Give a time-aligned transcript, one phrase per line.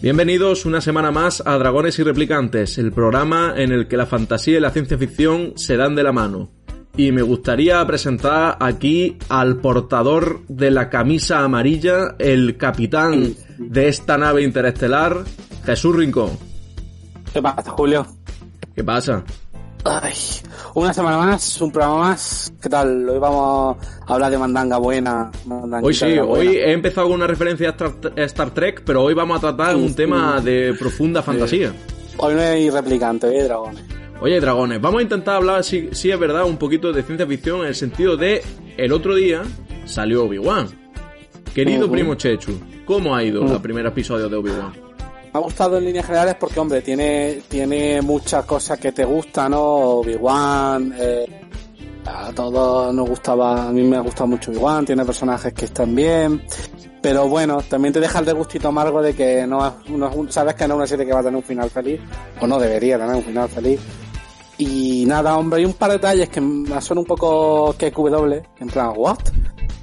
[0.00, 4.56] Bienvenidos una semana más a Dragones y Replicantes, el programa en el que la fantasía
[4.56, 6.52] y la ciencia ficción se dan de la mano.
[6.96, 14.16] Y me gustaría presentar aquí al portador de la camisa amarilla, el capitán de esta
[14.16, 15.24] nave interestelar,
[15.66, 16.38] Jesús Rincón.
[17.32, 18.06] ¿Qué pasa, Julio?
[18.76, 19.24] ¿Qué pasa?
[19.84, 20.14] Ay,
[20.74, 22.52] una semana más, un programa más.
[22.60, 23.08] ¿Qué tal?
[23.08, 23.76] Hoy vamos
[24.06, 25.30] a hablar de mandanga buena.
[25.82, 29.40] Hoy sí, hoy he empezado con una referencia a Star, Trek, pero hoy vamos a
[29.40, 31.72] tratar un tema de profunda fantasía.
[32.18, 33.82] Hoy no hay replicante, hoy hay dragones.
[34.20, 37.60] Oye, dragones, vamos a intentar hablar, si, si es verdad, un poquito de ciencia ficción
[37.60, 38.42] en el sentido de
[38.76, 39.42] el otro día
[39.84, 40.68] salió Obi-Wan.
[41.54, 44.87] Querido primo Chechu, ¿cómo ha ido el primer episodio de Obi-Wan?
[45.32, 49.50] Me ha gustado en líneas generales porque, hombre, tiene, tiene muchas cosas que te gustan,
[49.50, 49.60] ¿no?
[49.60, 51.48] Obi-Wan, eh,
[52.06, 55.94] a todos nos gustaba, a mí me ha gustado mucho Obi-Wan, tiene personajes que están
[55.94, 56.42] bien,
[57.02, 60.74] pero bueno, también te deja el degustito amargo de que no, no sabes que no
[60.74, 62.00] es una serie que va a tener un final feliz,
[62.40, 63.80] o no debería tener un final feliz.
[64.56, 66.40] Y nada, hombre, hay un par de detalles que
[66.80, 69.18] son un poco QW, en plan, ¿what?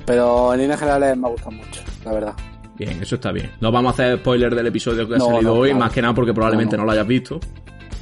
[0.06, 2.34] Pero en líneas generales me gustan mucho, la verdad.
[2.78, 3.52] Bien, eso está bien.
[3.62, 5.80] No vamos a hacer spoiler del episodio que ha No, salido no, hoy, claro.
[5.86, 7.40] más que nada porque probablemente No, lo hayas visto.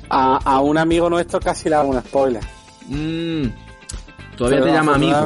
[0.10, 2.42] A, a un amigo nuestro casi le hago un spoiler.
[2.88, 3.46] Mm,
[4.36, 5.18] todavía Pero te llama amigo.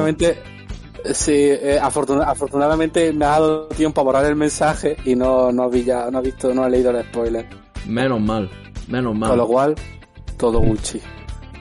[1.12, 5.70] Sí, eh, afortuna- afortunadamente me ha dado tiempo a borrar el mensaje y no, no,
[5.70, 7.46] vi ya, no he visto, no he leído el spoiler.
[7.86, 8.50] Menos mal,
[8.88, 9.30] menos mal.
[9.30, 9.74] Con lo cual,
[10.36, 11.00] todo Gucci.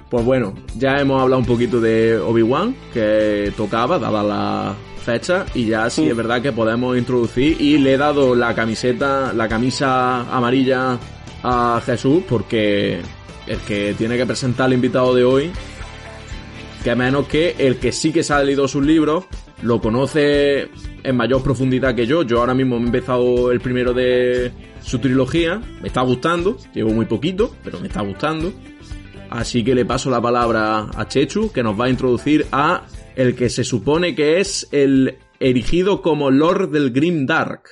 [0.09, 4.73] Pues bueno, ya hemos hablado un poquito de Obi-Wan, que tocaba, dada la
[5.07, 9.31] fecha, y ya sí es verdad que podemos introducir, y le he dado la camiseta,
[9.31, 11.00] la camisa amarilla
[11.44, 13.00] a Jesús, porque
[13.47, 15.51] el que tiene que presentar al invitado de hoy,
[16.84, 19.23] que menos que el que sí que se ha leído sus libros,
[19.62, 20.68] lo conoce
[21.03, 22.24] en mayor profundidad que yo.
[22.24, 24.51] Yo ahora mismo he empezado el primero de
[24.84, 28.51] su trilogía, me está gustando, llevo muy poquito, pero me está gustando.
[29.29, 32.84] Así que le paso la palabra a Chechu, que nos va a introducir a
[33.17, 37.63] el que se supone que es el erigido como Lord del Grim Dark.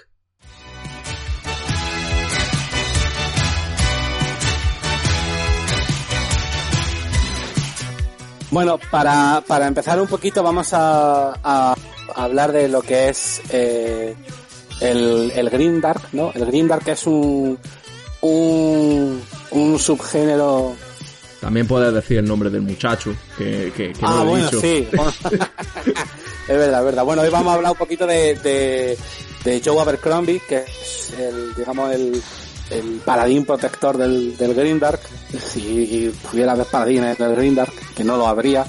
[8.50, 11.76] Bueno, para, para empezar un poquito vamos a, a
[12.16, 14.16] hablar de lo que es eh,
[14.82, 16.32] el, el Green Dark, ¿no?
[16.34, 17.60] El Green Dark es un,
[18.22, 20.76] un, un subgénero
[21.46, 24.46] También puedes decir el nombre del muchacho, que, que, que no ah, lo he bueno,
[24.48, 24.62] dicho.
[24.62, 24.88] sí.
[26.48, 27.04] es verdad, es verdad.
[27.06, 28.98] Bueno, hoy vamos a hablar un poquito de, de,
[29.44, 32.20] de Joe Abercrombie, que es el, digamos, el,
[32.72, 35.02] el paladín protector del, del Green Dark.
[35.38, 38.66] Si pudiera haber paladines del Green Dark, que no lo habría.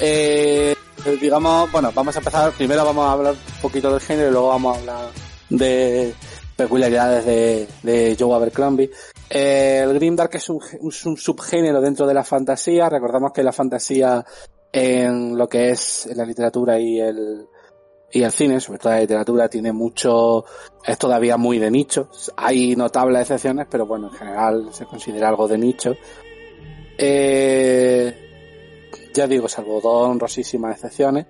[0.00, 0.74] Eh,
[1.20, 2.50] digamos, bueno, vamos a empezar.
[2.54, 5.10] Primero vamos a hablar un poquito del género y luego vamos a hablar
[5.48, 6.12] de
[6.56, 8.90] peculiaridades de, de Joe Abercrombie.
[9.30, 10.60] Eh, el Grimdark es un,
[10.90, 12.88] subgénero dentro de la fantasía.
[12.88, 14.24] Recordamos que la fantasía
[14.72, 17.46] en lo que es la literatura y el,
[18.10, 20.44] y el cine, sobre todo la literatura, tiene mucho,
[20.84, 22.08] es todavía muy de nicho.
[22.36, 25.94] Hay notables excepciones, pero bueno, en general se considera algo de nicho.
[26.98, 28.14] Eh,
[29.14, 31.26] ya digo, salvo dos honrosísimas excepciones.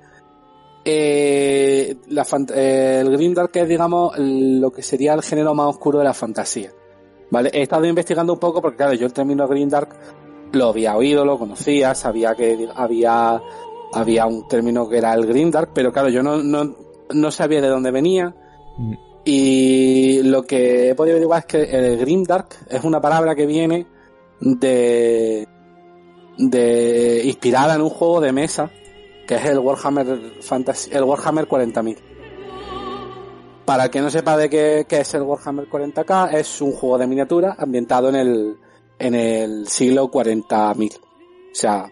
[0.83, 6.05] Eh, la eh, el Grimdark es, digamos, lo que sería el género más oscuro de
[6.05, 6.73] la fantasía.
[7.31, 7.51] ¿Vale?
[7.53, 9.89] He estado investigando un poco porque, claro, yo el término Grimdark
[10.53, 13.41] lo había oído, lo conocía, sabía que había,
[13.93, 16.75] había un término que era el Grimdark, pero claro, yo no, no,
[17.11, 18.35] no sabía de dónde venía.
[18.77, 18.95] Mm.
[19.25, 23.87] Y lo que he podido averiguar es que el Grimdark es una palabra que viene
[24.41, 25.47] de,
[26.39, 28.71] de inspirada en un juego de mesa
[29.31, 31.97] que es el Warhammer Fantasy, el Warhammer 40.000.
[33.71, 36.99] Para el que no sepa de qué, qué es el Warhammer 40k, es un juego
[36.99, 38.57] de miniatura ambientado en el,
[38.99, 40.97] en el siglo 40.000.
[40.97, 41.01] O
[41.53, 41.85] sea,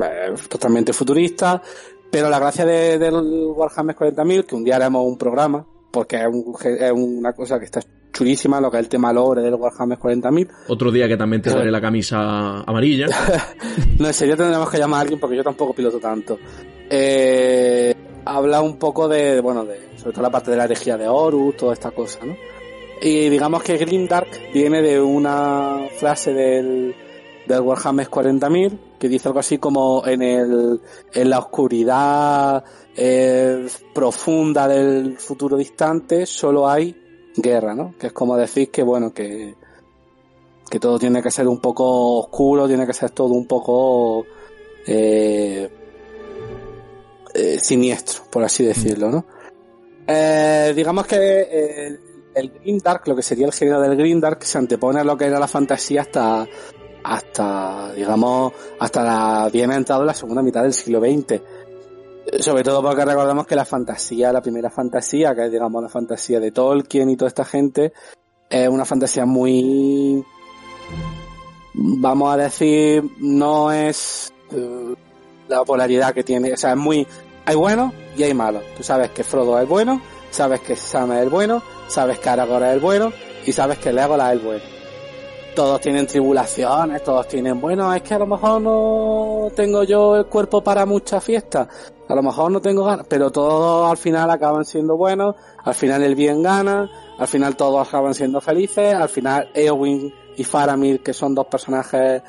[0.00, 1.60] eh, totalmente futurista,
[2.08, 6.26] pero la gracia de- del Warhammer 40.000, que un día haremos un programa, porque es,
[6.28, 7.80] un- es una cosa que está
[8.12, 10.48] chulísima, lo que es el tema lore del Warhammer 40.000.
[10.68, 13.08] Otro día que también te daré la camisa amarilla.
[13.98, 16.38] No, en serio tendremos que llamar a alguien porque yo tampoco piloto tanto.
[16.88, 17.92] Eh,
[18.28, 21.56] habla un poco de, bueno, de, sobre todo la parte de la herejía de Horus,
[21.56, 22.36] toda esta cosa, ¿no?
[23.00, 26.94] Y digamos que Grimdark viene de una frase del,
[27.46, 30.80] del Warhammer 40.000 que dice algo así como en el,
[31.12, 32.64] en la oscuridad
[32.96, 36.94] eh, profunda del futuro distante solo hay
[37.36, 37.94] guerra, ¿no?
[37.98, 39.54] Que es como decir que, bueno, que,
[40.68, 44.26] que todo tiene que ser un poco oscuro, tiene que ser todo un poco
[44.86, 45.70] eh,
[47.34, 49.24] eh, siniestro, por así decirlo, ¿no?
[50.06, 51.98] Eh, digamos que eh,
[52.34, 55.16] el Green Dark, lo que sería el género del Green Dark, se antepone a lo
[55.16, 56.46] que era la fantasía hasta,
[57.04, 61.32] hasta, digamos, hasta la bien entrado en la segunda mitad del siglo XX.
[61.32, 61.42] Eh,
[62.40, 66.40] Sobre todo porque recordemos que la fantasía, la primera fantasía, que es digamos la fantasía
[66.40, 67.92] de Tolkien y toda esta gente,
[68.48, 70.24] es una fantasía muy,
[71.74, 74.94] vamos a decir, no es eh,
[75.48, 77.06] la polaridad que tiene, o sea, es muy,
[77.44, 78.60] hay bueno y hay malo.
[78.76, 80.00] Tú sabes que Frodo es bueno,
[80.30, 83.12] sabes que Sam es el bueno, sabes que Aragorn es el bueno
[83.46, 84.64] y sabes que Legolas es el bueno.
[85.54, 90.26] Todos tienen tribulaciones, todos tienen, bueno, es que a lo mejor no tengo yo el
[90.26, 91.66] cuerpo para muchas fiestas,
[92.08, 95.34] a lo mejor no tengo ganas, pero todos al final acaban siendo buenos,
[95.64, 100.44] al final el bien gana, al final todos acaban siendo felices, al final Eowyn y
[100.44, 102.22] Faramir, que son dos personajes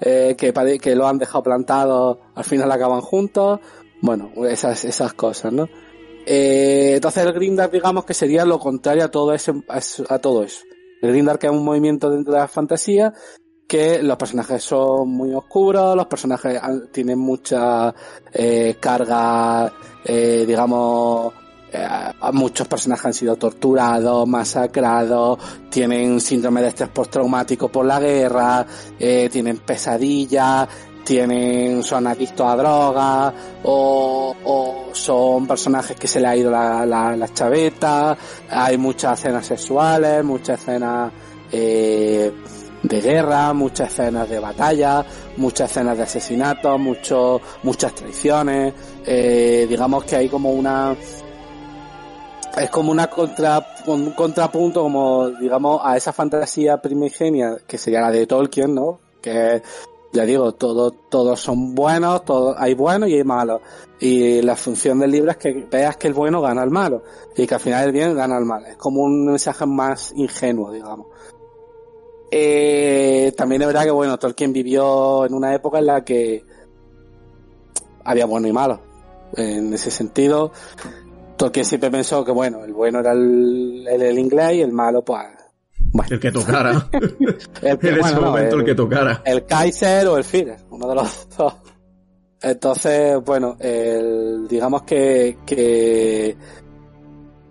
[0.00, 3.60] eh, que, que lo han dejado plantado, al final acaban juntos,
[4.00, 5.68] bueno, esas, esas cosas, ¿no?
[6.26, 10.64] Eh, entonces el Grindark digamos que sería lo contrario a todo ese, a, todo eso.
[11.02, 13.12] El Grindark es un movimiento dentro de la fantasía
[13.66, 16.60] que los personajes son muy oscuros, los personajes
[16.92, 17.94] tienen mucha
[18.32, 19.72] eh, carga,
[20.04, 21.32] eh, digamos,
[21.72, 21.88] eh,
[22.32, 25.38] muchos personajes han sido torturados, masacrados,
[25.68, 28.66] tienen síndrome de estrés postraumático por la guerra,
[28.98, 30.68] eh, tienen pesadillas,
[31.04, 33.34] tienen, son adictos a drogas,
[33.64, 38.16] o, o son personajes que se le ha ido la, la, la chaveta,
[38.48, 41.12] hay muchas escenas sexuales, muchas escenas
[41.52, 42.32] eh,
[42.82, 45.04] de guerra, muchas escenas de batalla,
[45.36, 48.72] muchas escenas de asesinatos, mucho, muchas traiciones,
[49.04, 50.94] eh, digamos que hay como una
[52.56, 58.10] es como una contra, un contrapunto como digamos a esa fantasía primigenia que sería la
[58.10, 59.00] de Tolkien, ¿no?
[59.20, 59.62] Que
[60.12, 63.60] ya digo, todos todos son buenos, todos hay buenos y hay malos.
[64.00, 67.02] Y la función del libro es que veas que el bueno gana al malo
[67.36, 68.66] y que al final el bien gana al mal.
[68.66, 71.06] Es como un mensaje más ingenuo, digamos.
[72.30, 76.44] Eh, también es verdad que bueno, Tolkien vivió en una época en la que
[78.04, 78.80] había bueno y malo.
[79.36, 80.50] En ese sentido,
[81.40, 85.02] Tolkien siempre pensó que bueno, el bueno era el, el, el inglés y el malo
[85.02, 85.26] pues
[85.92, 86.88] bueno, El que tocara.
[87.62, 89.22] el que, en ese bueno, no, momento el, el- que tocara.
[89.24, 91.54] el Kaiser o el Führer, uno de los dos.
[92.42, 96.36] Entonces, bueno, el, digamos que, que,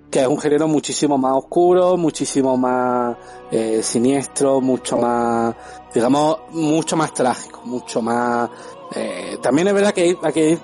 [0.09, 3.18] que es un género muchísimo más oscuro, muchísimo más
[3.51, 5.53] eh, siniestro, mucho más,
[5.94, 8.50] digamos, mucho más trágico, mucho más...
[8.95, 10.59] eh, también es verdad que hay, hay de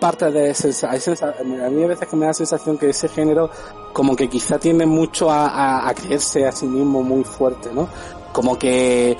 [0.00, 3.50] hay sensa- a mí hay veces que me da la sensación que ese género
[3.92, 7.88] como que quizá tiende mucho a, a, a creerse a sí mismo muy fuerte, ¿no?
[8.32, 9.16] Como que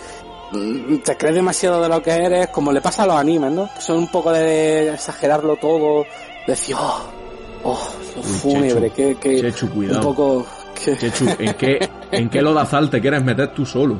[0.52, 3.68] mm, te crees demasiado de lo que eres, como le pasa a los animes, ¿no?
[3.80, 6.04] Son un poco de exagerarlo todo,
[6.47, 7.00] decir, oh,
[7.64, 10.47] oh, lo fúnebre, que, que Chechu, un poco,
[10.85, 13.97] que, Chechu, ¿en qué, ¿en qué lodazal te quieres meter tú solo?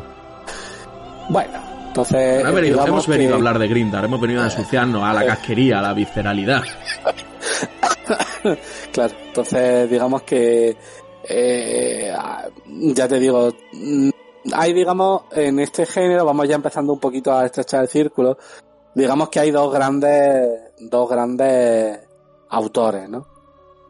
[1.31, 1.59] bueno,
[1.89, 5.27] entonces, No venido- hemos venido a hablar de Grindar, hemos venido a ensuciarnos a la
[5.27, 6.63] casquería, a la visceralidad.
[8.93, 10.77] claro, entonces digamos que
[11.29, 12.13] eh,
[12.67, 13.53] ya te digo,
[14.53, 18.39] hay digamos en este género, vamos ya empezando un poquito a estrechar el círculo,
[18.95, 21.99] digamos que hay dos grandes, dos grandes
[22.51, 23.27] autores, ¿no?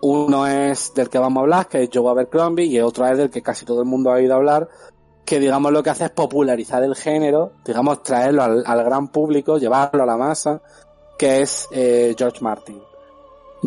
[0.00, 3.30] Uno es del que vamos a hablar, que es Joe Abercrombie, y otro es del
[3.30, 4.68] que casi todo el mundo ha oído hablar,
[5.28, 10.02] que digamos lo que hace es popularizar el género, digamos traerlo al, gran público, llevarlo
[10.02, 10.62] a la masa,
[11.18, 12.80] que es eh, George Martin.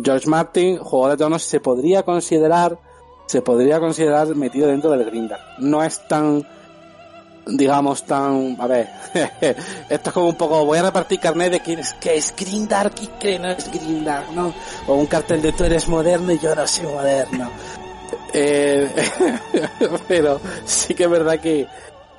[0.02, 2.76] George Martin, Juego de Tronos, se podría considerar,
[3.26, 5.36] se podría considerar metido dentro del Grindr.
[5.58, 6.44] No es tan,
[7.46, 8.88] digamos, tan, a ver,
[9.88, 12.90] esto es como un poco, voy a repartir carnet de quién es, que es Grindr
[13.20, 14.52] que no es Grindr, ¿no?
[14.88, 17.48] O un cartel de tú eres moderno y yo no soy moderno.
[18.32, 18.88] Eh,
[20.08, 21.66] pero sí que es verdad que,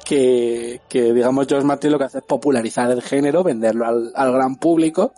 [0.06, 4.32] que, que, digamos, George Martin lo que hace es popularizar el género, venderlo al, al
[4.32, 5.14] gran público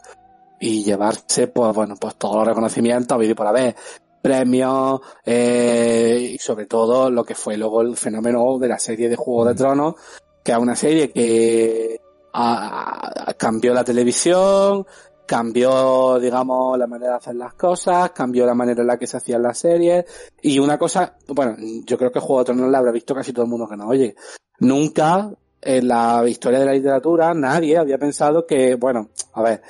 [0.60, 3.76] y llevarse, pues bueno, pues todos los reconocimientos, y por haber.
[4.22, 9.16] premios eh, y sobre todo lo que fue luego el fenómeno de la serie de
[9.16, 9.56] Juego de.
[9.56, 9.96] Tronos,
[10.44, 12.00] que es una serie que
[12.34, 14.86] ah, cambió la televisión,
[15.26, 19.18] cambió, digamos, la manera de hacer las cosas, cambió la manera en la que se
[19.18, 20.06] hacían las series
[20.42, 21.56] y una cosa, bueno,
[21.86, 23.90] yo creo que Juego de Tronos la habrá visto casi todo el mundo que nos
[23.90, 24.16] oye.
[24.60, 29.62] Nunca en la historia de la literatura nadie había pensado que, bueno, a ver,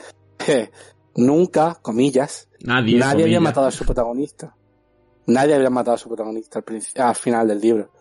[1.15, 4.55] nunca, comillas, Nadie, nadie había matado a su protagonista.
[5.27, 7.91] Nadie había matado a su protagonista al, al final del libro.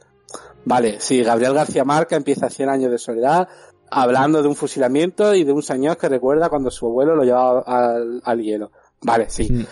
[0.65, 3.49] Vale, sí, Gabriel García Marca empieza 100 años de soledad
[3.95, 7.61] hablando de un fusilamiento y de un señor que recuerda cuando su abuelo lo llevaba
[7.61, 8.71] al, al hielo.
[9.03, 9.51] Vale, sí.
[9.51, 9.67] Mm.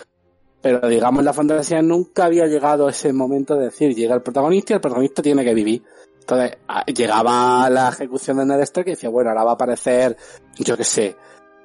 [0.61, 4.71] Pero digamos, la fantasía nunca había llegado a ese momento de decir, llega el protagonista
[4.71, 5.83] y el protagonista tiene que vivir.
[6.21, 6.57] Entonces,
[6.95, 10.15] llegaba la ejecución de Ned Stark y decía, bueno, ahora va a aparecer,
[10.57, 11.17] yo qué sé,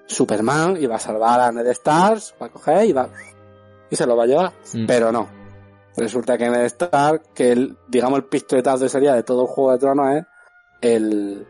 [0.06, 3.08] Superman y va a salvar a Ned Stark, va a coger y va,
[3.88, 4.52] y se lo va a llevar.
[4.74, 4.86] Mm.
[4.86, 5.28] Pero no.
[5.96, 9.72] Resulta que Ned Stark, que el, digamos el pistoletazo de salida de todo el Juego
[9.72, 10.24] de Tronos es
[10.80, 11.46] el,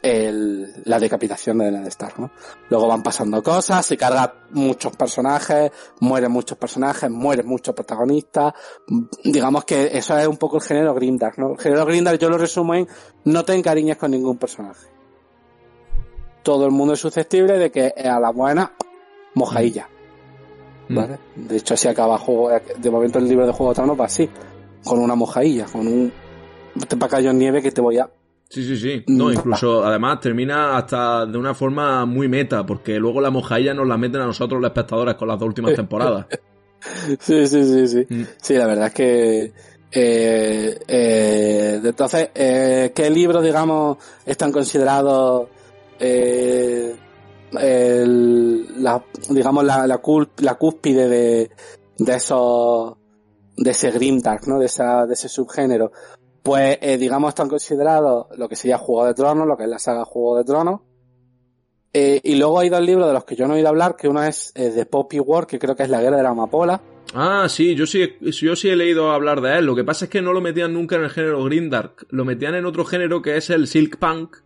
[0.00, 2.30] el, la decapitación de Ned Stark, ¿no?
[2.70, 5.70] Luego van pasando cosas, se cargan muchos personajes,
[6.00, 8.54] mueren muchos personajes, mueren muchos protagonistas.
[9.24, 11.52] Digamos que eso es un poco el género Grimdark, ¿no?
[11.52, 12.88] El género Grimdark yo lo resumo en
[13.24, 14.86] no te encariñes con ningún personaje.
[16.42, 18.72] Todo el mundo es susceptible de que a la buena
[19.34, 19.88] mojadilla.
[20.88, 20.96] Mm.
[20.96, 21.18] ¿vale?
[21.36, 24.28] De hecho, así acaba juego, de momento el libro de Juego de Tronos va así,
[24.84, 26.12] con una mojadilla, con un
[26.88, 28.08] te para en nieve que te voy a
[28.52, 29.02] Sí, sí, sí.
[29.06, 29.32] No, Mm.
[29.32, 33.96] incluso, además, termina hasta de una forma muy meta, porque luego la mojadilla nos la
[33.96, 36.26] meten a nosotros los espectadores con las dos últimas temporadas.
[37.20, 38.06] Sí, sí, sí, sí.
[38.12, 38.22] Mm.
[38.42, 39.52] Sí, la verdad es que
[39.92, 45.46] eh, eh, entonces, eh, ¿qué libros, digamos, están considerados
[46.00, 46.96] eh,
[47.60, 51.50] el- la, digamos, la, la, cul- la cúspide de,
[51.98, 52.94] de esos,
[53.56, 54.58] de ese Grimdark, ¿no?
[54.58, 55.92] De esa, de ese subgénero.
[56.42, 59.78] Pues, eh, digamos, están considerados lo que sería Juego de Tronos, lo que es la
[59.78, 60.80] saga Juego de Tronos.
[61.94, 64.08] Eh, y luego hay dos libros de los que yo no he oído hablar, que
[64.08, 66.80] uno es eh, de Poppy War, que creo que es la guerra de la amapola.
[67.14, 69.66] Ah, sí, yo sí, yo sí he leído hablar de él.
[69.66, 72.06] Lo que pasa es que no lo metían nunca en el género Grimdark.
[72.08, 74.38] Lo metían en otro género que es el Silk Punk,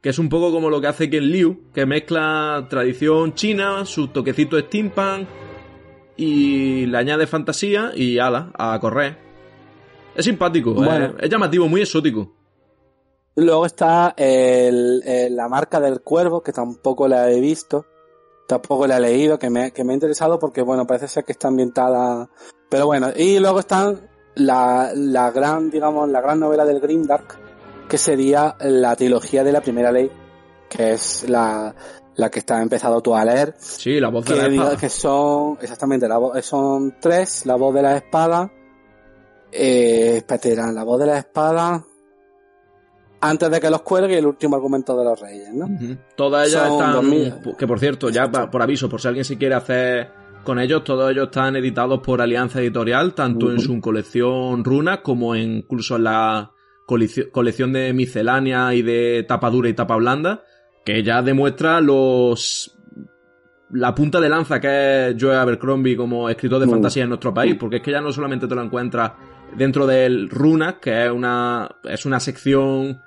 [0.00, 4.08] que es un poco como lo que hace Ken Liu, que mezcla tradición china, su
[4.08, 5.26] toquecito steampunk
[6.16, 9.31] y le añade fantasía y ala, a correr.
[10.14, 11.06] Es simpático, Bueno.
[11.06, 12.30] eh, es llamativo, muy exótico.
[13.36, 17.86] Luego está el, el- la marca del cuervo, que tampoco la he visto,
[18.46, 21.32] tampoco la he leído, que me, que me ha interesado porque, bueno, parece ser que
[21.32, 22.28] está ambientada.
[22.68, 27.38] Pero bueno, y luego están la, la gran, digamos, la gran novela del Grimdark,
[27.88, 30.10] que sería la trilogía de la primera ley,
[30.68, 31.74] que es la,
[32.16, 34.76] la que está empezado tú a leer, Sí, la voz de la espada.
[34.76, 38.50] que son, exactamente, la voz, son tres, la voz de la espada,
[39.52, 41.84] eh, espérate, la voz de la espada,
[43.20, 45.68] antes de que los cuelgue el último argumento de los reyes, ¿no?
[46.16, 46.92] Todas ellas Son están.
[46.94, 47.34] 2000.
[47.56, 50.10] Que por cierto, ya pa- por aviso, por si alguien se quiere hacer
[50.44, 55.36] con ellos, todos ellos están editados por Alianza Editorial, tanto en su colección Runa como
[55.36, 56.50] en- incluso en la
[56.86, 60.42] colección colección de miscelánea y de tapa dura y tapa blanda,
[60.84, 62.76] que ya demuestra los.
[63.72, 66.70] La punta de lanza que es Joe Abercrombie como escritor de Mm.
[66.70, 69.12] fantasía en nuestro país, porque es que ya no solamente te lo encuentras
[69.56, 73.00] dentro del Runa, que es una, es una sección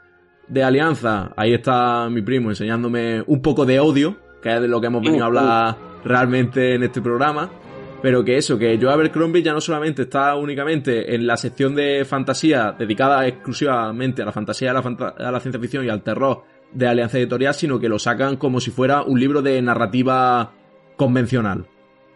[0.48, 4.80] de alianza, ahí está mi primo enseñándome un poco de odio, que es de lo
[4.82, 7.50] que hemos venido a hablar realmente en este programa.
[8.02, 12.06] Pero que eso, que Joe Abercrombie ya no solamente está únicamente en la sección de
[12.06, 16.04] fantasía dedicada exclusivamente a la fantasía, a la, fanta- a la ciencia ficción y al
[16.04, 20.54] terror de Alianza Editorial, sino que lo sacan como si fuera un libro de narrativa
[20.98, 21.68] convencional.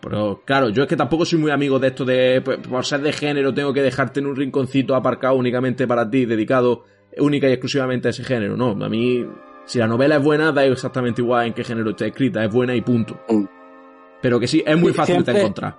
[0.01, 3.01] Pero claro, yo es que tampoco soy muy amigo de esto de, pues, por ser
[3.01, 6.85] de género, tengo que dejarte en un rinconcito aparcado únicamente para ti, dedicado
[7.17, 8.55] única y exclusivamente a ese género.
[8.55, 9.25] No, a mí,
[9.65, 12.75] si la novela es buena, da exactamente igual en qué género esté escrita, es buena
[12.75, 13.19] y punto.
[13.27, 13.43] Mm.
[14.21, 15.77] Pero que sí, es muy fácil de encontrar.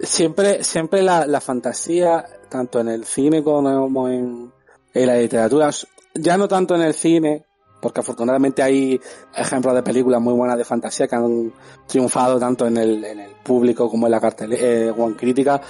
[0.00, 4.52] Siempre, siempre la, la fantasía, tanto en el cine como en,
[4.94, 5.70] en la literatura,
[6.14, 7.44] ya no tanto en el cine,
[7.80, 9.00] porque afortunadamente hay
[9.34, 11.52] ejemplos de películas muy buenas de fantasía que han
[11.86, 15.60] triunfado tanto en el, en el público como en la cartelera o en crítica.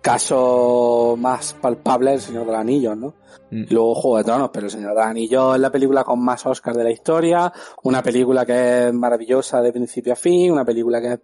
[0.00, 3.14] Caso más palpable, El Señor de los Anillos, ¿no?
[3.50, 3.64] Mm.
[3.70, 6.44] Luego Juego de Tronos, pero El Señor de los Anillos es la película con más
[6.44, 7.50] Oscar de la historia,
[7.84, 11.20] una película que es maravillosa de principio a fin, una película que es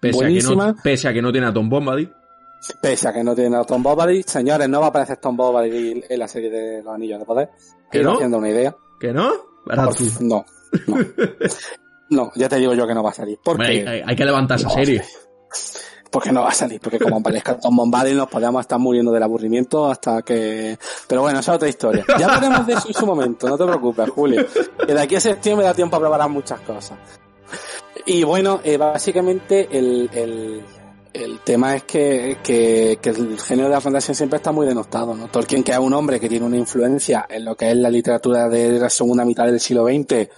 [0.00, 0.66] Pese a, que buenísima.
[0.68, 2.10] no, pese a que no tiene a Tom Bombadil.
[2.80, 6.04] Pese a que no tiene a Tom Bombadil, señores, no va a aparecer Tom Bombadil
[6.08, 7.50] en la serie de los Anillos de Poder.
[7.90, 8.14] ¿Que Ir no?
[8.14, 8.74] haciendo una idea.
[9.02, 9.32] ¿Que no?
[9.96, 10.04] Tú.
[10.20, 10.44] no,
[10.86, 10.96] no.
[12.10, 13.38] No, ya te digo yo que no va a salir.
[13.46, 15.02] Hombre, Porque hay, hay- hay que levantar esa No, serie.
[16.10, 19.22] porque no va a salir, porque como aparezca Tom Bombadil nos podemos estar muriendo del
[19.22, 20.78] aburrimiento hasta que...
[21.08, 22.04] Pero bueno, esa es otra historia.
[22.18, 24.46] Ya hablaremos de eso en su momento, no te preocupes, Julio.
[24.86, 26.98] Que de aquí a septiembre da tiempo a preparar muchas cosas.
[28.04, 30.62] Y bueno, eh, básicamente el, el,
[31.12, 35.14] el tema es que, que, que, el género de la fantasía siempre está muy denostado,
[35.14, 35.28] ¿no?
[35.28, 38.48] Tolkien, que es un hombre que tiene una influencia en lo que es la literatura
[38.48, 40.28] de la segunda mitad del siglo XX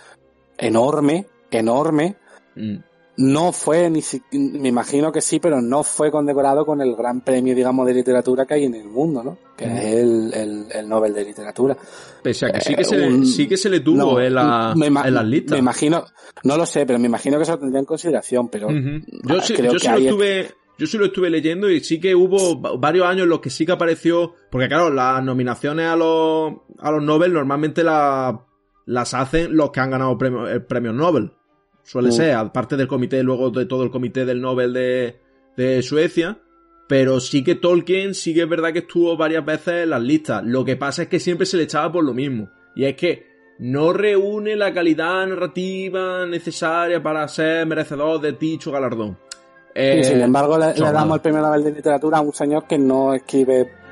[0.58, 2.16] enorme, enorme,
[2.56, 2.76] mm
[3.16, 7.20] no fue, ni si, me imagino que sí, pero no fue condecorado con el gran
[7.20, 9.38] premio, digamos, de literatura que hay en el mundo, ¿no?
[9.56, 11.76] Que es el, el, el, Nobel de Literatura.
[12.22, 15.14] Pese a que sí que, se, le, sí que se le tuvo en, la, en
[15.14, 15.52] las listas.
[15.52, 16.04] Me imagino,
[16.42, 18.68] no lo sé, pero me imagino que se lo tendría en consideración, pero...
[18.70, 20.54] Yo, sí, yo sí lo estuve...
[20.78, 23.64] Yo sí lo estuve leyendo y sí que hubo varios años en los que sí
[23.64, 28.44] que apareció, porque claro, las nominaciones a los, a los Nobel normalmente la,
[28.86, 31.32] las hacen los que han ganado premios el premio Nobel.
[31.84, 35.20] Suele ser, aparte del comité, luego de todo el comité del Nobel de,
[35.56, 36.38] de Suecia.
[36.86, 40.42] Pero sí que Tolkien sí que es verdad que estuvo varias veces en las listas.
[40.44, 42.50] Lo que pasa es que siempre se le echaba por lo mismo.
[42.74, 43.26] Y es que
[43.58, 49.18] no reúne la calidad narrativa necesaria para ser merecedor de dicho galardón.
[49.74, 52.78] Eh, sin embargo, le, le, damos el premio Nobel de Literatura a un señor que
[52.78, 53.84] no escribe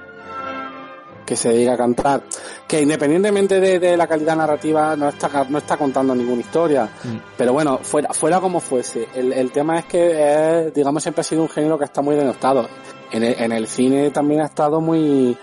[1.26, 2.22] que se diga a cantar,
[2.66, 7.16] que independientemente de, la calidad narrativa no está, no está contando ninguna historia, mm.
[7.36, 11.42] pero bueno, fuera, fuera como fuese, el, el tema es que digamos siempre ha sido
[11.42, 12.68] un género que está muy denostado.
[13.12, 15.36] En el, en el cine también ha estado muy,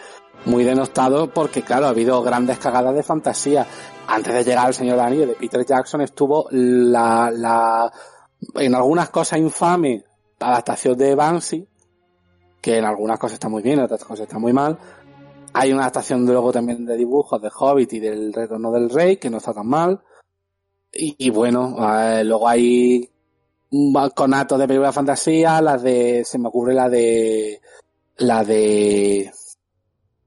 [0.45, 3.65] muy denostado porque claro, ha habido grandes cagadas de fantasía.
[4.07, 7.91] Antes de llegar al Señor de de Peter Jackson estuvo la, la,
[8.55, 10.03] en algunas cosas infame
[10.39, 11.67] adaptación de Banksy,
[12.61, 14.77] que en algunas cosas está muy bien, en otras cosas está muy mal,
[15.53, 19.29] hay una adaptación luego también de dibujos de Hobbit y del Retorno del Rey, que
[19.29, 20.01] no está tan mal.
[20.91, 23.09] Y, bueno, eh, luego hay
[23.71, 27.61] un balconato de película de fantasía, la de, se me ocurre la de,
[28.17, 29.31] la de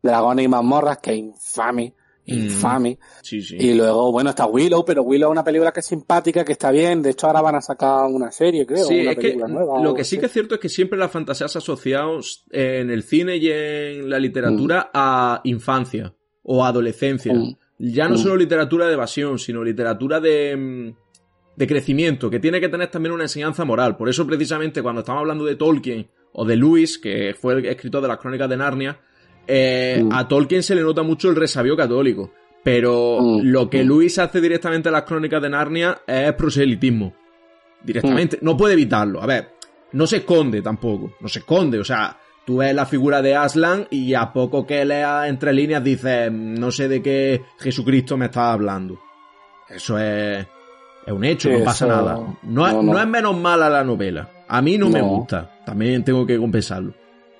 [0.02, 1.94] Dragones y mazmorras, que es infame.
[2.26, 2.32] Mm.
[2.32, 2.98] infame.
[3.30, 6.70] Y luego, bueno, está Willow, pero Willow es una película que es simpática, que está
[6.70, 7.02] bien.
[7.02, 8.84] De hecho, ahora van a sacar una serie, creo.
[8.84, 11.48] Sí, una es que lo que sí que es cierto es que siempre la fantasía
[11.48, 14.90] se ha asociado en el cine y en la literatura mm.
[14.94, 17.34] a infancia o adolescencia.
[17.34, 17.56] Mm.
[17.78, 20.94] Ya no solo literatura de evasión, sino literatura de,
[21.56, 23.96] de crecimiento, que tiene que tener también una enseñanza moral.
[23.96, 28.00] Por eso, precisamente, cuando estamos hablando de Tolkien o de Lewis, que fue el escritor
[28.00, 29.00] de las crónicas de Narnia,
[29.46, 30.12] eh, mm.
[30.12, 32.32] A Tolkien se le nota mucho el resabio católico.
[32.62, 33.40] Pero mm.
[33.42, 33.86] lo que mm.
[33.86, 37.12] Luis hace directamente en las crónicas de Narnia es proselitismo.
[37.82, 38.38] Directamente.
[38.42, 39.22] No puede evitarlo.
[39.22, 39.54] A ver,
[39.92, 41.14] no se esconde tampoco.
[41.20, 41.78] No se esconde.
[41.80, 45.82] O sea, tú ves la figura de Aslan y a poco que lea entre líneas
[45.82, 49.00] dices, no sé de qué Jesucristo me está hablando.
[49.68, 50.46] Eso es,
[51.06, 52.20] es un hecho, no pasa nada.
[52.42, 54.28] No, no, es menos mala la novela.
[54.48, 55.50] A mí no, me gusta.
[55.64, 56.94] También tengo que compensarlo.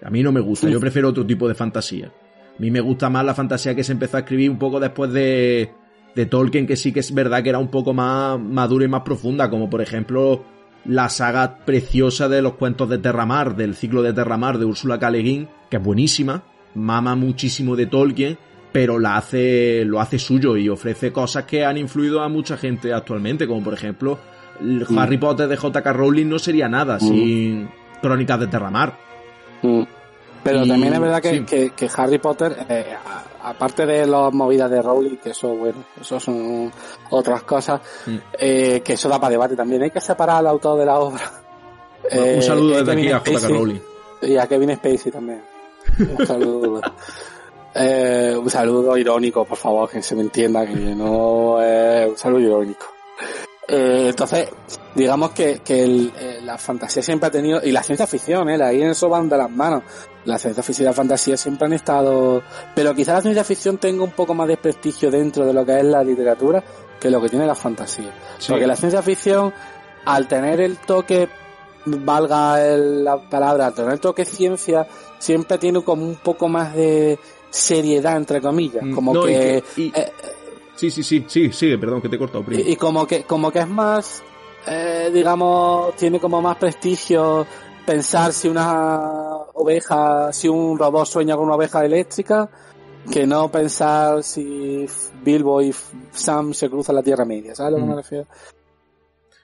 [0.04, 2.06] A mí no me gusta, yo prefiero otro tipo de fantasía.
[2.06, 5.12] A mí me gusta más la fantasía que se empezó a escribir un poco después
[5.12, 5.72] de,
[6.14, 9.02] de Tolkien, que sí que es verdad que era un poco más madura y más
[9.02, 10.44] profunda, como por ejemplo
[10.84, 15.10] la saga preciosa de los cuentos de Terramar, del ciclo de Terramar de Úrsula K.
[15.10, 15.22] Le
[15.70, 16.42] que es buenísima,
[16.74, 18.38] mama muchísimo de Tolkien,
[18.72, 22.92] pero la hace, lo hace suyo y ofrece cosas que han influido a mucha gente
[22.92, 24.18] actualmente, como por ejemplo
[24.60, 24.98] mm.
[24.98, 25.92] Harry Potter de J.K.
[25.92, 27.68] Rowling no sería nada sin
[28.00, 29.11] Crónicas de Terramar.
[29.62, 29.82] Mm.
[30.42, 32.96] Pero también es verdad que, que, Harry Potter, eh,
[33.42, 36.72] aparte de las movidas de Rowling, que eso, bueno, eso son
[37.10, 38.16] otras cosas, mm.
[38.38, 39.82] eh, que eso da para debate también.
[39.82, 41.30] Hay que separar al autor de la obra.
[42.10, 43.48] un saludo eh, desde aquí a J.K.
[43.48, 43.80] Rowling.
[44.22, 45.42] Y a Kevin Spacey también.
[45.98, 46.80] Un saludo.
[48.40, 52.86] un saludo irónico, por favor, que se me entienda, que no es un saludo irónico.
[53.68, 54.48] Eh, entonces,
[54.94, 58.62] digamos que, que el, eh, la fantasía siempre ha tenido, y la ciencia ficción, ¿eh?
[58.62, 59.82] ahí en eso van de las manos.
[60.24, 62.42] La ciencia ficción y la fantasía siempre han estado,
[62.74, 65.78] pero quizá la ciencia ficción tenga un poco más de prestigio dentro de lo que
[65.78, 66.62] es la literatura
[67.00, 68.12] que lo que tiene la fantasía.
[68.48, 69.52] Porque la ciencia ficción,
[70.04, 71.28] al tener el toque,
[71.84, 74.86] valga la palabra, al tener el toque ciencia,
[75.18, 77.18] siempre tiene como un poco más de
[77.50, 78.84] seriedad, entre comillas.
[78.84, 80.12] Mm, como que, eh,
[80.82, 82.44] Sí, sí, sí, sí, sigue, perdón que te he cortado.
[82.50, 84.20] Y, y, como que, como que es más,
[84.66, 87.46] eh, digamos, tiene como más prestigio
[87.86, 88.98] pensar si una
[89.54, 92.50] oveja, si un robot sueña con una oveja eléctrica,
[93.12, 94.84] que no pensar si
[95.22, 95.72] Bilbo y
[96.10, 97.98] Sam se cruzan la Tierra Media, ¿sabes a lo que me mm.
[97.98, 98.26] refiero?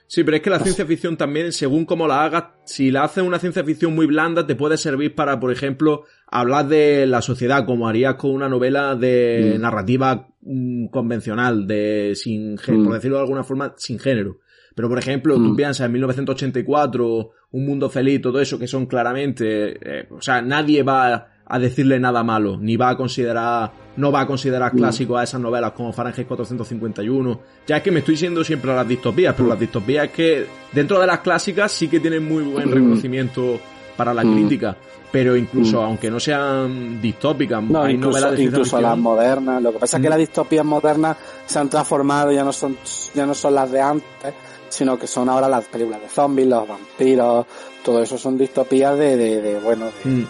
[0.08, 3.22] Sí, pero es que la ciencia ficción también, según cómo la hagas, si la haces
[3.22, 7.66] una ciencia ficción muy blanda, te puede servir para, por ejemplo, hablar de la sociedad,
[7.66, 9.60] como harías con una novela de mm.
[9.60, 12.92] narrativa mm, convencional, de sin por mm.
[12.92, 14.38] decirlo de alguna forma, sin género.
[14.74, 19.72] Pero, por ejemplo, tú piensas en 1984, Un Mundo Feliz, todo eso, que son claramente...
[19.72, 23.70] eh, o sea, nadie va a decirle nada malo, ni va a considerar...
[23.96, 24.76] No va a considerar Mm.
[24.78, 27.40] clásicos a esas novelas como Fahrenheit 451.
[27.66, 30.46] Ya es que me estoy yendo siempre a las distopías, pero las distopías es que
[30.72, 32.72] dentro de las clásicas sí que tienen muy buen Mm.
[32.74, 33.58] reconocimiento
[33.96, 34.32] para la Mm.
[34.34, 34.76] crítica.
[35.10, 35.84] Pero incluso, Mm.
[35.86, 39.62] aunque no sean distópicas, No, hay incluso, novelas de incluso las modernas.
[39.62, 40.10] Lo que pasa es que Mm.
[40.10, 42.76] las distopías modernas se han transformado, ya no son,
[43.14, 44.34] ya no son las de antes,
[44.68, 47.46] sino que son ahora las películas de zombies, los vampiros,
[47.82, 50.26] todo eso son distopías de, de, de, bueno, de- Mm.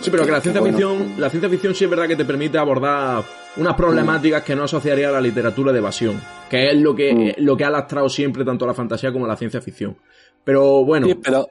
[0.00, 0.76] Sí, pero que la ciencia bueno.
[0.78, 3.22] ficción, la ciencia ficción sí es verdad que te permite abordar
[3.56, 7.42] unas problemáticas que no asociaría a la literatura de evasión, que es lo que, Mm.
[7.44, 9.96] lo que ha lastrado siempre tanto la fantasía como la ciencia ficción.
[10.44, 11.48] Pero bueno, Sí, pero,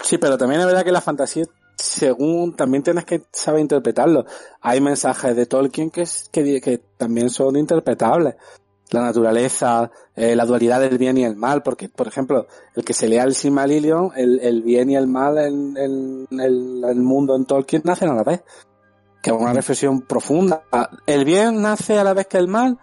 [0.00, 1.44] sí, pero también es verdad que la fantasía,
[1.76, 4.24] según, también tienes que saber interpretarlo.
[4.60, 8.34] Hay mensajes de Tolkien que, que, que también son interpretables.
[8.90, 12.94] La naturaleza, eh, la dualidad del bien y el mal, porque, por ejemplo, el que
[12.94, 16.26] se lea el Silmarillion, el, el bien y el mal en, el,
[16.82, 18.42] el mundo en Tolkien nacen a la vez.
[19.22, 20.62] Que es una reflexión profunda.
[21.06, 22.78] ¿El bien nace a la vez que el mal?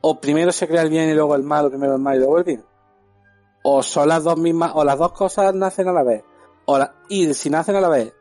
[0.00, 2.18] ¿O primero se crea el bien y luego el mal, o primero el mal y
[2.18, 2.64] luego el bien?
[3.70, 6.22] o son las dos mismas, o las dos cosas nacen a la vez.
[6.64, 8.14] O la- y si nacen a la vez,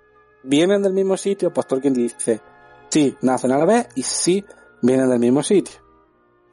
[0.44, 2.42] vienen del mismo sitio, pues Tolkien dice,
[2.90, 4.44] sí, nacen a la vez y sí,
[4.82, 5.76] vienen del mismo sitio.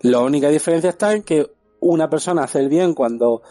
[0.04, 3.42] La única diferencia está en que una persona hace el bien cuando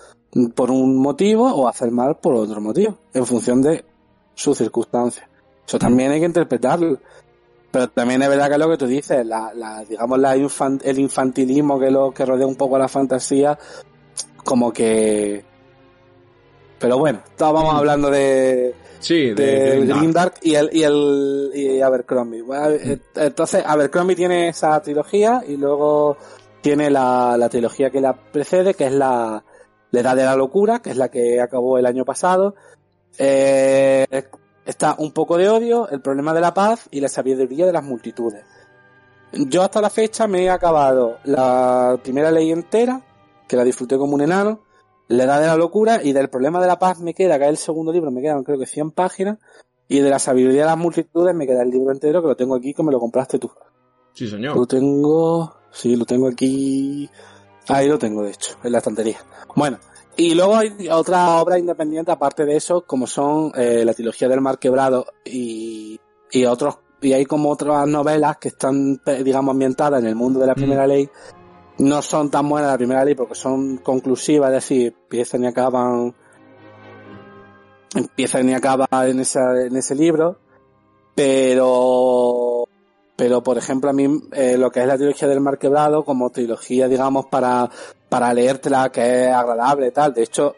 [0.56, 3.86] por un motivo o hace el mal por otro motivo, en función de
[4.34, 5.28] sus circunstancias.
[5.68, 6.98] Eso también hay que interpretarlo.
[7.72, 10.82] Pero también es verdad que es lo que tú dices, la, la, digamos la infan-
[10.84, 13.58] el infantilismo que lo que rodea un poco a la fantasía,
[14.44, 15.44] como que
[16.80, 17.78] pero bueno, estábamos Mm.
[17.78, 19.98] hablando de, sí, de, de Grimdark.
[20.00, 22.42] Grimdark y el y el y Abercrombie.
[22.42, 26.18] Bueno, eh, entonces Abercrombie tiene esa trilogía y luego
[26.63, 29.43] tiene la, la trilogía que la precede, que es la,
[29.91, 32.56] la Edad de la Locura, que es la que acabó el año pasado.
[33.19, 34.08] Eh,
[34.65, 37.84] está un poco de odio, el problema de la paz y la sabiduría de las
[37.84, 38.45] multitudes.
[39.34, 43.02] Yo hasta la fecha me he acabado la primera ley entera,
[43.45, 44.62] que la disfruté como un enano,
[45.10, 47.49] la edad de la locura y del problema de la paz me queda, que es
[47.49, 49.38] el segundo libro, me quedan creo que 100 páginas,
[49.89, 52.56] y de la sabiduría de las multitudes me queda el libro entero que lo tengo
[52.56, 53.52] aquí, que me lo compraste tú.
[54.13, 54.56] Sí, señor.
[54.56, 57.10] Lo tengo, sí, lo tengo aquí,
[57.68, 59.18] ahí lo tengo de hecho, en la estantería.
[59.56, 59.80] Bueno,
[60.16, 64.42] y luego hay otra obra independiente aparte de eso, como son eh, la trilogía del
[64.42, 66.00] Mar Quebrado y,
[66.32, 70.40] y otros, y hay como otras novelas que están, eh, digamos, ambientadas en el mundo
[70.40, 70.56] de la Mm.
[70.56, 71.10] primera ley.
[71.80, 76.14] No son tan buenas la primera ley porque son conclusivas, es decir, empiezan y acaban,
[77.96, 80.38] empiezan y acaban en esa, en ese libro,
[81.16, 82.53] pero,
[83.15, 86.30] pero por ejemplo a mí eh, lo que es la trilogía del Mar Quebrado como
[86.32, 87.69] trilogía digamos para
[88.10, 90.56] para leértela que es agradable y tal de hecho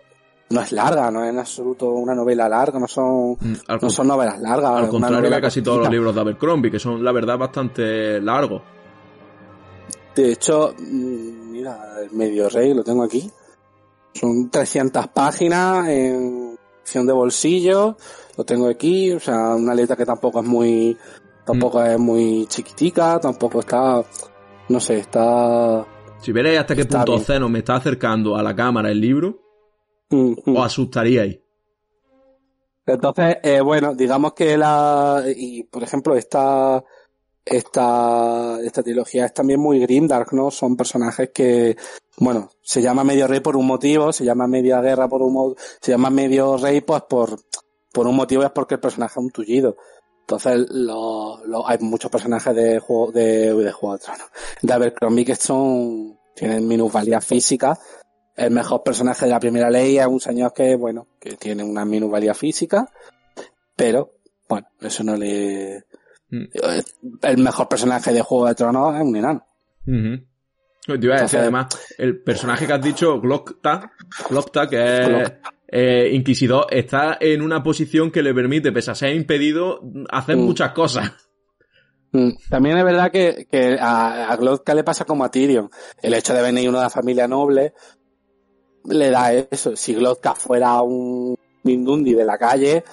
[0.49, 3.89] no es larga no es en absoluto una novela larga no son Mm, Al, no
[3.89, 7.11] son novelas largas al contrario que casi todos los libros de Abercrombie, que son, la
[7.11, 8.61] verdad, bastante largos.
[10.15, 13.29] de hecho mm, mira el medio rey lo tengo aquí
[14.13, 17.97] son 300 páginas en edición de bolsillo
[18.37, 20.97] lo tengo aquí o sea una letra que tampoco es muy
[21.45, 24.03] tampoco es muy chiquitica tampoco está
[24.69, 25.85] no sé está
[26.19, 27.13] Si veréis hasta qué punto.
[27.13, 29.45] Oceno me está acercando a la cámara el libro,
[30.09, 30.57] Mm, mm.
[30.57, 31.39] os asustaríais.
[32.85, 36.83] Entonces, eh, bueno, digamos que la, y por ejemplo, esta,
[37.43, 40.51] esta, esta trilogía es también muy grimdark, ¿no?
[40.51, 41.75] Son personajes que,
[42.17, 45.57] bueno, se llama medio rey por un motivo, se llama media guerra por un motivo,
[45.81, 47.39] se llama medio rey pues por,
[47.91, 49.77] por un motivo es porque el personaje es un tullido.
[50.27, 54.27] Entonces, lo, lo- hay muchos personajes de juego, de, de juego de Tronos,
[54.61, 57.79] de Abercrombie que son, tienen minusvalías físicas.
[58.35, 61.85] El mejor personaje de la primera ley es un señor que, bueno, que tiene una
[61.85, 62.89] minusvalía física,
[63.75, 64.13] pero,
[64.49, 65.85] bueno, eso no le...
[66.31, 66.43] Mm.
[67.21, 69.45] El mejor personaje de Juego de Tronos es un enano.
[69.85, 70.25] Ujú.
[70.87, 71.67] Te iba a decir, Entonces- además,
[71.99, 73.91] el personaje que has dicho, Glockta,
[74.29, 75.51] Glockta, que es Glockta.
[75.67, 80.41] Eh, inquisidor, está en una posición que le permite, pese a ser impedido, hacer Mm.
[80.41, 81.11] muchas cosas.
[82.11, 85.69] Mm, También es verdad que, que a, a Glotka le pasa como a Tyrion.
[86.01, 87.73] El hecho de venir de una familia noble
[88.85, 89.75] le da eso.
[89.75, 92.83] Si Glotka fuera un Mindundi de la calle,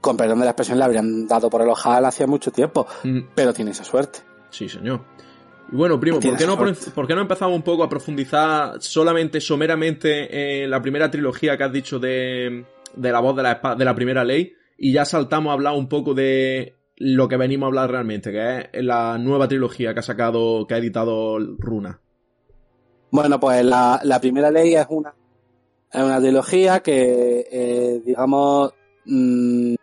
[0.00, 2.86] con perdón de la expresión, le habrían dado por el ojal hacía mucho tiempo.
[3.02, 4.20] Mm, Pero tiene esa suerte.
[4.50, 5.04] Sí, señor.
[5.72, 6.90] Y bueno, primo, ¿por qué, no, suerte.
[6.90, 11.64] por qué no empezamos un poco a profundizar solamente, someramente, en la primera trilogía que
[11.64, 14.52] has dicho de, de la voz de la, de la primera ley?
[14.76, 18.68] Y ya saltamos a hablar un poco de lo que venimos a hablar realmente, que
[18.70, 22.00] es la nueva trilogía que ha sacado, que ha editado Runa.
[23.10, 25.14] Bueno, pues la, la primera ley es una
[25.90, 28.74] Es una trilogía que, eh, digamos,
[29.06, 29.74] mm,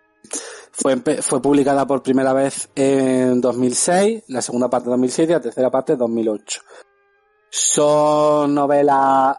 [0.79, 5.41] fue, fue publicada por primera vez en 2006, la segunda parte en 2007 y la
[5.41, 6.61] tercera parte en 2008.
[7.49, 9.37] Son novelas,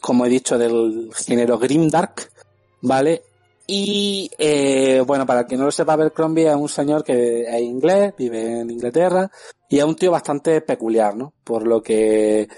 [0.00, 2.30] como he dicho, del género grimdark,
[2.80, 3.22] ¿vale?
[3.66, 7.60] Y eh, bueno, para el que no lo sepa, Abercrombie es un señor que es
[7.60, 9.30] inglés, vive en Inglaterra
[9.68, 11.34] y es un tío bastante peculiar, ¿no?
[11.44, 12.48] Por lo que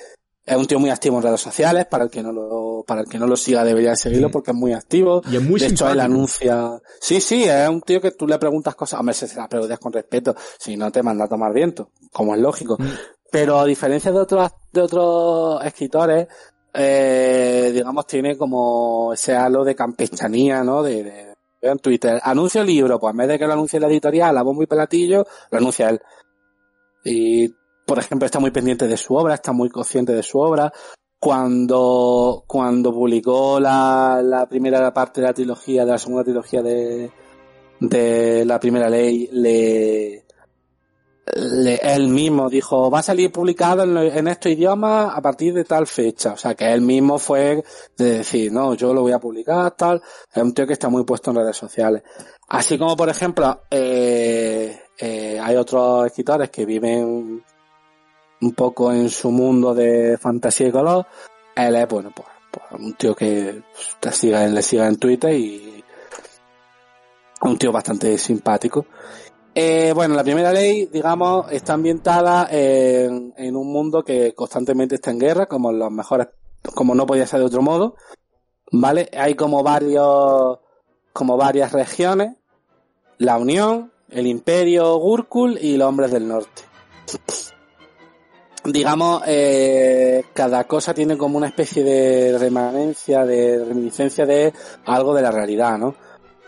[0.44, 3.08] es un tío muy activo en redes sociales, para el que no lo, para el
[3.08, 5.22] que no lo siga debería seguirlo porque es muy activo.
[5.30, 6.80] Y es muy de hecho, él anuncia.
[7.00, 9.78] Sí, sí, es un tío que tú le preguntas cosas, hombre, se se las preguntas
[9.78, 12.76] con respeto, si no te manda a tomar viento, como es lógico.
[12.78, 12.88] Mm.
[13.30, 16.26] Pero a diferencia de otros, de otros escritores,
[16.74, 20.82] eh, digamos, tiene como ese halo de campechanía, ¿no?
[20.82, 21.30] De, de-
[21.62, 24.62] en Twitter, anuncio libro, pues en vez de que lo anuncie la editorial, a bombo
[24.62, 26.00] y platillo, lo anuncia él.
[27.04, 27.54] Y,
[27.90, 30.72] por ejemplo, está muy pendiente de su obra, está muy consciente de su obra.
[31.18, 37.10] Cuando, cuando publicó la, la primera parte de la trilogía, de la segunda trilogía de,
[37.80, 40.24] de la primera ley, le,
[41.34, 45.64] le- él mismo dijo, va a salir publicado en, en estos idiomas a partir de
[45.64, 46.34] tal fecha.
[46.34, 47.64] O sea, que él mismo fue
[47.98, 50.00] de decir, no, yo lo voy a publicar, tal.
[50.32, 52.02] Es un tío que está muy puesto en redes sociales.
[52.48, 57.42] Así como, por ejemplo, eh, eh, hay otros escritores que viven
[58.40, 61.06] un poco en su mundo de fantasía y color.
[61.54, 63.62] Él es, bueno, pues, pues, un tío que
[64.00, 65.84] te siga, le siga en Twitter y
[67.42, 68.86] un tío bastante simpático.
[69.54, 75.10] Eh, bueno, la primera ley, digamos, está ambientada en, en un mundo que constantemente está
[75.10, 76.28] en guerra, como los mejores,
[76.74, 77.96] como no podía ser de otro modo,
[78.70, 79.10] ¿vale?
[79.16, 80.58] Hay como varios,
[81.12, 82.36] como varias regiones,
[83.18, 86.62] la Unión, el Imperio Gurkul y los Hombres del Norte.
[88.64, 94.52] Digamos, eh, cada cosa tiene como una especie de remanencia, de reminiscencia de
[94.84, 95.94] algo de la realidad, ¿no?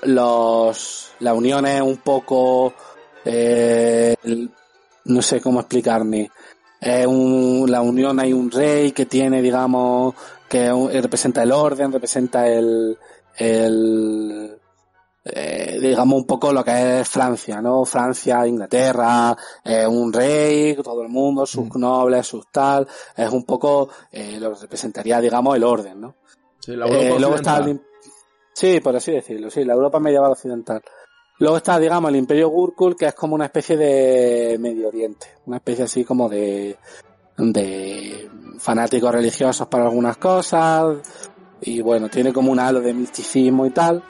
[0.03, 2.75] Los, la Unión es un poco,
[3.25, 4.14] eh,
[5.05, 6.31] no sé cómo explicarme.
[6.81, 10.14] Es un, la Unión hay un rey que tiene, digamos,
[10.48, 10.70] que
[11.01, 12.98] representa el orden, representa el,
[13.38, 14.59] el,
[15.25, 17.85] eh, digamos un poco lo que es Francia, ¿no?
[17.85, 21.81] Francia, Inglaterra, eh, un rey, todo el mundo, sus Mm.
[21.81, 26.17] nobles, sus tal, es un poco eh, lo que representaría, digamos, el orden, ¿no?
[26.59, 27.81] Sí, la Europa Eh, luego está el,
[28.53, 30.83] sí, por así decirlo, sí, la Europa medieval occidental.
[31.39, 35.57] Luego está, digamos, el Imperio Gurkul, que es como una especie de Medio Oriente, una
[35.57, 36.77] especie así como de,
[37.37, 40.99] de fanáticos religiosos para algunas cosas,
[41.61, 44.03] y bueno, tiene como un halo de misticismo y tal.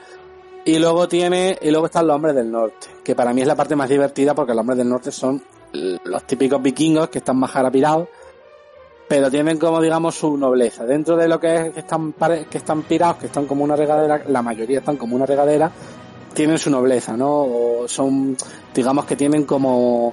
[0.64, 3.56] Y luego tiene, y luego están los hombres del norte, que para mí es la
[3.56, 7.50] parte más divertida porque los hombres del norte son los típicos vikingos que están más
[7.50, 8.06] jarapirados,
[9.08, 10.84] pero tienen como digamos su nobleza.
[10.84, 12.14] Dentro de lo que es que están
[12.48, 15.70] que están pirados, que están como una regadera, la mayoría están como una regadera,
[16.32, 17.28] tienen su nobleza, ¿no?
[17.30, 18.36] O son,
[18.74, 20.12] digamos que tienen como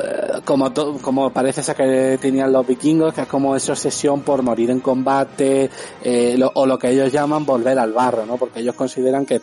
[0.00, 4.22] eh, como to- como parece ser que tenían los vikingos, que es como esa obsesión
[4.22, 5.68] por morir en combate,
[6.02, 8.36] eh, lo- o lo que ellos llaman volver al barro, ¿no?
[8.38, 9.42] Porque ellos consideran que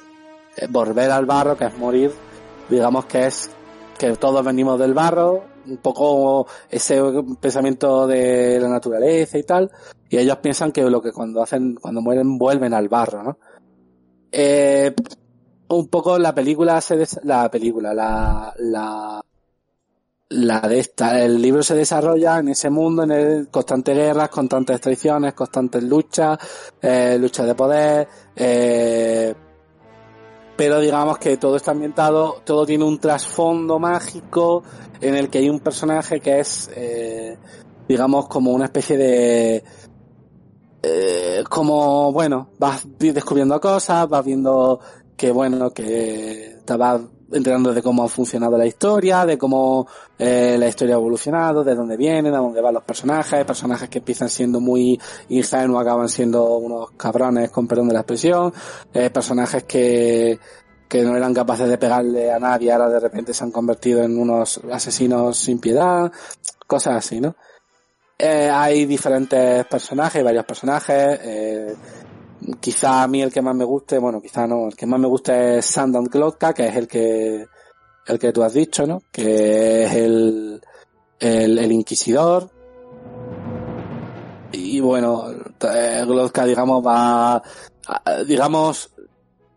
[0.69, 2.11] volver al barro, que es morir,
[2.69, 3.49] digamos que es
[3.97, 7.01] que todos venimos del barro, un poco ese
[7.39, 9.69] pensamiento de la naturaleza y tal,
[10.09, 13.37] y ellos piensan que lo que cuando hacen, cuando mueren vuelven al barro, ¿no?
[14.31, 14.93] Eh,
[15.69, 19.21] un poco la película se des- la película, la, la,
[20.29, 24.81] la de esta, el libro se desarrolla en ese mundo, en el constantes guerras, constantes
[24.81, 26.37] traiciones, constantes luchas,
[26.81, 29.33] eh, luchas de poder, eh,
[30.61, 34.61] pero digamos que todo está ambientado, todo tiene un trasfondo mágico
[35.01, 37.35] en el que hay un personaje que es, eh,
[37.87, 39.63] digamos, como una especie de,
[40.83, 44.79] eh, como, bueno, vas descubriendo cosas, vas viendo
[45.17, 50.55] que, bueno, que te vas enterando de cómo ha funcionado la historia, de cómo eh,
[50.59, 54.29] la historia ha evolucionado, de dónde vienen, a dónde van los personajes, personajes que empiezan
[54.29, 58.53] siendo muy ingenuos, acaban siendo unos cabrones, con perdón de la expresión,
[58.93, 60.39] eh, personajes que,
[60.87, 64.19] que no eran capaces de pegarle a nadie, ahora de repente se han convertido en
[64.19, 66.11] unos asesinos sin piedad,
[66.67, 67.35] cosas así, ¿no?
[68.23, 71.75] Eh, hay diferentes personajes, varios personajes, eh,
[72.59, 75.07] quizá a mí el que más me guste, bueno, quizá no, el que más me
[75.07, 77.45] gusta es Sandan Klodka, que es el que,
[78.07, 79.01] el que tú has dicho, ¿no?
[79.11, 80.61] Que es el,
[81.19, 82.49] el, inquisidor.
[84.51, 85.25] Y bueno,
[85.61, 87.41] eh, Klodka, digamos, va,
[88.27, 88.91] digamos,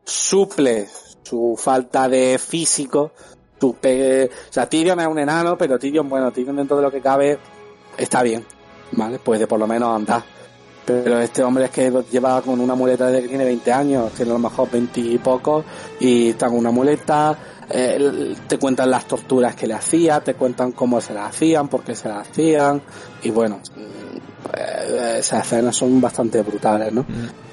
[0.05, 0.89] suple
[1.23, 3.13] su falta de físico,
[3.59, 6.91] su pe- o sea, Tyrion es un enano, pero Tyrion, bueno, Tyrion dentro de lo
[6.91, 7.39] que cabe
[7.97, 8.45] está bien,
[8.93, 9.19] ¿vale?
[9.19, 10.23] Puede por lo menos andar.
[10.85, 14.33] Pero este hombre es que lleva con una muleta desde que tiene 20 años, tiene
[14.33, 15.65] a lo mejor 20 y pocos,
[16.01, 17.37] y está con una muleta,
[17.71, 21.83] eh, te cuentan las torturas que le hacía, te cuentan cómo se las hacían, por
[21.83, 22.83] qué se las hacían,
[23.23, 23.61] y bueno,
[24.53, 27.03] eh, esas escenas son bastante brutales, ¿no?
[27.03, 27.45] Mm.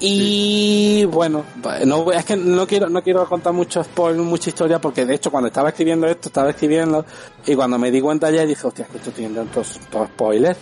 [0.00, 1.44] Y bueno,
[1.86, 5.30] no, es que no quiero, no quiero contar mucho spoiler, mucha historia, porque de hecho
[5.30, 7.06] cuando estaba escribiendo esto, estaba escribiendo,
[7.46, 10.58] y cuando me di cuenta ya dije, hostia, es que esto tiene tantos spoilers.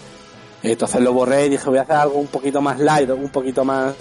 [0.62, 3.64] Entonces lo borré y dije, voy a hacer algo un poquito más light, un poquito
[3.64, 3.94] más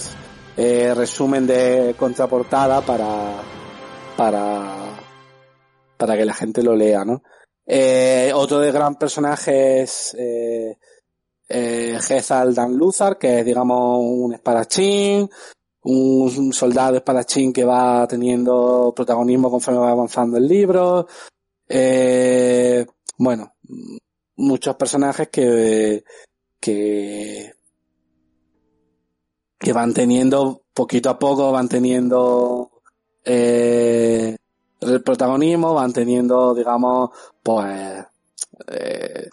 [0.57, 3.41] eh, resumen de contraportada para,
[4.15, 4.75] para,
[5.97, 7.23] para que la gente lo lea, ¿no?
[7.65, 10.77] Eh, otro de gran personaje es eh,
[11.47, 11.99] eh,
[12.53, 15.29] Dan Luzar, que es, digamos, un espadachín,
[15.83, 21.07] un soldado espadachín que va teniendo protagonismo conforme va avanzando el libro.
[21.67, 22.85] Eh,
[23.17, 23.53] bueno,
[24.35, 26.03] muchos personajes que,
[26.61, 27.53] que,
[29.59, 32.71] que van teniendo, poquito a poco, van teniendo
[33.25, 34.37] eh,
[34.79, 37.09] el protagonismo, van teniendo, digamos,
[37.43, 38.05] pues,
[38.67, 39.29] eh,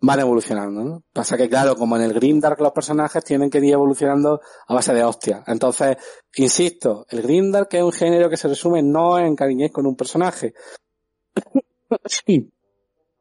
[0.00, 1.02] van evolucionando, ¿no?
[1.12, 4.74] Pasa que, claro, como en el Green Dark los personajes tienen que ir evolucionando a
[4.74, 5.42] base de hostia.
[5.46, 5.96] Entonces,
[6.36, 9.96] insisto, el Green Dark es un género que se resume no en cariñez con un
[9.96, 10.54] personaje.
[12.06, 12.50] sí.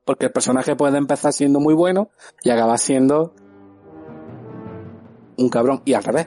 [0.09, 2.09] Porque el personaje puede empezar siendo muy bueno
[2.41, 3.31] y acabar siendo
[5.37, 5.83] un cabrón.
[5.85, 6.25] Y al revés.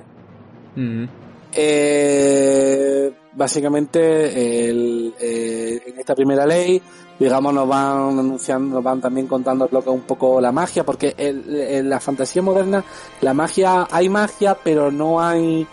[1.53, 6.81] Eh, básicamente, el, eh, en esta primera ley,
[7.19, 10.85] digamos, nos van anunciando, nos van también contando lo que es un poco la magia,
[10.85, 12.85] porque el- en la fantasía moderna,
[13.21, 15.67] la magia, hay magia, pero no hay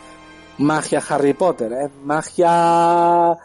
[0.58, 3.38] magia Harry Potter, es magia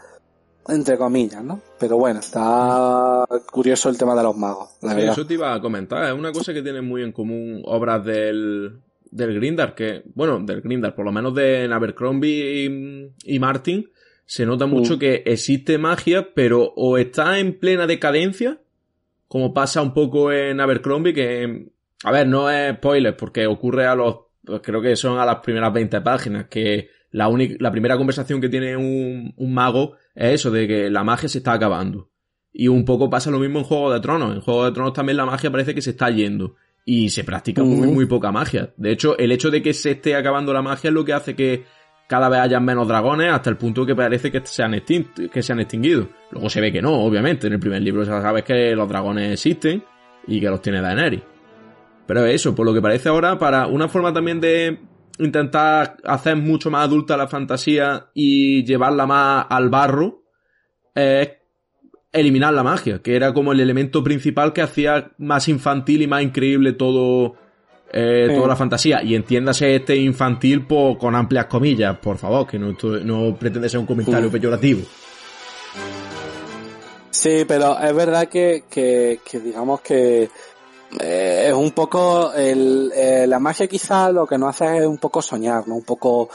[0.67, 1.61] entre comillas, ¿no?
[1.79, 5.11] Pero bueno, está curioso el tema de los magos, la Sí, verdad.
[5.13, 6.03] eso te iba a comentar.
[6.05, 8.79] Es una cosa que tienen muy en común obras del,
[9.11, 13.89] del Grindar, que, bueno, del Grindar, por lo menos de Abercrombie y, y Martin,
[14.25, 14.99] se nota mucho Mm.
[14.99, 18.59] que existe magia, pero o está en plena decadencia,
[19.27, 21.67] como pasa un poco en Abercrombie, que,
[22.03, 25.37] a ver, no es spoiler, porque ocurre a los, pues creo que son a las
[25.37, 30.33] primeras 20 páginas, que la, única, la primera conversación que tiene un, un mago es
[30.35, 32.09] eso, de que la magia se está acabando.
[32.51, 34.33] Y un poco pasa lo mismo en Juego de Tronos.
[34.33, 36.55] En Juego de Tronos también la magia parece que se está yendo.
[36.85, 38.73] Y se practica muy, muy poca magia.
[38.77, 41.35] De hecho, el hecho de que se esté acabando la magia es lo que hace
[41.35, 41.65] que
[42.07, 45.51] cada vez hayan menos dragones hasta el punto que parece que se han, que se
[45.51, 46.07] han extinguido.
[46.31, 47.47] Luego se ve que no, obviamente.
[47.47, 49.83] En el primer libro ya sabes que los dragones existen
[50.27, 51.23] y que los tiene Daenerys.
[52.05, 54.79] Pero eso, por lo que parece ahora, para una forma también de
[55.19, 60.23] intentar hacer mucho más adulta la fantasía y llevarla más al barro,
[60.93, 61.29] es
[62.11, 66.21] eliminar la magia, que era como el elemento principal que hacía más infantil y más
[66.23, 67.35] increíble todo,
[67.91, 68.35] eh, Sí.
[68.35, 69.03] toda la fantasía.
[69.03, 73.79] Y entiéndase este infantil por, con amplias comillas, por favor, que no, no pretende ser
[73.81, 74.81] un comentario peyorativo.
[77.09, 80.29] Sí, pero es verdad que, que, que digamos que
[80.99, 84.97] eh, es un poco el, eh, la magia quizá lo que nos hace es un
[84.97, 85.75] poco soñar, ¿no?
[85.75, 86.29] Un poco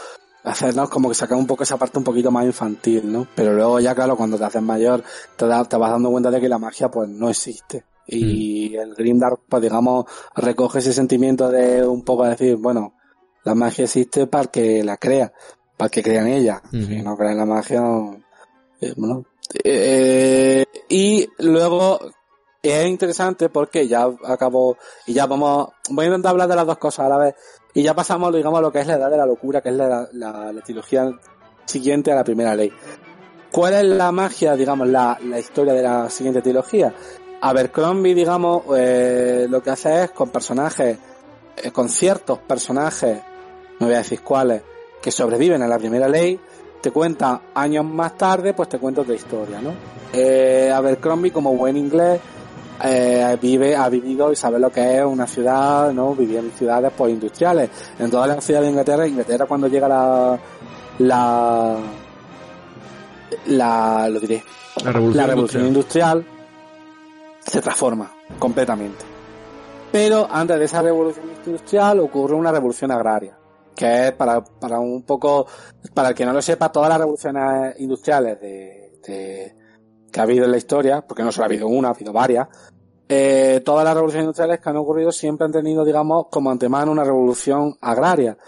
[0.45, 3.27] hacernos como que sacar un poco esa parte un poquito más infantil, ¿no?
[3.35, 5.03] Pero luego ya claro, cuando te haces mayor
[5.37, 7.85] te, da- te vas dando cuenta de que la magia pues no existe.
[8.07, 12.95] Y el Grimdark pues digamos recoge ese sentimiento de un poco decir, bueno,
[13.45, 15.33] la magia existe para que la crea,
[15.77, 16.61] para que crea en ella.
[16.71, 17.83] Si no cree en la magia,
[18.81, 19.25] eh, bueno,
[19.63, 22.01] eh, y luego
[22.63, 26.79] es interesante porque ya acabo y ya vamos voy a intentar hablar de las dos
[26.79, 27.35] cosas a la vez
[27.73, 29.75] y ya pasamos digamos a lo que es la edad de la locura que es
[29.75, 31.11] la, la, la trilogía
[31.65, 32.71] siguiente a la primera ley
[33.51, 36.93] ¿cuál es la magia digamos la, la historia de la siguiente trilogía?
[37.41, 40.99] Abercrombie digamos eh, lo que hace es con personajes
[41.57, 43.23] eh, con ciertos personajes
[43.79, 44.63] no voy a decir cuáles
[45.01, 46.39] que sobreviven a la primera ley
[46.81, 49.73] te cuenta años más tarde, pues te cuenta otra historia, ¿no?
[50.13, 52.21] Eh, Abercrombie, como buen inglés,
[52.85, 56.15] eh, vive, ha vivido y sabe lo que es una ciudad, ¿no?
[56.15, 57.71] Vivir en ciudades pues industriales.
[57.99, 60.39] En todas las ciudades de Inglaterra, Inglaterra cuando llega la,
[60.99, 61.77] la,
[63.47, 64.43] la, lo diré,
[64.85, 66.19] La revolución, la revolución industrial.
[66.19, 66.41] industrial
[67.47, 69.05] se transforma completamente.
[69.93, 73.37] Pero antes de esa revolución industrial ocurre una revolución agraria,
[73.75, 75.47] que es para, para un poco,
[75.95, 79.60] para el que no lo sepa, todas las revoluciones industriales de, de-
[80.11, 82.49] que ha habido en la historia, porque no solo ha habido una, ha habido varias,
[83.09, 87.03] eh, todas las revoluciones industriales que han ocurrido siempre han tenido, digamos, como antemano una
[87.03, 88.39] revolución agraria.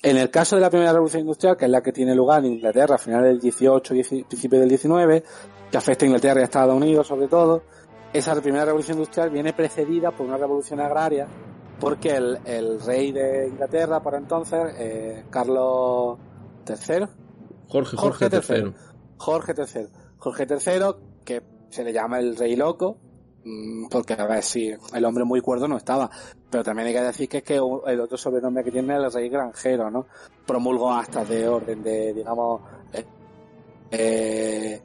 [0.00, 2.52] En el caso de la primera revolución industrial, que es la que tiene lugar en
[2.52, 5.24] Inglaterra a finales del 18 y principios del 19,
[5.70, 7.62] que afecta a Inglaterra y a Estados Unidos sobre todo,
[8.12, 11.26] esa primera revolución industrial viene precedida por una revolución agraria
[11.80, 16.16] porque el, el rey de Inglaterra por entonces, eh, Carlos
[16.68, 17.06] III,
[17.68, 18.74] Jorge, Jorge, III.
[19.16, 19.88] Jorge III.
[20.18, 22.98] Jorge III, que se le llama el rey loco,
[23.44, 26.10] mm, porque a ver si el hombre muy cuerdo no estaba,
[26.50, 29.12] pero también hay que decir que es que el otro sobrenombre que tiene es el
[29.12, 30.06] rey granjero, ¿no?
[30.46, 32.60] Promulgó hasta de orden de, digamos,
[32.92, 33.04] eh,
[33.90, 34.82] eh,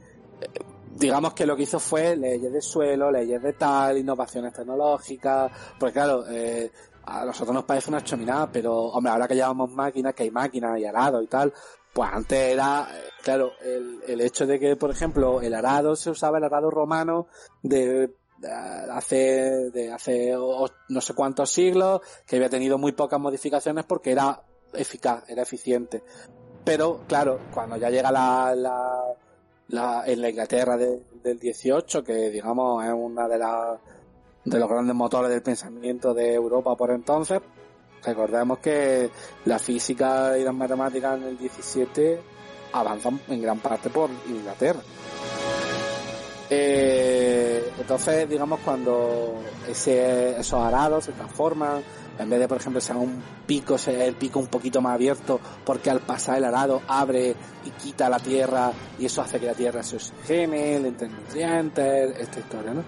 [0.95, 5.93] digamos que lo que hizo fue leyes de suelo, leyes de tal, innovaciones tecnológicas, porque
[5.93, 6.71] claro, eh,
[7.05, 10.77] a nosotros nos parece una chominada, pero hombre, ahora que llevamos máquinas, que hay máquinas
[10.79, 11.53] y arado y tal,
[11.97, 12.87] pues antes era,
[13.23, 13.53] claro,
[14.07, 17.25] el, hecho de que, por ejemplo, el arado se usaba el arado romano
[17.63, 18.13] de
[18.91, 20.31] hace de hace
[20.89, 24.43] no sé cuántos siglos que había tenido muy pocas modificaciones porque era
[24.73, 26.03] eficaz era eficiente.
[26.63, 28.53] Pero claro cuando ya llega la,
[29.69, 33.79] la, en la Inglaterra de, del 18 que digamos es una de las
[34.45, 37.41] de los grandes motores del pensamiento de Europa por entonces
[38.03, 39.09] recordemos que
[39.45, 42.19] la física y las matemáticas en el 17
[42.73, 44.81] avanzan en gran parte por Inglaterra
[46.49, 51.81] eh, entonces, digamos, cuando ese, esos arados se transforman,
[52.17, 55.39] en vez de, por ejemplo, sea un pico, sea el pico un poquito más abierto,
[55.65, 57.35] porque al pasar el arado abre
[57.65, 60.93] y quita la tierra y eso hace que la tierra se oxigene, le
[61.41, 62.83] entre esta historia, ¿no?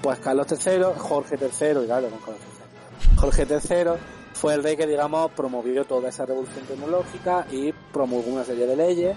[0.00, 3.16] Pues Carlos III, Jorge III, y claro, con Carlos III.
[3.16, 8.42] Jorge III fue el rey que, digamos, promovió toda esa revolución tecnológica y promulgó una
[8.42, 9.14] serie de leyes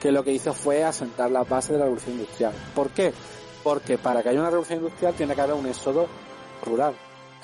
[0.00, 2.54] que lo que hizo fue asentar la base de la revolución industrial.
[2.74, 3.12] ¿Por qué?
[3.62, 6.06] Porque para que haya una revolución industrial tiene que haber un éxodo
[6.64, 6.94] rural.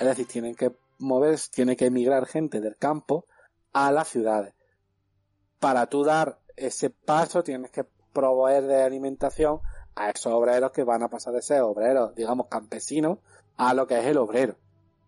[0.00, 3.26] Es decir, tienen que mover, tiene que emigrar gente del campo
[3.74, 4.54] a las ciudades.
[5.58, 9.60] Para tú dar ese paso tienes que proveer de alimentación
[9.96, 13.18] a esos obreros que van a pasar de ser obreros, digamos, campesinos,
[13.58, 14.56] a lo que es el obrero.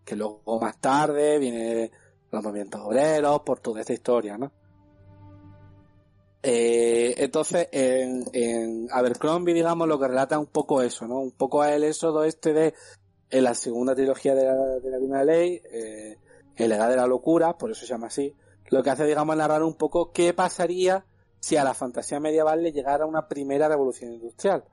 [0.05, 1.91] Que luego más tarde viene
[2.31, 4.51] los movimientos obreros, por toda esta historia, ¿no?
[6.43, 11.19] Eh, entonces, en, en Abercrombie, digamos, lo que relata un poco eso, ¿no?
[11.19, 12.73] Un poco el éxodo este de,
[13.29, 16.17] en la segunda trilogía de la, de la Divina Ley, eh,
[16.55, 18.35] en la Edad de la Locura, por eso se llama así,
[18.69, 21.05] lo que hace, digamos, narrar un poco qué pasaría
[21.39, 24.63] si a la fantasía medieval le llegara una primera revolución industrial.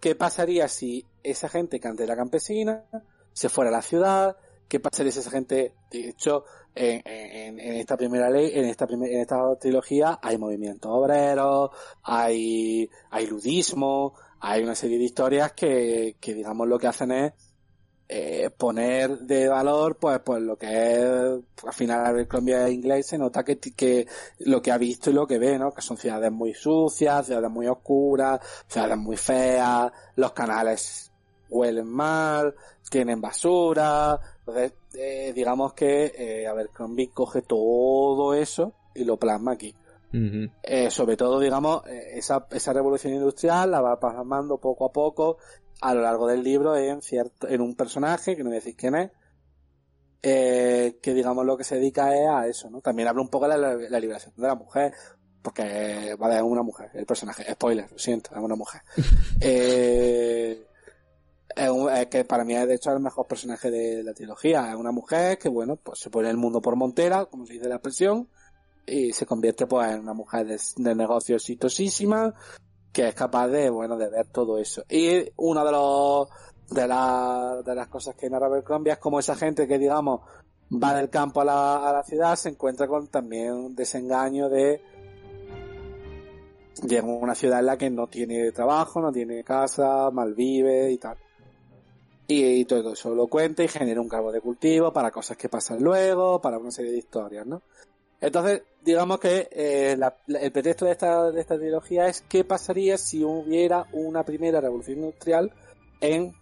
[0.00, 2.84] ¿Qué pasaría si esa gente que antes era campesina
[3.32, 4.36] se fuera a la ciudad?
[4.68, 6.44] ¿Qué pasaría si esa gente, de hecho,
[6.74, 11.70] en, esta primera ley, en esta primer, en esta trilogía, hay movimientos obreros,
[12.02, 17.32] hay, hay ludismo, hay una serie de historias que, que digamos lo que hacen es
[18.10, 21.04] eh, poner de valor pues pues lo que es
[21.66, 24.06] al final Colombia inglés se nota que, que
[24.38, 27.50] lo que ha visto y lo que ve no que son ciudades muy sucias ciudades
[27.50, 31.12] muy oscuras ciudades muy feas los canales
[31.50, 32.54] huelen mal
[32.90, 39.18] tienen basura entonces, eh, digamos que, eh, a ver, Crombie coge todo eso y lo
[39.18, 39.74] plasma aquí.
[40.62, 45.36] eh, sobre todo, digamos, eh, esa, esa revolución industrial la va plasmando poco a poco
[45.82, 48.74] a lo largo del libro en cierto, en un personaje, que no voy a decir
[48.74, 49.10] quién es,
[50.22, 52.80] eh, que digamos lo que se dedica es a eso, ¿no?
[52.80, 54.94] También habla un poco de la, la liberación de la mujer,
[55.42, 58.80] porque, vale, es una mujer, el personaje, spoiler, lo siento, es una mujer.
[59.42, 60.67] eh,
[61.58, 64.70] es, que para mí es de hecho el mejor personaje de la trilogía.
[64.70, 67.76] Es una mujer que, bueno, pues se pone el mundo por montera, como dice la
[67.76, 68.28] expresión,
[68.86, 72.34] y se convierte pues en una mujer de, de negocio exitosísima,
[72.92, 74.84] que es capaz de, bueno, de ver todo eso.
[74.88, 76.28] Y uno de los,
[76.70, 80.20] de, la, de las cosas que narra Abercrombie es como esa gente que, digamos,
[80.72, 84.80] va del campo a la, a la ciudad, se encuentra con también un desengaño de,
[86.86, 90.98] llega a una ciudad en la que no tiene trabajo, no tiene casa, malvive y
[90.98, 91.16] tal.
[92.30, 95.82] Y, todo eso lo cuenta y genera un cargo de cultivo para cosas que pasan
[95.82, 97.62] luego, para una serie de historias, ¿no?
[98.20, 103.24] Entonces, digamos que eh, el pretexto de esta, de esta trilogía es qué pasaría si
[103.24, 105.50] hubiera una primera revolución industrial
[106.00, 106.34] en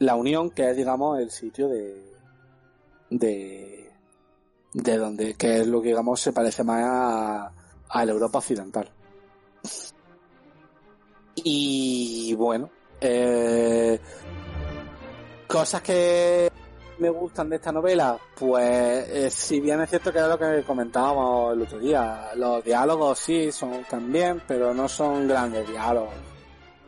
[0.00, 2.02] la Unión, que es, digamos, el sitio de,
[3.10, 3.92] de,
[4.72, 7.52] de donde, que es lo que, digamos, se parece más a,
[7.88, 8.90] a la Europa occidental.
[11.36, 14.00] Y bueno, eh,
[15.54, 16.50] cosas que
[16.98, 20.64] me gustan de esta novela, pues eh, si bien es cierto que era lo que
[20.66, 26.12] comentábamos el otro día, los diálogos sí son también, pero no son grandes diálogos.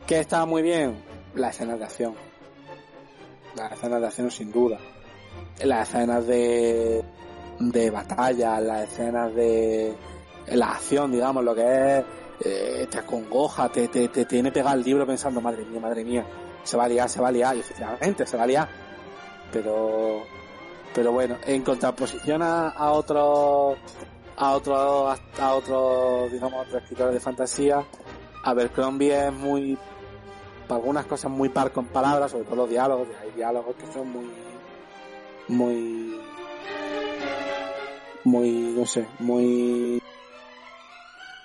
[0.04, 1.00] ¿Qué está muy bien?
[1.36, 2.14] Las escenas de acción.
[3.54, 4.78] Las escenas de acción sin duda.
[5.62, 7.04] Las escenas de,
[7.60, 9.94] de batalla, las escenas de
[10.48, 12.04] la acción, digamos, lo que es,
[12.40, 16.26] eh, te acongoja, te, te, te tiene pegado el libro pensando, madre mía, madre mía,
[16.66, 18.68] se va a liar, se va a liar, y efectivamente se va a liar.
[19.52, 20.22] Pero
[20.94, 23.76] Pero bueno, en contraposición a, a otros
[24.36, 27.84] a otros a otros digamos otros escritores de fantasía,
[28.42, 29.78] Abercrombie es muy
[30.68, 34.30] algunas cosas muy par con palabras, sobre todo los diálogos, hay diálogos que son muy
[35.48, 36.20] muy
[38.24, 40.02] muy no sé, muy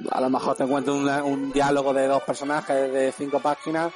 [0.10, 3.92] a lo mejor te encuentro un diálogo de dos personajes de cinco páginas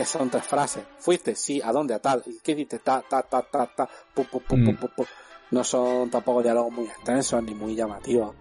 [0.00, 0.82] que son tres frases.
[0.98, 1.34] ¿Fuiste?
[1.34, 1.92] Sí, ¿a dónde?
[1.92, 2.22] A tal.
[2.24, 2.80] ¿Y qué dices?
[2.82, 5.04] Ta, ta, ta, ta, ta, pu, pu, pu, pu,
[5.50, 8.34] No son tampoco diálogos muy extensos ni muy llamativos.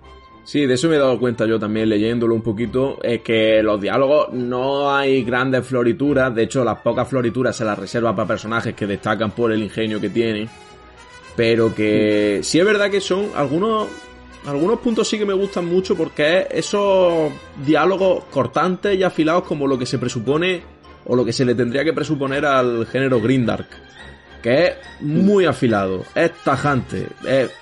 [0.45, 3.81] Sí, de eso me he dado cuenta yo también leyéndolo un poquito, es que los
[3.81, 8.73] diálogos no hay grandes florituras, de hecho las pocas florituras se las reserva para personajes
[8.73, 10.49] que destacan por el ingenio que tienen,
[11.35, 13.89] pero que sí es verdad que son algunos
[14.47, 17.31] algunos puntos sí que me gustan mucho porque es esos
[17.63, 20.78] diálogos cortantes y afilados como lo que se presupone
[21.09, 23.67] o lo que se le tendría que presuponer al género Grindark.
[24.43, 27.07] Que es muy afilado, es tajante,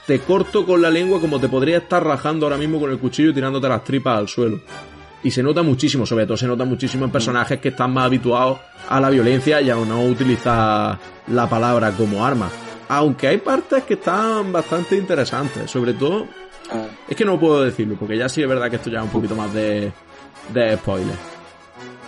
[0.05, 3.31] te corto con la lengua como te podría estar rajando ahora mismo con el cuchillo
[3.31, 4.61] y tirándote las tripas al suelo.
[5.23, 8.59] Y se nota muchísimo, sobre todo se nota muchísimo en personajes que están más habituados
[8.87, 12.49] a la violencia y a no utilizar la palabra como arma.
[12.89, 16.27] Aunque hay partes que están bastante interesantes, sobre todo...
[16.69, 16.85] Ah.
[17.07, 19.09] Es que no puedo decirlo, porque ya sí es verdad que esto ya es un
[19.09, 19.91] poquito más de,
[20.53, 21.36] de spoiler.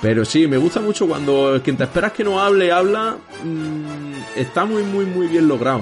[0.02, 3.18] Pero sí, me gusta mucho cuando quien te esperas que no hable, habla.
[3.43, 5.82] Mm, está muy, muy, muy bien logrado.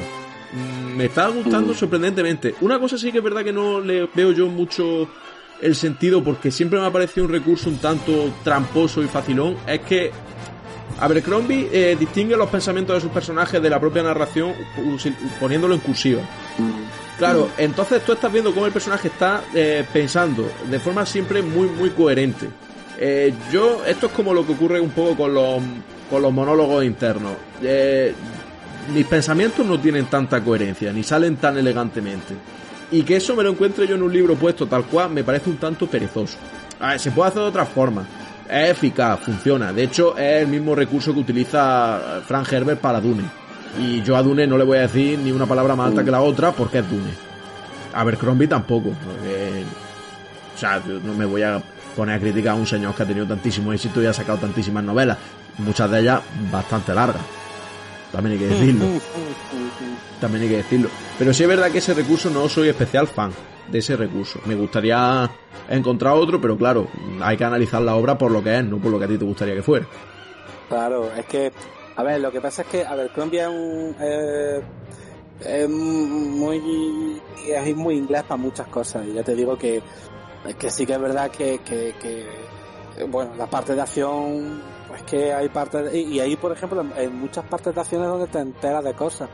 [0.53, 1.75] Mm, me está gustando mm.
[1.75, 2.55] sorprendentemente.
[2.61, 5.07] Una cosa sí que es verdad que no le veo yo mucho
[5.61, 9.55] el sentido porque siempre me ha parecido un recurso un tanto tramposo y facilón.
[9.67, 10.11] Es que
[10.99, 14.53] Abercrombie eh, distingue los pensamientos de sus personajes de la propia narración
[15.39, 16.21] poniéndolo en cursiva.
[17.17, 21.67] Claro, entonces tú estás viendo cómo el personaje está eh, pensando de forma siempre muy,
[21.67, 22.47] muy coherente.
[22.99, 25.61] Eh, yo, esto es como lo que ocurre un poco con los,
[26.09, 27.33] con los monólogos internos.
[27.61, 28.13] Eh,
[28.93, 32.33] mis pensamientos no tienen tanta coherencia, ni salen tan elegantemente.
[32.91, 35.49] Y que eso me lo encuentre yo en un libro puesto tal cual me parece
[35.49, 36.37] un tanto perezoso.
[36.79, 38.07] A ver, se puede hacer de otra forma.
[38.49, 39.73] Es eficaz, funciona.
[39.73, 43.23] De hecho, es el mismo recurso que utiliza Frank Herbert para Dune.
[43.77, 46.11] Y yo a Dune no le voy a decir ni una palabra más alta que
[46.11, 47.11] la otra porque es Dune.
[47.93, 48.89] A ver, Crombie tampoco.
[48.89, 51.61] o sea, no me voy a
[51.97, 54.83] pone a criticar a un señor que ha tenido tantísimo éxito y ha sacado tantísimas
[54.83, 55.17] novelas,
[55.57, 56.21] muchas de ellas
[56.51, 57.23] bastante largas.
[58.11, 58.85] También hay que decirlo.
[60.21, 60.89] También hay que decirlo.
[61.17, 63.31] Pero sí es verdad que ese recurso no soy especial fan
[63.71, 64.39] de ese recurso.
[64.45, 65.29] Me gustaría
[65.67, 66.87] encontrar otro, pero claro,
[67.19, 69.17] hay que analizar la obra por lo que es, no por lo que a ti
[69.17, 69.87] te gustaría que fuera.
[70.69, 71.51] Claro, es que,
[71.95, 74.61] a ver, lo que pasa es que, a ver, Colombia es un, eh,
[75.41, 79.05] es muy, es muy inglés para muchas cosas.
[79.07, 79.81] Y ya te digo que
[80.55, 82.25] que sí que es verdad que, que,
[83.09, 87.45] bueno, la parte de acción, pues que hay partes, y, ahí por ejemplo, en muchas
[87.45, 89.29] partes de acción es donde te enteras de cosas.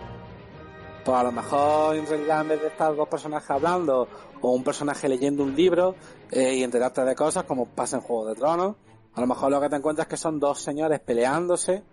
[1.05, 4.07] Pues a lo mejor en realidad en vez de estar dos personajes hablando,
[4.41, 5.95] o un personaje leyendo un libro,
[6.31, 8.75] eh, y enterarte de cosas como pasa en Juego de Tronos,
[9.13, 11.83] a lo mejor lo que te encuentras es que son dos señores peleándose,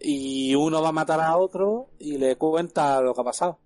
[0.00, 3.58] y uno va a matar a otro, y le cuenta lo que ha pasado.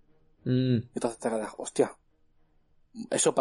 [0.44, 0.78] Mm.
[0.94, 1.96] Entonces te quedas, hostia,
[3.10, 3.34] eso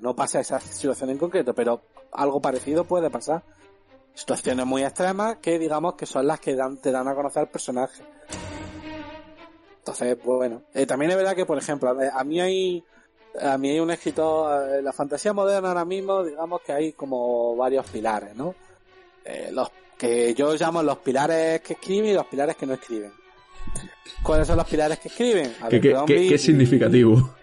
[0.00, 1.82] no pasa esa situación en concreto, pero
[2.12, 3.42] algo parecido puede pasar.
[4.14, 7.48] Situaciones muy extremas que digamos que son las que dan, te dan a conocer al
[7.48, 8.02] personaje.
[9.78, 12.82] Entonces, bueno, eh, también es verdad que, por ejemplo, a mí hay,
[13.38, 16.92] a mí hay un escritor, en eh, la fantasía moderna ahora mismo, digamos que hay
[16.92, 18.54] como varios pilares, ¿no?
[19.24, 23.12] Eh, los que yo llamo los pilares que escriben y los pilares que no escriben.
[24.22, 25.54] ¿Cuáles son los pilares que escriben?
[25.68, 27.34] ¿Qué, qué, significativo?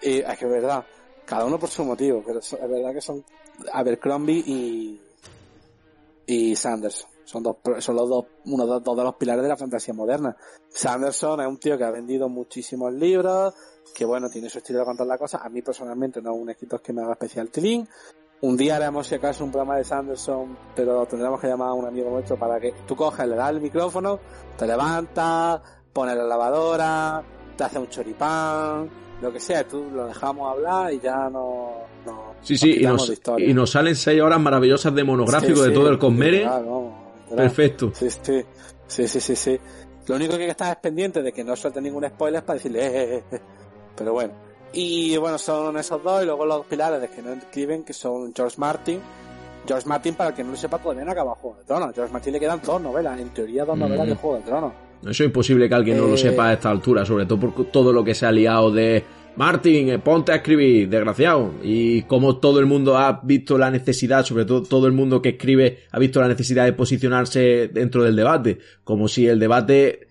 [0.00, 0.84] Y, es que es verdad.
[1.32, 3.24] Cada uno por su motivo, pero es verdad que son
[3.72, 5.00] Abercrombie y,
[6.26, 7.08] y Sanderson.
[7.24, 10.36] Son dos, son los dos, uno de, dos de los pilares de la fantasía moderna.
[10.68, 13.54] Sanderson es un tío que ha vendido muchísimos libros,
[13.94, 15.38] que bueno, tiene su estilo de contar la cosa.
[15.38, 17.88] A mí personalmente no es un escritor que me haga especial tilín.
[18.42, 21.86] Un día haremos si acaso un programa de Sanderson, pero tendremos que llamar a un
[21.86, 24.20] amigo nuestro para que tú coges, le das el micrófono,
[24.58, 25.62] te levantas,
[25.94, 27.24] pones la lavadora,
[27.56, 28.90] te hace un choripán,
[29.22, 31.84] lo que sea, tú lo dejamos hablar y ya no.
[32.04, 35.88] no sí, sí, y nos, y nos, salen seis horas maravillosas de monográfico de todo
[35.88, 36.46] el Conmere.
[37.34, 37.92] Perfecto.
[37.94, 38.44] Sí, sí,
[39.06, 39.60] sí, sí, sí,
[40.08, 43.14] Lo único que estás es pendiente de que no suelte ningún spoiler para decirle, eh,
[43.14, 43.40] eh, eh,
[43.96, 44.34] Pero bueno.
[44.72, 48.34] Y bueno, son esos dos y luego los pilares de que no escriben, que son
[48.34, 49.00] George Martin.
[49.66, 51.94] George Martin, para el que no lo sepa, todavía no acaba Juego de Tronos.
[51.94, 54.72] George Martin le quedan dos novelas, en teoría dos novelas de Juego de Tronos.
[55.02, 57.92] Eso es imposible que alguien no lo sepa a esta altura, sobre todo por todo
[57.92, 59.02] lo que se ha liado de
[59.36, 61.54] Martin, eh, ponte a escribir, desgraciado.
[61.62, 65.30] Y como todo el mundo ha visto la necesidad, sobre todo todo el mundo que
[65.30, 68.58] escribe ha visto la necesidad de posicionarse dentro del debate.
[68.84, 70.08] Como si el debate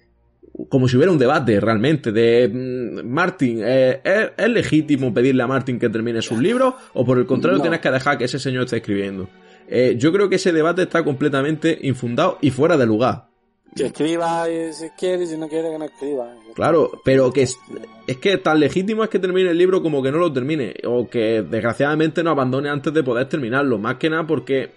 [0.69, 4.01] como si hubiera un debate realmente de mm, Martin, eh,
[4.37, 7.89] ¿es, legítimo pedirle a Martin que termine sus libros o por el contrario tienes que
[7.89, 9.29] dejar que ese señor esté escribiendo?
[9.67, 13.30] Eh, yo creo que ese debate está completamente infundado y fuera de lugar.
[13.75, 16.35] Que escriba si quiere y si no quiere que no escriba.
[16.55, 17.57] Claro, pero que es,
[18.05, 20.73] es, que tan legítimo es que termine el libro como que no lo termine.
[20.85, 23.77] O que desgraciadamente no abandone antes de poder terminarlo.
[23.77, 24.71] Más que nada porque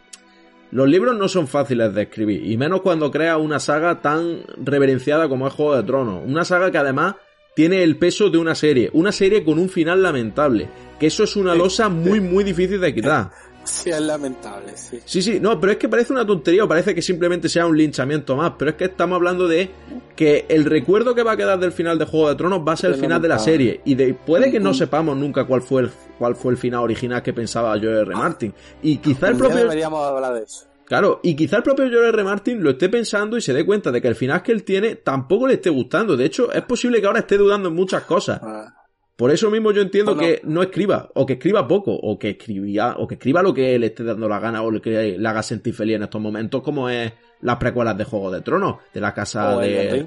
[0.71, 2.47] los libros no son fáciles de escribir.
[2.47, 6.23] Y menos cuando crea una saga tan reverenciada como es Juego de Tronos.
[6.25, 7.17] Una saga que además
[7.57, 8.91] tiene el peso de una serie.
[8.93, 10.69] Una serie con un final lamentable.
[11.01, 13.31] Que eso es una losa muy, muy difícil de quitar.
[13.65, 15.01] Sí, es lamentable, sí.
[15.05, 17.77] Sí, sí, no, pero es que parece una tontería o parece que simplemente sea un
[17.77, 19.71] linchamiento más, pero es que estamos hablando de
[20.17, 22.77] que el recuerdo que va a quedar del final de Juego de Tronos va a
[22.77, 25.83] ser el final de la serie y de, puede que no sepamos nunca cuál fue
[25.83, 28.15] el, cuál fue el final original que pensaba George R.
[28.15, 30.67] Martin y quizá el propio deberíamos hablar de eso.
[30.85, 32.25] Claro, y quizá el propio George R.
[32.25, 34.97] Martin lo esté pensando y se dé cuenta de que el final que él tiene
[34.97, 36.17] tampoco le esté gustando.
[36.17, 38.39] De hecho, es posible que ahora esté dudando en muchas cosas.
[38.43, 38.84] Ah.
[39.17, 42.97] Por eso mismo yo entiendo que no escriba, o que escriba poco, o que escribía,
[42.99, 45.43] o que escriba lo que le esté dando la gana, o lo que le haga
[45.43, 49.15] sentir feliz en estos momentos, como es las precuelas de Juego de Tronos, de la
[49.15, 50.07] casa de.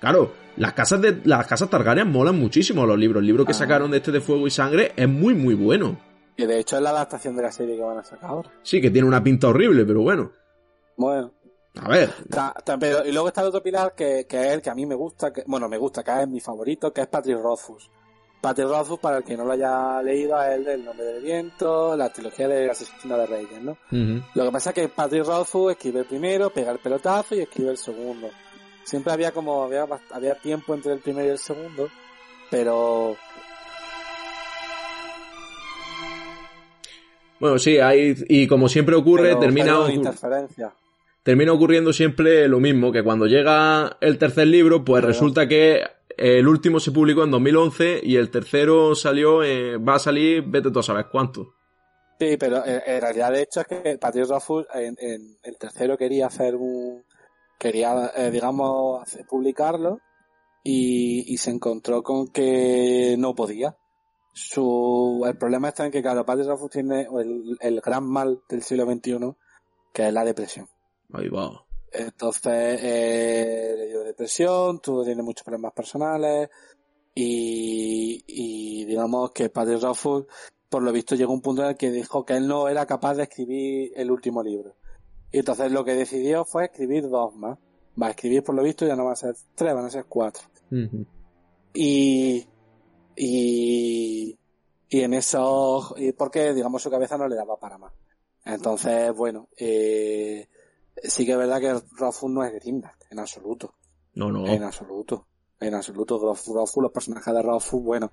[0.00, 1.20] Claro, las casas de.
[1.24, 3.20] Las casas Targaryen molan muchísimo los libros.
[3.20, 3.54] El libro que ah.
[3.54, 6.00] sacaron de este de Fuego y Sangre es muy muy bueno.
[6.36, 8.50] Que de hecho es la adaptación de la serie que van a sacar ahora.
[8.62, 10.32] Sí, que tiene una pinta horrible, pero bueno.
[10.96, 11.32] Bueno.
[11.80, 12.10] A ver.
[13.06, 15.32] y luego está el otro pilar que, que es el que a mí me gusta,
[15.32, 17.90] que, bueno, me gusta, que es mi favorito, que es Patrick Rothfuss.
[18.42, 21.96] Patrick Rothfuss, para el que no lo haya leído, a él del Nombre del Viento,
[21.96, 23.78] la trilogía de Asesino de Reyes, ¿no?
[24.34, 27.70] Lo que pasa es que Patrick Rothfuss escribe el primero, pega el pelotazo y escribe
[27.70, 28.30] el segundo.
[28.82, 31.88] Siempre había como, había, había tiempo entre el primero y el segundo,
[32.50, 33.16] pero...
[37.38, 39.78] Bueno, sí, hay, y como siempre ocurre, termina...
[41.22, 45.84] Termina ocurriendo siempre lo mismo, que cuando llega el tercer libro, pues resulta que
[46.16, 50.70] el último se publicó en 2011 y el tercero salió, eh, va a salir, vete
[50.70, 51.54] tú a saber cuánto.
[52.18, 54.96] Sí, pero eh, en, realidad de hecho es que Patrick Rothfuss en,
[55.42, 57.02] el tercero quería hacer un,
[57.58, 60.00] quería, eh, digamos, publicarlo
[60.62, 63.76] y, se encontró con que no podía.
[64.32, 68.62] Su, el problema está en que, claro, Patrick Rothfuss tiene el, el gran mal del
[68.62, 69.34] siglo XXI,
[69.92, 70.68] que es la depresión.
[71.12, 71.64] Ahí va.
[71.92, 76.48] Entonces, eh, le dio depresión, tuvo, tiene muchos problemas personales
[77.14, 80.24] y, y digamos que Padre Rothfuss,
[80.68, 82.86] por lo visto, llegó a un punto en el que dijo que él no era
[82.86, 84.74] capaz de escribir el último libro.
[85.30, 87.58] Y entonces lo que decidió fue escribir dos más.
[88.00, 90.06] Va a escribir, por lo visto, ya no va a ser tres, van a ser
[90.06, 90.44] cuatro.
[91.74, 92.46] Y,
[93.16, 94.38] y,
[94.88, 97.92] y en eso, y porque, digamos, su cabeza no le daba para más.
[98.44, 100.48] Entonces, bueno, eh,
[101.02, 103.74] sí que es verdad que Rothfuss no es Grindark, en absoluto.
[104.14, 104.46] No, no.
[104.46, 105.26] En absoluto.
[105.60, 106.18] En absoluto.
[106.18, 108.12] Rothfuss, los personajes de Rothfuss, bueno,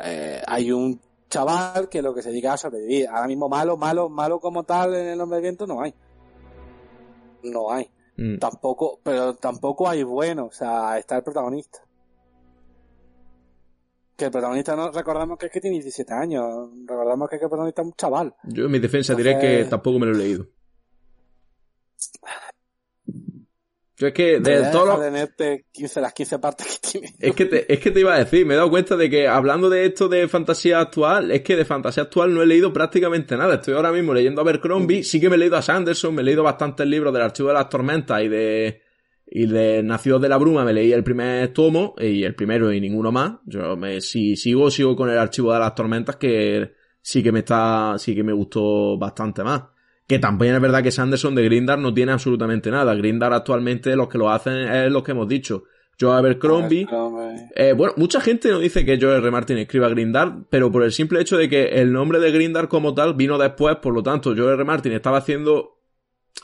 [0.00, 3.08] eh, hay un chaval que lo que se dedica a sobrevivir.
[3.08, 5.94] Ahora mismo malo, malo, malo como tal en el hombre del viento no hay.
[7.44, 7.88] No hay.
[8.16, 8.38] Mm.
[8.38, 11.80] Tampoco, pero tampoco hay bueno, o sea, está el protagonista.
[14.16, 17.44] Que el protagonista no recordamos que es que tiene 17 años, recordamos que, es que
[17.44, 18.34] el protagonista es un chaval.
[18.42, 20.46] Yo en mi defensa diré que tampoco me lo he leído.
[23.98, 24.86] Yo es que de todo
[26.00, 27.14] las 15 partes que tiene.
[27.18, 29.26] Es que, te, es que te iba a decir, me he dado cuenta de que
[29.26, 33.36] hablando de esto de fantasía actual, es que de fantasía actual no he leído prácticamente
[33.36, 33.56] nada.
[33.56, 36.24] Estoy ahora mismo leyendo a Abercrombie, sí que me he leído a Sanderson, me he
[36.24, 38.82] leído bastantes libros del Archivo de las Tormentas y de
[39.30, 42.80] y de Nacidos de la Bruma me leí el primer tomo y el primero y
[42.80, 43.32] ninguno más.
[43.44, 46.72] Yo me si sigo sigo con el Archivo de las Tormentas que
[47.02, 49.64] sí que me está sí que me gustó bastante más.
[50.08, 52.94] Que también es verdad que Sanderson de Grindar no tiene absolutamente nada.
[52.94, 55.64] Grindar actualmente los que lo hacen es lo que hemos dicho.
[56.00, 56.86] Joe Abercrombie.
[57.54, 59.30] Eh, bueno, mucha gente no dice que Joe R.
[59.30, 62.94] Martin escriba Grindar, pero por el simple hecho de que el nombre de Grindar como
[62.94, 64.64] tal vino después, por lo tanto, Joe R.
[64.64, 65.78] Martin estaba haciendo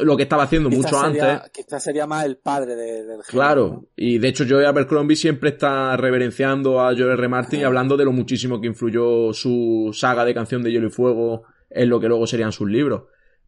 [0.00, 1.40] lo que estaba haciendo mucho antes.
[1.52, 5.96] Quizás sería más el padre del género, Claro, y de hecho Joe Abercrombie siempre está
[5.96, 7.28] reverenciando a Joe R.
[7.28, 10.90] Martin y hablando de lo muchísimo que influyó su saga de canción de Hielo y
[10.90, 13.04] Fuego en lo que luego serían sus libros.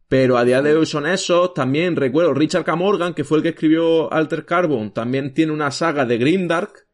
[0.07, 1.53] Pero a día de hoy son esos.
[1.53, 2.75] También recuerdo Richard K.
[2.75, 6.87] Morgan, que fue el que escribió Alter Carbon, también tiene una saga de Grimdark.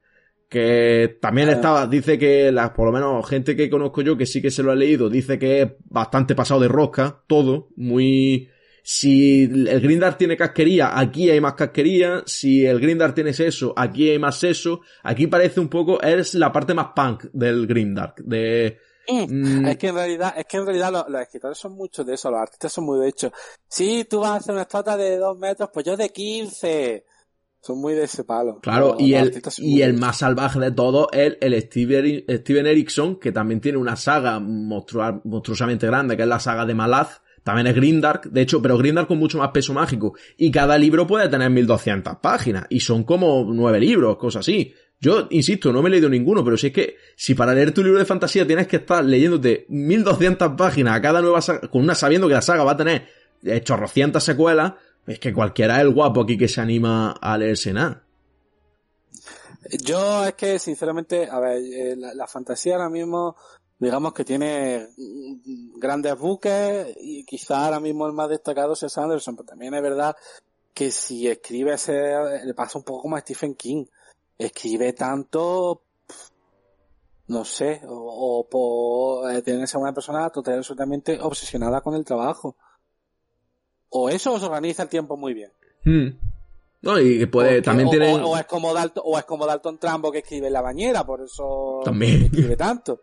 [0.49, 1.53] Que también ah.
[1.53, 4.61] estaba, dice que la, por lo menos gente que conozco yo que sí que se
[4.61, 8.51] lo ha leído, dice que es bastante pasado de rosca, todo, muy,
[8.85, 12.21] si el Grindark tiene casquería, aquí hay más casquería.
[12.25, 14.81] Si el Grindark tiene seso, aquí hay más seso.
[15.03, 18.17] Aquí parece un poco, es la parte más punk del Grindark.
[18.17, 18.77] De,
[19.07, 19.65] Mm.
[19.67, 22.39] Es que en realidad, es que en realidad los, escritores son muchos de eso, los
[22.39, 23.31] artistas son muy de hecho.
[23.67, 27.05] Si tú vas a hacer una estatua de dos metros, pues yo de 15.
[27.61, 28.59] Son muy de ese palo.
[28.59, 32.67] Claro, Los- y los el, y el más salvaje de todos es el Steven, Steven
[32.67, 37.21] Erickson, que también tiene una saga monstruosamente grande, que es la saga de Malaz.
[37.41, 40.13] También es Grindark, de hecho, pero Grindark con mucho más peso mágico.
[40.37, 42.65] Y cada libro puede tener 1200 páginas.
[42.69, 44.73] Y son como nueve libros, cosas así.
[44.99, 47.83] Yo, insisto, no me he leído ninguno, pero si es que, si para leer tu
[47.83, 51.93] libro de fantasía tienes que estar leyéndote 1200 páginas a cada nueva saga, con una
[51.93, 53.07] sabiendo que la saga va a tener
[53.63, 54.73] chorrocientas secuelas,
[55.05, 58.03] es que cualquiera es el guapo aquí que se anima a leerse nada.
[59.83, 63.35] Yo es que, sinceramente, a ver, eh, la, fantasía ahora mismo,
[63.79, 64.87] digamos que tiene
[65.77, 70.15] grandes buques y quizá ahora mismo el más destacado sea Sanderson, pero también es verdad
[70.73, 71.93] que si escribe ese,
[72.43, 73.85] le pasa un poco como a Stephen King.
[74.43, 75.81] Escribe tanto,
[77.27, 81.95] no sé, o, o por eh, tiene que ser una persona total absolutamente obsesionada con
[81.95, 82.55] el trabajo.
[83.89, 85.51] O eso os organiza el tiempo muy bien.
[85.85, 86.09] Hmm.
[86.81, 88.13] No, y que puede, Porque- también o, tiene...
[88.15, 91.05] o- o es como Dalton, o es como Dalton Trambo que escribe en la bañera,
[91.05, 92.23] por eso También.
[92.23, 92.99] escribe tanto.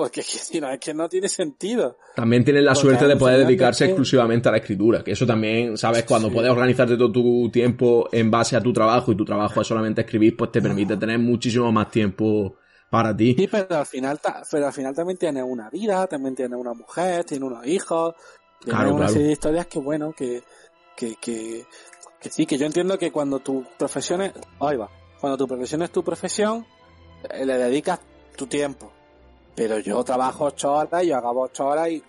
[0.00, 1.96] Porque es que, si no, es que no tiene sentido.
[2.16, 5.26] También tienes la Porque suerte de poder dedicarse que- exclusivamente a la escritura, que eso
[5.26, 6.34] también, sabes, cuando Sí.
[6.34, 10.00] puedes organizarte todo tu tiempo en base a tu trabajo y tu trabajo es solamente
[10.02, 12.56] escribir, pues te permite tener muchísimo más tiempo
[12.90, 13.34] para ti.
[13.38, 14.18] Sí, pero al final,
[14.50, 18.14] pero al final también tiene una vida, también tiene una mujer, tiene unos hijos,
[18.58, 19.12] tiene Claro, una claro.
[19.12, 20.42] serie de historias que bueno, que,
[20.96, 21.64] que, que,
[22.20, 24.90] que sí, que yo entiendo que cuando tu profesión es, ahí va,
[25.20, 26.66] cuando tu profesión es tu profesión,
[27.30, 28.00] eh, le dedicas
[28.36, 28.90] tu tiempo.
[29.60, 32.02] Pero yo trabajo ocho horas, yo hago ocho horas y,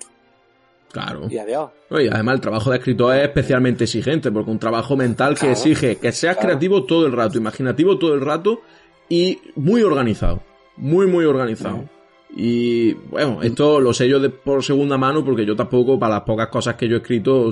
[0.89, 1.27] Claro.
[1.29, 1.69] y adiós.
[1.89, 5.97] Oye, además el trabajo de escritor es especialmente exigente, porque un trabajo mental que exige
[5.97, 6.47] que seas Claro.
[6.47, 8.61] creativo todo el rato, imaginativo todo el rato
[9.09, 10.41] y muy organizado.
[10.77, 11.83] Muy, muy organizado.
[12.33, 16.23] Y bueno, esto lo sé yo de, por segunda mano porque yo tampoco, para las
[16.23, 17.49] pocas cosas que yo he escrito,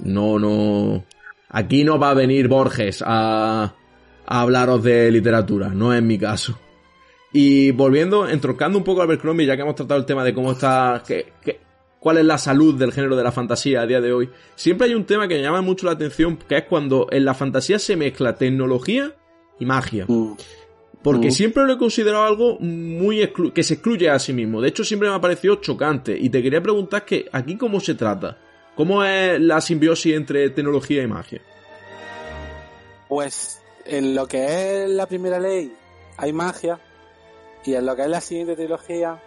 [0.00, 1.04] no, no.
[1.48, 3.72] Aquí no va a venir Borges a,
[4.26, 6.58] a hablaros de literatura, no es mi caso.
[7.32, 10.52] Y volviendo, entroncando un poco a Abercrombie, ya que hemos tratado el tema de cómo
[10.52, 11.60] está, que, que-
[11.98, 14.94] cuál es la salud del género de la fantasía a día de hoy, siempre hay
[14.94, 17.96] un tema que me llama mucho la atención, que es cuando en la fantasía se
[17.96, 19.14] mezcla tecnología
[19.58, 20.04] y magia.
[20.08, 20.34] Mm.
[21.02, 21.32] Porque Mm.
[21.32, 24.60] siempre lo he considerado algo muy exclu- que se excluye a sí mismo.
[24.60, 26.16] De hecho, siempre me ha parecido chocante.
[26.18, 28.38] Y te quería preguntar que aquí cómo se trata.
[28.76, 31.40] ¿Cómo es la simbiosis entre tecnología y magia?
[33.08, 35.72] Pues en lo que es la primera ley
[36.16, 36.78] hay magia
[37.66, 39.20] y en lo que es la siguiente trilogía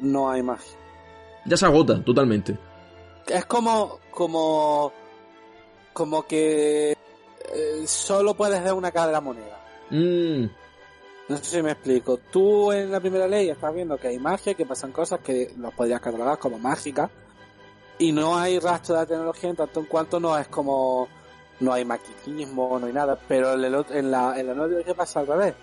[0.00, 0.76] no hay magia.
[1.44, 2.58] Ya se agota totalmente.
[3.28, 4.92] Es como como
[5.92, 9.60] como que eh, solo puedes ver una cara de la moneda.
[9.90, 10.44] Mm,
[11.28, 12.18] No sé si me explico.
[12.30, 15.72] Tú en la primera ley estás viendo que hay magia, que pasan cosas que los
[15.74, 17.10] podrías catalogar como mágicas
[17.98, 21.08] y no hay rastro de la tecnología en tanto en cuanto no es como
[21.60, 24.94] no hay maquinismo, no hay nada, pero en, el en la, en la nueva trilogía
[24.94, 25.54] pasa al revés.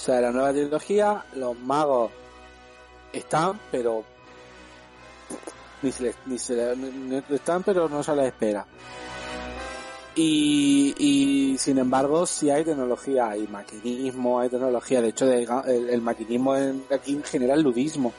[0.00, 2.10] O sea, en la nueva trilogía los magos
[3.12, 4.02] están, pero
[5.82, 8.64] ni se les, ni se les- están, pero no se les espera.
[10.14, 15.02] Y, y sin embargo, si hay tecnología, hay maquinismo, hay tecnología.
[15.02, 18.14] De hecho, el, maquinismo en- aquí genera el ludismo.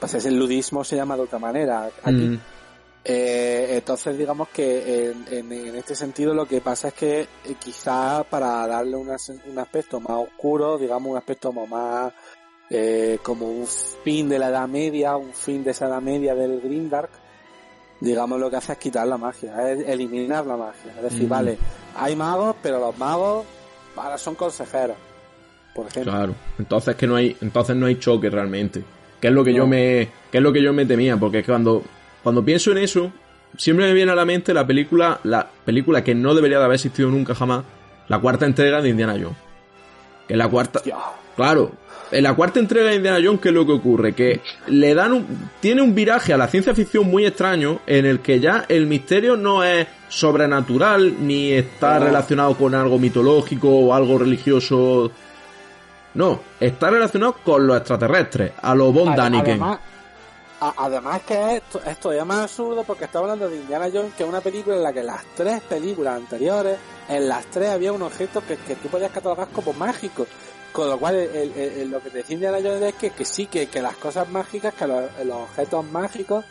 [0.00, 1.88] Pues el ludismo se llama de otra manera.
[2.02, 2.40] Aquí, mm,
[3.04, 7.26] eh, entonces, digamos que en, en- en este sentido lo que pasa es que eh,
[7.62, 12.12] quizá para darle una un aspecto más oscuro, digamos un aspecto como más
[12.70, 16.60] eh, como un fin de la Edad Media, un fin de esa Edad Media del
[16.62, 17.10] Grimdark,
[18.00, 20.92] digamos lo que hace es quitar la magia, es eliminar la magia.
[20.96, 21.28] Es decir, Mm.
[21.28, 21.58] vale,
[21.96, 23.44] hay magos, pero los magos
[23.96, 24.96] ahora son consejeros,
[25.74, 26.10] por ejemplo.
[26.12, 26.34] claro.
[26.58, 28.82] Entonces que no hay, entonces no hay choque realmente.
[29.20, 29.58] Que es lo que No.
[29.58, 31.82] yo me, que es lo que yo me temía, porque es que cuando,
[32.24, 33.12] cuando pienso en eso,
[33.56, 36.74] siempre me viene a la mente la película, la película que no debería de haber
[36.74, 37.62] existido nunca jamás,
[38.08, 39.36] la cuarta entrega de Indiana Jones.
[40.26, 40.80] Que la cuarta.
[41.36, 41.70] Claro.
[42.10, 44.12] En la cuarta entrega de Indiana Jones, ¿qué es lo que ocurre?
[44.14, 45.26] Que le dan un,
[45.60, 49.36] tiene un viraje a la ciencia ficción muy extraño en el que ya el misterio
[49.36, 55.10] no es sobrenatural ni está relacionado con algo mitológico o algo religioso.
[56.14, 59.50] No, está relacionado con los extraterrestres, a los Von Ade- Daniken.
[59.62, 59.93] Además, a-
[60.76, 61.56] además que
[61.86, 64.82] esto, es más absurdo porque está hablando de Indiana Jones, que es una película en
[64.82, 68.88] la que las tres películas anteriores, en las tres había un objeto que, que tú
[68.88, 70.26] podías catalogar como mágico.
[70.72, 73.80] Con lo cual, el- lo que decía Indiana Jones es que, que sí, que, que
[73.80, 76.44] las cosas mágicas, que los, los objetos mágicos,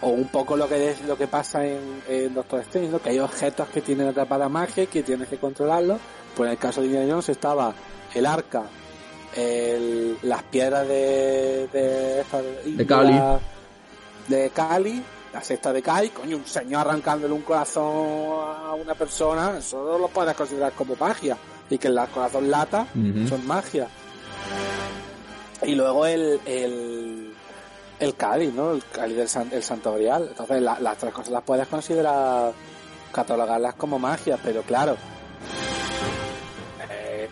[0.00, 3.00] o un poco lo que es, lo que pasa en, en Doctor Strange, ¿no?
[3.00, 5.98] que hay objetos que tienen atrapada magia y que tienes que controlarlos.
[6.36, 7.74] Pues en el caso de Indiana Jones estaba
[8.14, 8.64] el arca,
[9.38, 13.20] el, las piedras de de, esta- De Cali.
[14.28, 17.84] de Cali la sexta de Kai, coño, un señor arrancándole un corazón
[18.66, 21.36] a una persona, eso no lo puedes considerar como magia.
[21.70, 22.86] Y que el corazón lata
[23.28, 23.88] son magia.
[25.62, 27.34] Y luego el, el,
[28.00, 28.72] el Cádiz, ¿no?
[28.72, 30.28] El Cádiz del San- el Santo Grial.
[30.30, 32.52] Entonces la- las tres cosas las puedes considerar,
[33.12, 34.96] catalogarlas como magia, pero claro.
[36.90, 37.28] eh,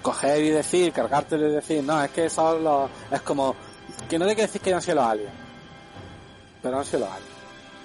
[0.00, 3.54] coger y decir, cargártelo y decir, no, es que son los, es como,
[4.08, 5.32] que no hay que decir que no han sido los aliens.
[6.62, 7.32] Pero han sido los aliens.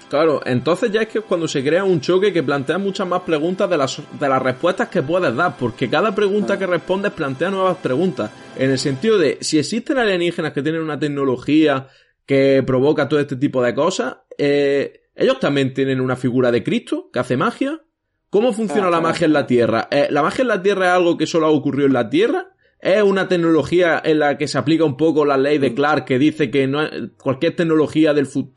[0.08, 3.22] Claro, entonces ya es que es cuando se crea un choque que plantea muchas más
[3.22, 7.50] preguntas de las, de las respuestas que puedes dar, porque cada pregunta que respondes plantea
[7.50, 11.88] nuevas preguntas, en el sentido de si existen alienígenas que tienen una tecnología
[12.24, 17.10] que provoca todo este tipo de cosas, eh, ellos también tienen una figura de Cristo
[17.12, 17.82] que hace magia.
[18.30, 19.88] ¿Cómo funciona la magia en la Tierra?
[19.90, 22.48] Eh, ¿La magia en la Tierra es algo que solo ha ocurrido en la Tierra?
[22.80, 26.18] ¿Es una tecnología en la que se aplica un poco la ley de Clark que
[26.18, 26.80] dice que no
[27.16, 28.52] cualquier tecnología del, fu-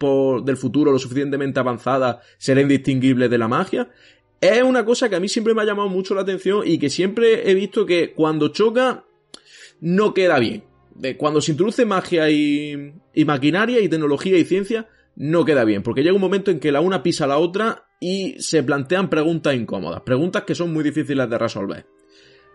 [0.45, 3.89] del futuro lo suficientemente avanzada será indistinguible de la magia?
[4.39, 6.89] Es una cosa que a mí siempre me ha llamado mucho la atención y que
[6.89, 9.05] siempre he visto que cuando choca
[9.79, 10.65] no queda bien.
[10.93, 15.83] De cuando se introduce magia y, y maquinaria y tecnología y ciencia, no queda bien,
[15.83, 19.09] porque llega un momento en que la una pisa a la otra y se plantean
[19.09, 21.85] preguntas incómodas, preguntas que son muy difíciles de resolver.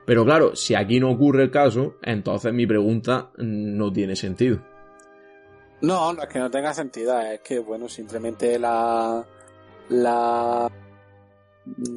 [0.06, 4.60] Pero claro, si aquí no ocurre el caso, entonces mi pregunta no tiene sentido.
[5.82, 9.24] No, no es que no tenga sentido, es que, bueno, simplemente la.
[9.88, 10.70] la.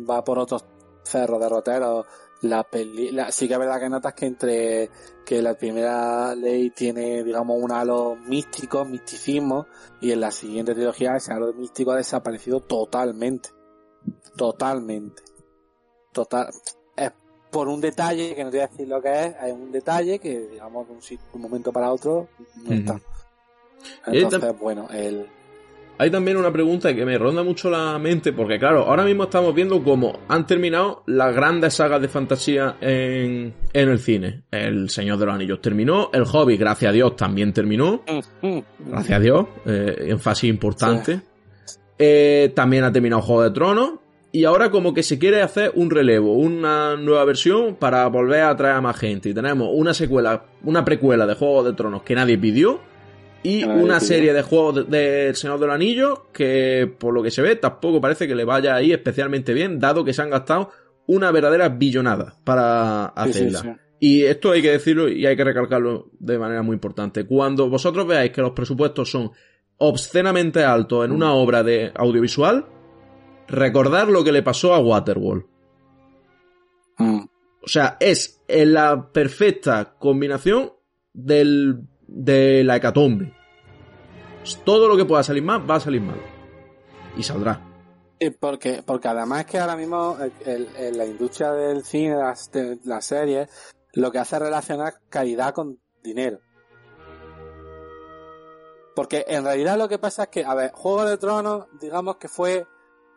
[0.10, 0.66] va por otros
[1.04, 2.06] cerros derroteros.
[2.42, 3.12] La peli.
[3.12, 4.90] La, sí que es verdad que notas que entre.
[5.26, 9.68] que la primera ley tiene, digamos, un halo místico, misticismo,
[10.02, 13.50] y en la siguiente trilogía ese halo místico ha desaparecido totalmente.
[14.36, 15.22] Totalmente.
[16.14, 16.50] Total.
[16.96, 17.12] Es
[17.52, 20.20] por un detalle, que no te voy a decir lo que es, hay un detalle
[20.20, 21.02] que, digamos, de un,
[21.34, 22.30] un momento para otro,
[22.64, 23.00] no está.
[24.06, 25.28] Entonces, bueno, el...
[26.02, 29.54] Hay también una pregunta que me ronda mucho la mente, porque claro, ahora mismo estamos
[29.54, 34.44] viendo cómo han terminado las grandes sagas de fantasía en, en el cine.
[34.50, 38.04] El Señor de los Anillos terminó, El Hobbit, gracias a Dios, también terminó.
[38.80, 41.20] Gracias a Dios, eh, énfasis importante.
[41.98, 43.92] Eh, también ha terminado Juego de Tronos.
[44.32, 48.52] Y ahora como que se quiere hacer un relevo, una nueva versión para volver a
[48.52, 49.28] atraer a más gente.
[49.28, 52.80] Y tenemos una secuela, una precuela de Juego de Tronos que nadie pidió.
[53.44, 57.32] Y una serie de juegos de- del Señor de los Anillos que por lo que
[57.32, 60.72] se ve tampoco parece que le vaya ahí especialmente bien, dado que se han gastado
[61.08, 63.60] una verdadera billonada para Sí, sí, hacerla.
[63.62, 63.70] sí.
[64.02, 67.26] Y esto hay que decirlo y hay que recalcarlo de manera muy importante.
[67.26, 69.32] Cuando vosotros veáis que los presupuestos son
[69.78, 72.66] obscenamente altos en una obra de audiovisual,
[73.48, 75.46] recordad lo que le pasó a Waterworld.
[76.98, 77.20] Mm.
[77.64, 80.72] O sea, es en la perfecta combinación
[81.14, 81.82] del,
[82.12, 83.34] de la hecatombe.
[84.64, 86.20] Todo lo que pueda salir mal, va a salir mal.
[87.18, 87.62] Y saldrá.
[88.40, 93.50] Porque, porque además que ahora mismo la industria del cine, las, de las series,
[93.94, 96.40] lo que hace es relacionar calidad con dinero.
[98.96, 102.28] Porque en realidad lo que pasa es que, a ver, Juego de Tronos, digamos que
[102.28, 102.68] fue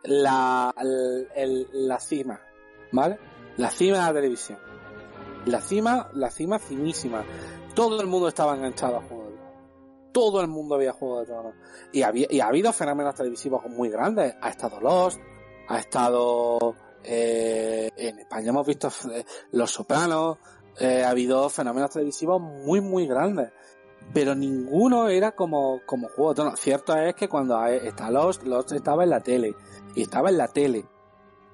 [0.03, 2.39] la, la cima,
[2.91, 3.19] ¿vale?
[3.57, 4.59] La cima de la televisión.
[5.45, 7.25] La cima, la cima finísima.
[7.75, 9.53] Todo el mundo estaba enganchado a Juego de Tronos.
[10.11, 11.55] Todo el mundo había Juego de Tronos.
[11.91, 14.35] Y, había, y ha habido fenómenos televisivos muy grandes.
[14.41, 15.19] Ha estado Lost,
[15.67, 16.75] ha estado...
[17.03, 20.37] eh, en España hemos visto eh, Los Sopranos,
[20.79, 23.51] eh, ha habido fenómenos televisivos muy, muy grandes.
[24.13, 26.59] Pero ninguno era como, como Juego de Tronos.
[26.59, 29.55] Cierto es que cuando está Lost, Lost estaba en la tele.
[29.95, 30.85] Y estaba en la tele.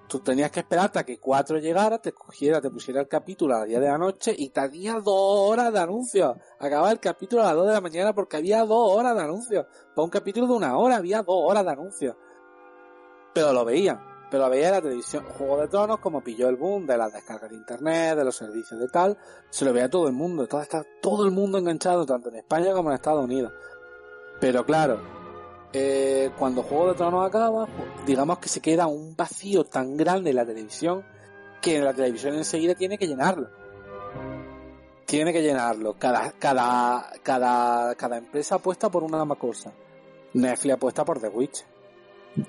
[0.09, 3.59] Tú tenías que esperar hasta que 4 llegara, te cogiera, te pusiera el capítulo a
[3.59, 5.05] las 10 de la noche y te hacía dos
[5.51, 6.35] horas de anuncios.
[6.59, 9.67] Acababa el capítulo a las 2 de la mañana porque había dos horas de anuncios.
[9.95, 12.15] Para un capítulo de una hora había dos horas de anuncios.
[13.35, 14.03] Pero lo veían.
[14.31, 15.25] Pero lo veía en la televisión.
[15.25, 18.79] Juego de Tronos, como pilló el boom de las descargas de internet, de los servicios
[18.79, 19.15] de tal,
[19.51, 20.47] se lo veía todo el mundo.
[21.03, 23.53] Todo el mundo enganchado, tanto en España como en Estados Unidos.
[24.39, 25.18] Pero claro,
[25.73, 30.31] eh, cuando Juego de Tronos acaba, pues, digamos que se queda un vacío tan grande
[30.31, 31.03] en la televisión
[31.61, 33.49] que la televisión enseguida tiene que llenarlo.
[35.05, 35.95] Tiene que llenarlo.
[35.97, 39.71] Cada, cada, cada, cada empresa apuesta por una cosa.
[40.33, 41.65] Netflix apuesta por The Witch.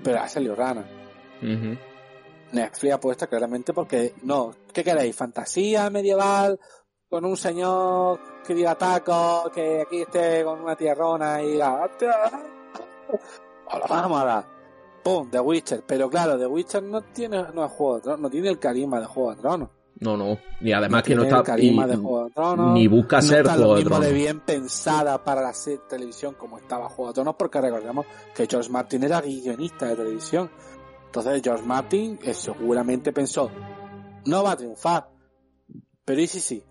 [0.03, 0.85] Pero ha salido rana.
[1.43, 1.77] Ujú.
[2.53, 5.17] Netflix apuesta claramente porque, no, ¿qué queréis?
[5.17, 6.59] ¿Fantasía medieval?
[7.09, 11.91] Con un señor que diga taco, que aquí esté con una tierrona y diga,
[13.13, 13.21] "Hostia".
[13.67, 14.47] "Os lo vamos a dar.
[15.03, 15.31] ¡Pum!
[15.31, 15.83] The Witcher.
[15.87, 19.01] Pero claro, The Witcher no tiene, no es Juego de Tronos, no tiene el carisma
[19.01, 19.69] de Juego de Tronos.
[20.01, 20.39] No, no.
[20.61, 21.37] Y además No que no está.
[21.39, 23.81] el carisma y- de Juego de Tronos, ni busca no ser está Juego lo de
[23.85, 24.23] mismo de Tronos.
[24.23, 25.53] bien pensada para la
[25.89, 30.51] televisión como estaba Juego de Tronos, porque recordemos que George Martin era guionista de televisión.
[31.07, 33.51] Entonces George Martin eh, seguramente pensó,
[34.27, 35.09] no va a triunfar,
[36.05, 36.63] pero ¿y si sí?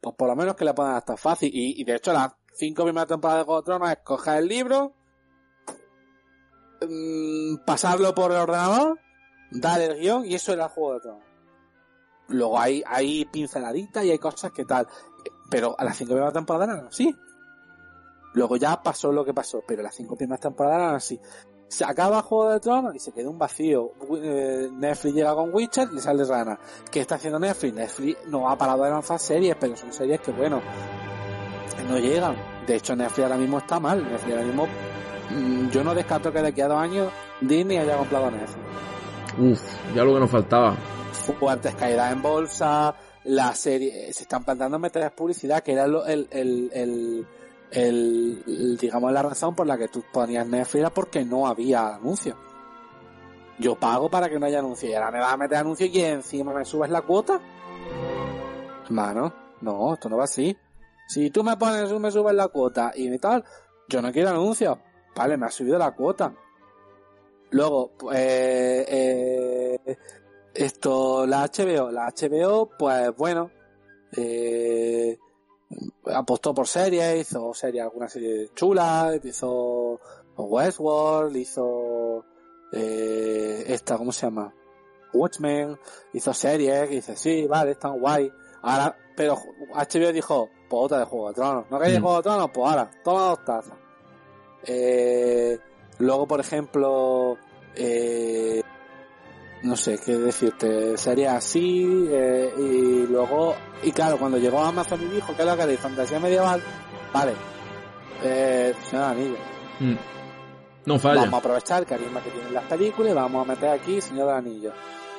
[0.00, 1.50] Pues por lo menos que le pongan hasta fácil.
[1.52, 4.48] Y, y de hecho las cinco primeras temporadas de Juego de Tronos es coger el
[4.48, 4.92] libro,
[6.80, 8.98] mm, pasarlo por el ordenador,
[9.50, 11.24] dar el guion y eso era Juego de Tronos.
[12.28, 14.86] Luego hay, hay pinceladitas y hay cosas que tal.
[15.48, 17.16] Pero a las cinco primeras temporadas eran así.
[18.34, 21.20] Luego ya pasó lo que pasó, pero las cinco primeras temporadas eran así.
[21.68, 23.92] Se acaba Juego de Tronos y se queda un vacío.
[24.22, 26.58] Eh, Netflix llega con Witcher y le sale rana.
[26.90, 27.74] ¿Qué está haciendo Netflix?
[27.74, 30.60] Netflix no ha parado de lanzar series, pero son series que, bueno,
[31.88, 32.36] no llegan.
[32.66, 34.04] De hecho, Netflix ahora mismo está mal.
[34.04, 34.68] Netflix ahora mismo,
[35.70, 38.58] yo no descarto que de aquí a dos años Disney haya comprado Netflix
[39.38, 40.76] Uf, ya lo que nos faltaba.
[41.38, 46.26] fuertes caídas en bolsa, la serie, se están planteando meter publicidad, que era lo- el,
[46.30, 47.26] el, el,
[47.70, 51.96] el- el- digamos, la razón por la que tú ponías Netflix era porque no había
[51.96, 52.36] anuncios.
[53.58, 56.00] Yo pago para que no haya anuncios y ahora me vas a meter anuncios y
[56.02, 57.40] encima me subes la cuota.
[58.84, 60.56] Hermano, no, esto no va así.
[61.08, 63.44] Si tú me pones, me subes la cuota y tal,
[63.88, 64.78] yo no quiero anuncios.
[65.16, 66.32] Vale, me ha subido la cuota.
[67.50, 68.84] Luego, eh,
[69.86, 69.96] eh,
[70.54, 73.50] esto, la HBO, la HBO, pues bueno,
[74.16, 75.18] eh,
[76.12, 80.00] apostó por series, hizo series, alguna serie chula, hizo
[80.36, 82.24] Westworld, hizo
[82.72, 84.52] eh, esta, ¿cómo se llama?
[85.14, 85.78] Watchmen,
[86.12, 88.30] hizo series, que dice, sí, vale, están guay.
[88.62, 89.36] Ahora, pero
[89.72, 91.70] HBO dijo, pues otra de Juego de Tronos.
[91.70, 92.02] ¿No queréis Mm.
[92.02, 92.50] Juego de Tronos?
[92.52, 93.78] Pues ahora, toma dos tazas.
[94.66, 95.58] Eh,
[95.98, 97.38] luego, por ejemplo,
[97.74, 98.62] eh,
[99.62, 105.14] no sé qué decirte, sería así, eh, y luego, y claro, cuando llegó Amazon y
[105.14, 106.62] dijo que que queréis, fantasía medieval,
[107.12, 107.32] vale,
[108.22, 109.36] eh, Señor Anillo.
[109.80, 109.96] Mm.
[110.86, 111.22] No falla.
[111.22, 114.28] Vamos a aprovechar el carisma que tienen las películas y vamos a meter aquí Señor
[114.28, 114.72] del Anillo.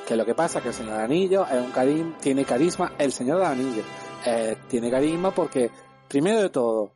[0.08, 2.94] Que lo que pasa es que el Señor del Anillo es un carisma, tiene carisma,
[2.98, 3.84] el Señor del Anillo
[4.26, 5.70] eh, tiene carisma porque,
[6.08, 6.92] primero de todo,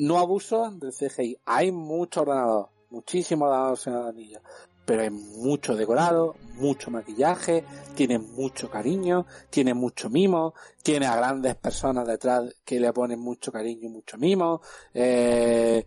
[0.00, 1.38] no abuso del CGI.
[1.44, 4.40] Hay mucho ordenador, muchísimo ordenador Señor del Anillo,
[4.84, 11.54] pero hay mucho decorado, mucho maquillaje, tiene mucho cariño, tiene mucho mimo, tiene a grandes
[11.56, 14.62] personas detrás que le ponen mucho cariño y mucho mimo,
[14.94, 15.84] eh,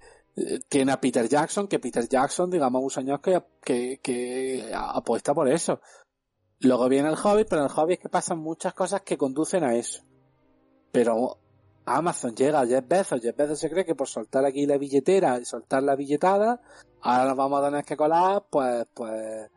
[0.70, 5.82] tiene a Peter Jackson, que Peter Jackson, digamos, un señor que, apuesta por eso.
[6.59, 9.64] Luego viene el Hobbit, pero en el Hobbit es que pasan muchas cosas que conducen
[9.64, 10.03] a eso.
[10.91, 11.39] Pero
[11.86, 15.38] Amazon llega a Jeff Bezos, Jeff Bezos se cree que por soltar aquí la billetera
[15.39, 16.61] y soltar la billetada,
[17.01, 19.49] ahora nos vamos a tener que colar, pues, pues,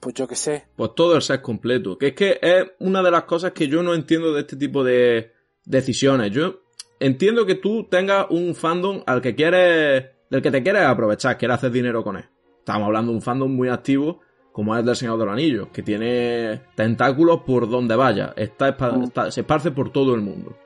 [0.00, 0.68] pues yo qué sé.
[0.76, 1.98] Pues todo el set completo.
[1.98, 4.84] Que es que es una de las cosas que yo no entiendo de este tipo
[4.84, 5.32] de
[5.64, 6.30] decisiones.
[6.30, 6.60] Yo
[7.00, 11.56] entiendo que tú tengas un fandom al que quieres, del que te quieres aprovechar, quieres
[11.56, 12.24] hacer dinero con él.
[12.60, 14.20] Estamos hablando de un fandom muy activo,
[14.52, 18.32] como es el del Señor de los Anillos, que tiene tentáculos por donde vaya.
[18.36, 19.02] Está, Mm.
[19.04, 20.56] está- se esparce por todo el mundo.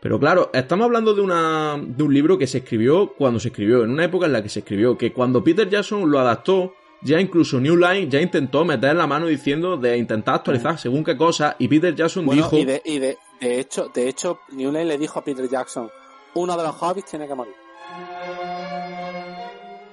[0.00, 3.84] Pero claro, estamos hablando de, una, de un libro que se escribió cuando se escribió,
[3.84, 7.20] en una época en la que se escribió, que cuando Peter Jackson lo adaptó, ya
[7.20, 11.54] incluso New Line ya intentó meter la mano diciendo de intentar actualizar según qué cosa,
[11.58, 12.56] y Peter Jackson Bueno, dijo...
[12.56, 15.90] y de, y de, de hecho, de hecho, Newland le dijo a Peter Jackson,
[16.34, 17.54] uno de los hobbits tiene que morir.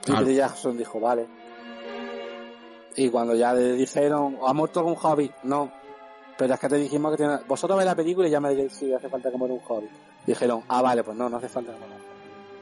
[0.05, 0.11] Y.
[0.11, 1.27] Peter Jackson dijo, vale.
[2.95, 5.31] Y cuando ya le dijeron, ¿ha muerto algún hobbit?
[5.43, 5.71] No.
[6.37, 7.37] Pero es que te dijimos que tiene...
[7.47, 9.89] Vosotros veis la película y ya me diréis si hace falta muera un hobbit.
[10.25, 11.95] Dijeron, ah, vale, pues no, no hace falta que muera.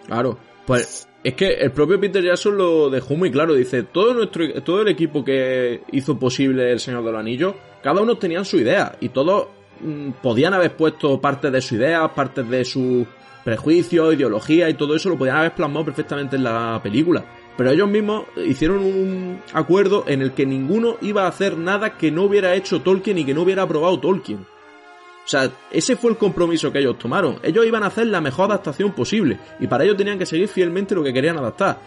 [0.06, 3.54] Claro, pues es que el propio Peter Jackson lo dejó muy claro.
[3.54, 8.02] Dice, todo nuestro, todo el equipo que hizo posible el Señor de los Anillos, cada
[8.02, 9.48] uno tenían su idea y todos
[9.80, 13.06] mm, podían haber puesto parte de su idea, partes de su
[13.44, 17.24] prejuicios, ideología y todo eso lo podían haber plasmado perfectamente en la película.
[17.58, 22.12] Pero ellos mismos hicieron un acuerdo en el que ninguno iba a hacer nada que
[22.12, 24.40] no hubiera hecho Tolkien y que no hubiera aprobado Tolkien.
[24.40, 27.38] O sea, ese fue el compromiso que ellos tomaron.
[27.42, 30.94] Ellos iban a hacer la mejor adaptación posible y para ello tenían que seguir fielmente
[30.94, 31.80] lo que querían adaptar.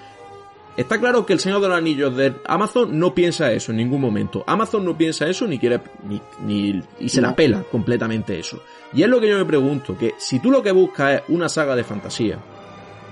[0.77, 4.01] Está claro que el Señor de los Anillos de Amazon no piensa eso en ningún
[4.01, 4.45] momento.
[4.47, 8.63] Amazon no piensa eso ni quiere ni, ni- y se la pela completamente eso.
[8.93, 11.49] Y es lo que yo me pregunto, que si tú lo que buscas es una
[11.49, 12.39] saga de fantasía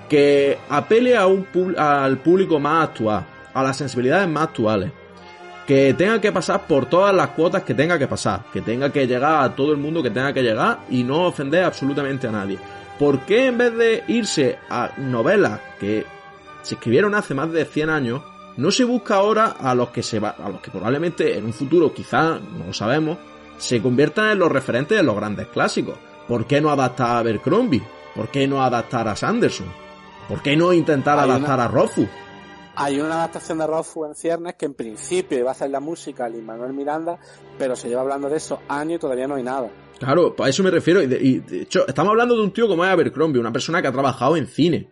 [0.09, 1.47] que apele a un
[1.77, 4.93] al público más actual, a las sensibilidades más actuales,
[5.67, 9.07] que tenga que pasar por todas las cuotas que tenga que pasar, que tenga que
[9.07, 12.59] llegar a todo el mundo que tenga que llegar y no ofender absolutamente a nadie.
[12.99, 16.05] ¿Por qué en vez de irse a novelas que
[16.63, 18.23] se escribieron hace más de 100 años,
[18.57, 21.53] no se busca ahora a los que se va, a los que probablemente en un
[21.53, 23.19] futuro, quizá, no lo sabemos,
[23.59, 25.97] se conviertan en los referentes de los grandes clásicos.
[26.27, 27.83] ¿Por qué no adaptar a Abercrombie?
[28.15, 29.86] ¿Por qué no adaptar a Sanderson?
[30.29, 32.09] ¿Por qué no intentar adaptar a Rothfuss?
[32.74, 36.29] Hay una adaptación de Rothfuss en ciernes que en principio iba a hacer la música
[36.29, 37.18] Lin Manuel Miranda,
[37.59, 39.70] pero se lleva hablando de eso años y todavía no hay nada.
[39.99, 41.01] Claro, a eso me refiero.
[41.01, 43.81] Y de, y de hecho, estamos hablando de un tío como es Abercrombie, una persona
[43.81, 44.91] que ha trabajado en cine.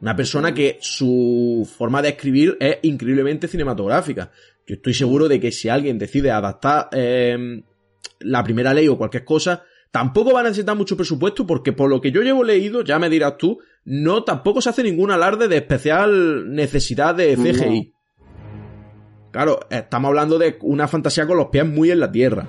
[0.00, 4.30] Una persona que su forma de escribir es increíblemente cinematográfica.
[4.66, 7.62] Yo estoy seguro de que si alguien decide adaptar eh,
[8.20, 12.00] la primera ley o cualquier cosa, tampoco van a necesitar mucho presupuesto porque por lo
[12.00, 15.56] que yo llevo leído, ya me dirás tú, no tampoco se hace ningún alarde de
[15.56, 17.94] especial necesidad de CGI.
[19.30, 22.46] Claro, estamos hablando de una fantasía con los pies muy en la tierra.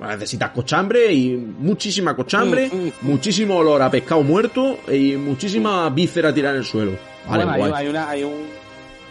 [0.00, 2.70] Necesitas cochambre y muchísima cochambre,
[3.00, 6.92] muchísimo olor a pescado muerto y muchísima víscera tirada en el suelo.
[7.26, 7.72] Vale, bueno, hay, guay.
[7.84, 8.63] hay una, hay un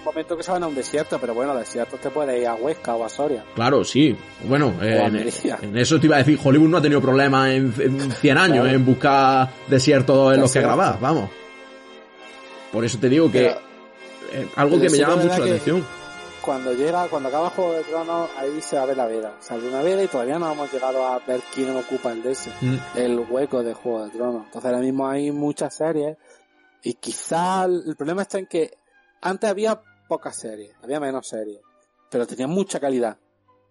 [0.03, 2.95] momento que se van a un desierto, pero bueno, desierto te puede ir a Huesca
[2.95, 3.43] o a Soria.
[3.55, 4.15] Claro, sí.
[4.45, 8.11] Bueno, a en, eso te iba a decir, Hollywood no ha tenido problemas en, en
[8.21, 8.69] 100 años Claro.
[8.77, 11.29] en buscar desiertos en los que grabar, vamos.
[12.71, 13.59] Por eso te digo que Pero-
[14.43, 15.85] eh, algo que me llama mucho la atención.
[16.41, 19.33] Cuando llega, cuando acaba Juego de Tronos, ahí se va a ver la veda.
[19.39, 22.49] Sale una veda y todavía no hemos llegado a ver quién ocupa el de ese,
[22.59, 22.75] Mm.
[22.95, 24.43] el hueco de Juego de Tronos.
[24.47, 26.17] Entonces ahora mismo hay muchas series
[26.81, 28.77] y quizá el problema está en que
[29.21, 29.79] antes había
[30.13, 31.59] pocas series, había menos series,
[32.11, 33.17] pero tenían mucha calidad.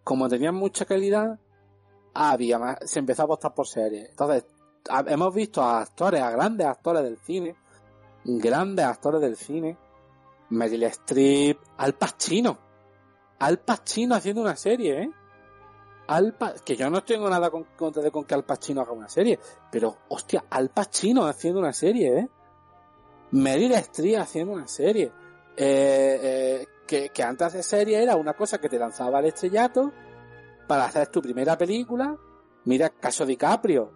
[0.03, 1.39] Como tenían mucha calidad,
[2.15, 4.11] había más, se empezó a apostar por series.
[4.11, 4.45] Entonces,
[5.07, 7.55] hemos visto a actores, a grandes actores del cine,
[8.25, 9.79] grandes actores del cine,
[10.51, 12.59] Meryl Streep, Al Pacino.
[13.39, 15.11] Al Pacino haciendo una serie, ¿eh?
[16.09, 18.93] Al Pa- que yo no tengo nada con, contra de con que Al Pacino haga
[18.93, 19.39] una serie,
[19.71, 22.29] pero hostia, Al Pacino haciendo una serie, ¿eh?
[23.31, 25.13] Meryl Streep haciendo una serie.
[25.57, 29.93] Eh, eh, que, que antes de serie era una cosa que te lanzaba al estrellato
[30.67, 32.17] para hacer tu primera película.
[32.65, 33.93] Mira, caso DiCaprio,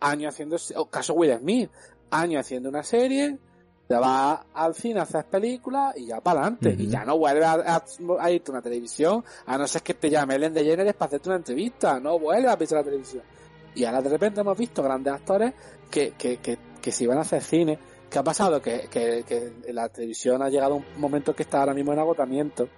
[0.00, 1.70] año haciendo, o caso Will Smith,
[2.10, 3.38] año haciendo una serie,
[3.86, 6.70] te vas al cine a hacer películas y ya para adelante.
[6.74, 6.82] Ujú.
[6.82, 7.84] Y ya no vuelves a, a-
[8.20, 11.28] a irte a una televisión, a no ser que te llame Ellen DeGeneres para hacerte
[11.30, 13.22] una entrevista, no vuelves a pisar la televisión.
[13.74, 15.52] Y ahora de repente hemos visto grandes actores
[15.90, 17.78] que, que, que, que se iban a hacer cine.
[18.10, 18.60] ¿Qué ha pasado?
[18.62, 22.68] Que, que, la televisión ha llegado a un momento que está ahora mismo en agotamiento.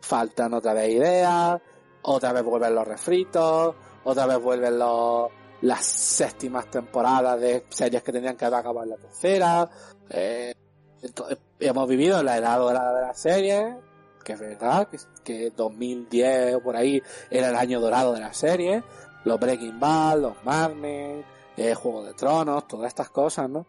[0.00, 1.60] Faltan otra vez ideas,
[2.02, 8.12] otra vez vuelven los refritos, otra vez vuelven los, las séptimas temporadas de series que
[8.12, 9.70] tenían que haber acabado en la tercera.
[10.08, 10.54] Eh,
[11.02, 13.76] entonces, hemos vivido la edad dorada de las series,
[14.24, 18.36] que es verdad, que, que 2010 o por ahí era el año dorado de las
[18.36, 18.82] series,
[19.24, 21.24] los Breaking Bad, los Marnes,
[21.56, 23.66] eh, Juego de Tronos, todas estas cosas, ¿no?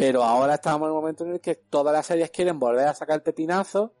[0.00, 2.94] Pero ahora estamos en un momento en el que todas las series quieren volver a
[2.94, 3.92] sacar el pepinazo,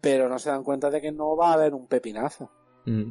[0.00, 2.50] pero no se dan cuenta de que no va a haber un pepinazo.
[2.84, 3.10] Mm.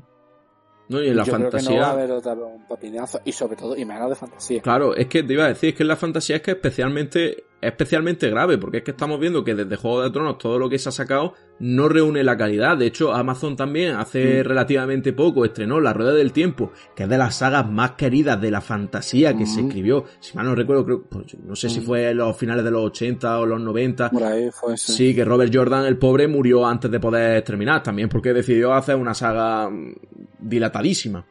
[0.89, 1.79] No, y en la Yo creo que no fantasía.
[1.79, 4.61] va a haber otra vez un pepinazo, y sobre todo, y menos de fantasía.
[4.61, 7.45] Claro, es que te iba a decir, es que en la fantasía es que especialmente,
[7.65, 10.77] especialmente grave, porque es que estamos viendo que desde Juego de Tronos todo lo que
[10.79, 12.77] se ha sacado no reúne la calidad.
[12.77, 14.47] De hecho, Amazon también hace Mm.
[14.47, 18.51] relativamente poco estrenó La Rueda del Tiempo, que es de las sagas más queridas de
[18.51, 20.05] la fantasía que se escribió.
[20.19, 22.83] Si mal no recuerdo, creo, pues, no sé si fue en los finales de los
[22.85, 24.09] 80 o los 90.
[24.09, 24.91] Por ahí fue eso.
[24.93, 28.95] Sí, que Robert Jordan, el pobre, murió antes de poder terminar, también porque decidió hacer
[28.95, 29.93] una saga mm,
[30.39, 31.25] dilatadísima.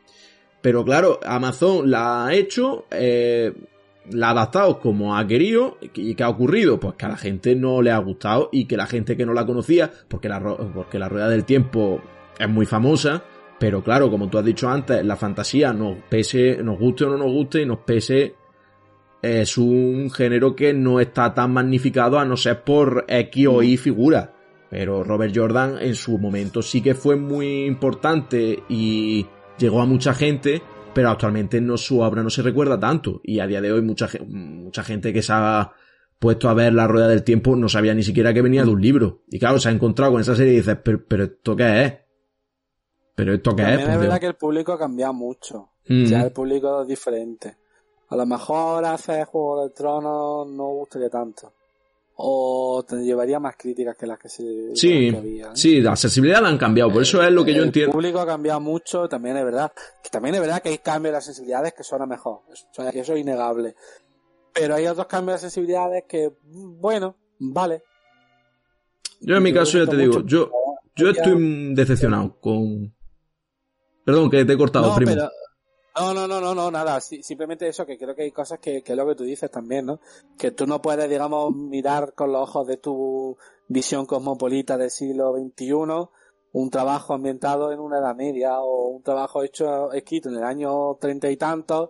[0.61, 3.53] Pero claro, Amazon la ha hecho, eh,
[4.11, 6.81] la ha adaptado como ha querido, y ¿qué ha ocurrido?
[6.81, 9.33] Pues que a la gente no le ha gustado y que la gente que no
[9.33, 12.01] la conocía, porque la, porque la Rueda del Tiempo
[12.39, 13.23] es muy famosa,
[13.59, 17.19] pero claro, como tú has dicho antes, la fantasía nos pese, nos guste o no
[17.19, 18.35] nos guste, y nos pese
[19.23, 23.77] es un género que no está tan magnificado a no ser por X o Y
[23.77, 24.35] figura.
[24.69, 29.27] Pero Robert Jordan en su momento sí que fue muy importante y
[29.59, 30.63] llegó a mucha gente,
[30.95, 33.21] pero actualmente no su obra no se recuerda tanto.
[33.25, 35.73] Y a día de hoy mucha, mucha gente que se ha
[36.19, 38.81] puesto a ver la rueda del tiempo no sabía ni siquiera que venía de un
[38.81, 39.23] libro.
[39.29, 41.95] Y claro, se ha encontrado con esa serie y dices, pero, pero ¿esto qué es?
[43.15, 43.81] ¿Pero esto qué es?
[43.81, 44.21] Es verdad Dios.
[44.21, 45.71] que el público ha cambiado mucho.
[45.89, 46.05] Mm.
[46.05, 47.57] Ya el público es diferente.
[48.09, 51.53] A lo mejor hacer Juego de Tronos no gustaría tanto.
[52.17, 55.51] O te llevaría más críticas que las que se Sí, que había, ¿eh?
[55.55, 57.93] sí, la accesibilidad la han cambiado, por eso es lo que yo el entiendo.
[57.93, 59.73] público ha cambiado mucho, también es verdad.
[60.11, 62.41] También es verdad que hay cambios en las sensibilidades que suena mejor.
[62.53, 63.75] Eso, eso es innegable.
[64.53, 67.83] Pero hay otros cambios de sensibilidades que, bueno, vale.
[69.21, 70.27] Yo en mi Yo caso ya te digo, mucho.
[70.27, 70.51] yo,
[70.97, 72.95] yo estoy decepcionado con...
[74.05, 75.13] Perdón, que te he cortado, No, primo.
[75.13, 75.31] pero,
[75.97, 77.01] no, no, no, no, no, nada.
[77.01, 79.51] Sí- simplemente eso, que creo que hay cosas que, que es lo que tú dices
[79.51, 80.01] también, ¿no?
[80.39, 83.37] Que tú no puedes, digamos, mirar con los ojos de tu
[83.69, 86.09] visión cosmopolita del siglo XXI
[86.55, 90.95] un trabajo ambientado en una edad media o un trabajo hecho escrito en el año
[90.97, 91.89] treinta y tantos,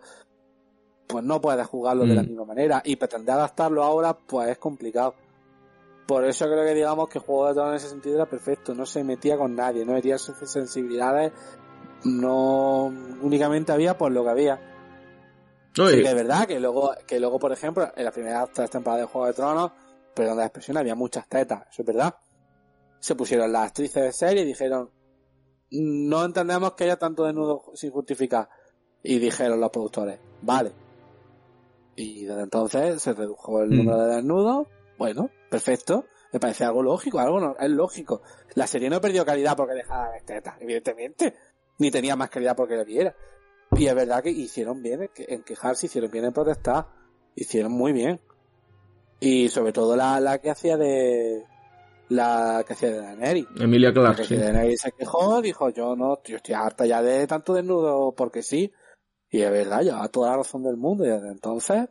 [1.08, 2.28] pues no puedes jugarlo de la Mm.
[2.28, 5.14] misma manera y pretender adaptarlo ahora, pues es complicado.
[6.06, 8.86] Por eso creo que digamos que Juego de Tronos en ese sentido era perfecto, no
[8.86, 11.32] se metía con nadie, no metía sus sensibilidades,
[12.04, 12.84] no
[13.20, 14.60] únicamente había pues lo que había.
[15.74, 19.06] Sí que es verdad que luego, que luego, por ejemplo, en las primeras tres temporadas
[19.06, 19.70] de Juego de Tronos,
[20.14, 22.14] perdón la expresión, había muchas tetas, eso es verdad.
[23.00, 24.90] Se pusieron las actrices de serie y dijeron,
[25.70, 28.48] no entendemos que haya tanto desnudo sin justificar.
[29.02, 30.72] Y dijeron los productores, vale.
[31.96, 33.76] Y desde entonces se redujo el Mm.
[33.76, 34.66] número de desnudos.
[34.98, 36.04] Bueno, perfecto.
[36.32, 38.22] Me parece algo lógico, algo no, es lógico.
[38.54, 41.34] La serie no perdió calidad porque dejaba de tetas, evidentemente.
[41.78, 43.15] Ni tenía más calidad porque lo viera.
[43.73, 46.86] Y es verdad que hicieron bien en que- en quejarse, hicieron bien en protestar.
[47.35, 48.20] Hicieron muy bien.
[49.20, 51.44] Y sobre todo la, la que hacía de...
[52.09, 53.47] La que hacía de Daenerys.
[53.59, 54.36] Emilia La Clarke, que sí.
[54.36, 58.70] Daenerys se quejó, dijo, yo no, yo estoy harta ya de tanto desnudo porque sí.
[59.31, 61.89] Y es verdad, llevaba toda la razón del mundo y desde entonces,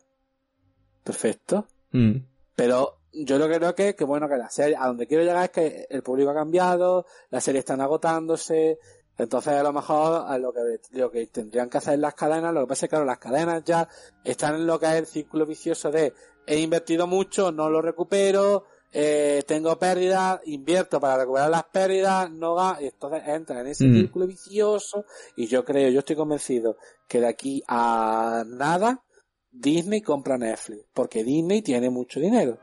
[1.03, 1.65] perfecto.
[1.91, 2.17] Mm.
[2.55, 5.45] Pero yo lo que creo que, que bueno, que la serie, a donde quiero llegar
[5.45, 8.77] es que el público ha cambiado, las series están agotándose,
[9.17, 10.59] entonces a lo mejor lo que,
[10.91, 13.63] lo que tendrían que hacer las cadenas, lo que pasa es que claro, las cadenas
[13.63, 13.87] ya
[14.23, 16.13] están en lo que es el círculo vicioso de
[16.47, 22.55] he invertido mucho, no lo recupero, eh, tengo pérdidas, invierto para recuperar las pérdidas, no
[22.55, 23.93] ga- y entonces entran en ese Mm.
[23.93, 25.05] círculo vicioso
[25.35, 26.77] y yo creo, yo estoy convencido
[27.07, 29.03] que de aquí a nada
[29.51, 32.57] Disney compra Netflix, porque Disney tiene mucho dinero.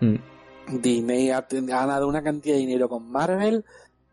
[0.00, 0.16] Mm.
[0.80, 3.64] Disney ha, ha ganado una cantidad de dinero con Marvel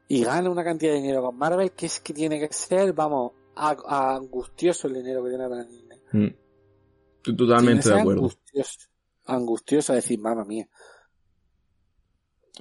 [0.07, 3.31] y gana una cantidad de dinero con Marvel que es que tiene que ser, vamos,
[3.55, 5.99] a- a angustioso el dinero que tiene para Disney.
[6.11, 7.35] Mm.
[7.35, 8.21] Totalmente de acuerdo.
[8.21, 8.79] Angustioso,
[9.25, 10.67] angustioso decir, mamá mía.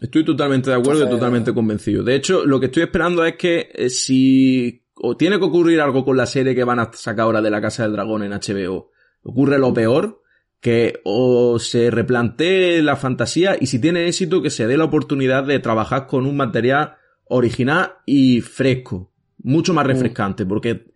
[0.00, 2.02] Estoy totalmente de acuerdo y totalmente convencido.
[2.02, 6.04] De hecho, lo que estoy esperando es que eh, si o tiene que ocurrir algo
[6.04, 8.90] con la serie que van a sacar ahora de la Casa del Dragón en HBO,
[9.22, 10.22] ocurre lo peor,
[10.60, 15.44] que o se replantee la fantasía y si tiene éxito que se dé la oportunidad
[15.44, 19.10] de trabajar con un material original y fresco,
[19.42, 19.88] mucho más Mm.
[19.88, 20.86] refrescante, porque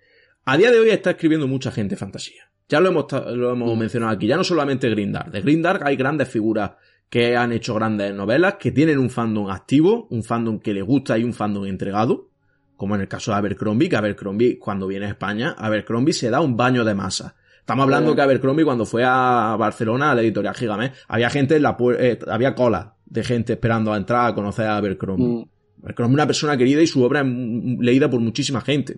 [0.44, 2.44] a día de hoy está escribiendo mucha gente fantasía.
[2.68, 3.78] Ya lo hemos, lo hemos Mm.
[3.78, 5.30] mencionado aquí, ya no solamente Grindark.
[5.30, 6.72] De Grindark hay grandes figuras
[7.08, 11.16] que han hecho grandes novelas, que tienen un fandom activo, un fandom que le gusta
[11.18, 12.28] y un fandom entregado,
[12.76, 16.40] como en el caso de Abercrombie, que Abercrombie cuando viene a España, Abercrombie se da
[16.42, 17.34] un baño de masa.
[17.60, 18.16] Estamos hablando Sí.
[18.16, 22.18] que Abercrombie cuando fue a Barcelona a la editorial Gigamés, había gente en la eh,
[22.28, 25.26] había cola de gente esperando a entrar a conocer a Abercrombie.
[25.26, 25.44] Mm,
[25.86, 28.94] Es una persona querida y su obra es leída por muchísima gente.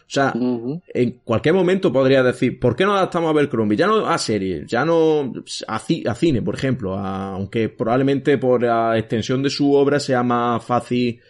[0.00, 0.32] O sea,
[0.94, 3.76] en cualquier momento podría decir, ¿por qué no adaptamos a Abercrombie?
[3.76, 5.32] Ya no a series, ya no
[5.66, 10.00] a, ci- a cine, por ejemplo, a- aunque probablemente por la extensión de su obra
[10.00, 11.20] sea más fácil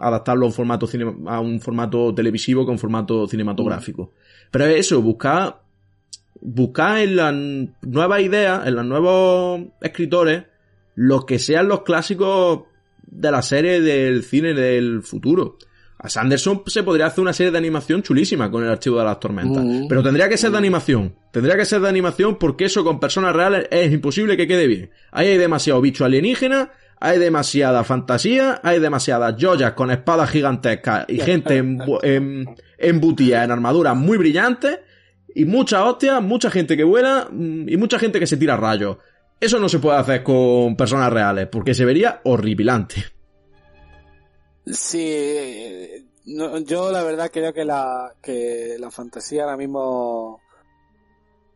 [0.00, 4.12] adaptarlo a un formato cine- a un formato televisivo que a un formato cinematográfico.
[4.52, 5.62] Pero es eso, buscar
[6.40, 7.34] buscar en las
[7.82, 10.44] nuevas ideas, en los nuevos escritores,
[10.94, 12.64] lo que sean los clásicos
[13.06, 15.58] de la serie del cine del futuro.
[15.98, 19.18] A Sanderson se podría hacer una serie de animación chulísima con el archivo de las
[19.18, 19.64] tormentas.
[19.64, 19.88] Mm.
[19.88, 21.14] Pero tendría que ser de animación.
[21.32, 24.90] Tendría que ser de animación porque eso con personas reales es imposible que quede bien.
[25.10, 26.70] Ahí hay demasiado bicho alienígena,
[27.00, 32.44] hay demasiada fantasía, hay demasiadas joyas con espadas gigantescas y gente embu- em-
[32.78, 34.78] embutida en armaduras muy brillantes
[35.34, 38.98] y mucha hostia, mucha gente que vuela mm, y mucha gente que se tira rayos.
[39.40, 43.04] Eso no se puede hacer con personas reales porque se vería horripilante.
[44.64, 50.40] Sí, no, yo la verdad creo que la, que la fantasía ahora mismo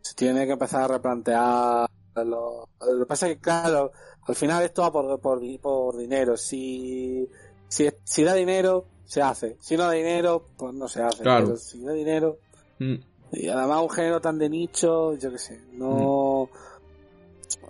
[0.01, 1.89] se tiene que empezar a replantear.
[2.15, 3.93] Lo, lo que pasa es que, claro,
[4.27, 6.36] al final esto va por, por, por dinero.
[6.36, 7.27] Si,
[7.69, 9.57] si, si da dinero, se hace.
[9.61, 11.23] Si no da dinero, pues no se hace.
[11.23, 11.47] Claro.
[11.47, 12.39] Pero si da dinero,
[12.82, 12.94] Mm.
[13.32, 15.89] y además un género tan de nicho, yo qué sé, no,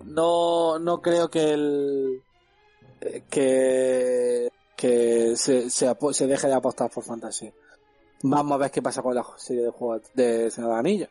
[0.05, 2.23] no, no creo que el,
[3.01, 7.53] eh, que, que se, se, deje de apostar por fantasía.
[8.23, 11.09] Vamos a ver qué pasa con la serie de juegos de Señor de Anillos.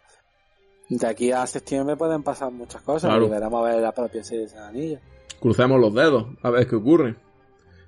[0.89, 3.25] De aquí a septiembre pueden pasar muchas cosas Claro.
[3.25, 5.01] y veremos a ver la propia serie de Señor de Anillos.
[5.39, 7.15] Crucemos los dedos a ver qué ocurre.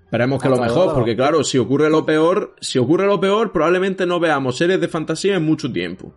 [0.03, 4.05] Esperemos que lo mejor, porque claro, si ocurre lo peor, si ocurre lo peor, probablemente
[4.05, 6.11] no veamos series de fantasía en mucho tiempo.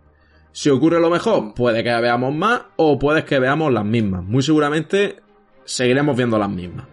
[0.55, 4.23] Si ocurre lo mejor, puede que veamos más o puede que veamos las mismas.
[4.23, 5.17] Muy seguramente
[5.65, 6.85] seguiremos viendo las mismas.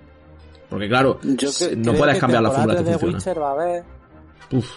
[0.68, 3.18] Porque claro, Yo no puedes cambiar la fórmula que de funciona.
[3.18, 3.84] Witcher va a haber,
[4.50, 4.68] Uf,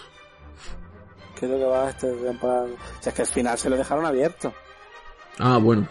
[1.34, 2.62] creo que va a esta temporada.
[2.62, 4.54] O sea, es que al final se lo dejaron abierto.
[5.40, 5.88] Ah, bueno.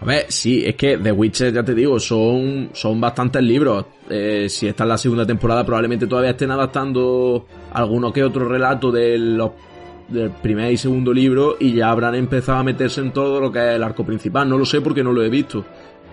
[0.00, 3.84] A ver, sí, es que The Witcher, ya te digo, son, son bastantes libros.
[4.08, 8.92] Eh, si está en la segunda temporada, probablemente todavía estén adaptando alguno que otro relato
[8.92, 9.50] de los,
[10.10, 13.58] del primer y segundo libro y ya habrán empezado a meterse en todo lo que
[13.58, 14.48] es el arco principal.
[14.48, 15.64] No lo sé porque no lo he visto.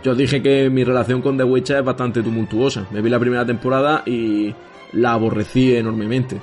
[0.03, 2.87] Yo dije que mi relación con The Witcher es bastante tumultuosa.
[2.91, 4.53] Me vi la primera temporada y
[4.93, 6.39] la aborrecí enormemente.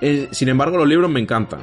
[0.00, 1.60] Eh, sin embargo, los libros me encantan.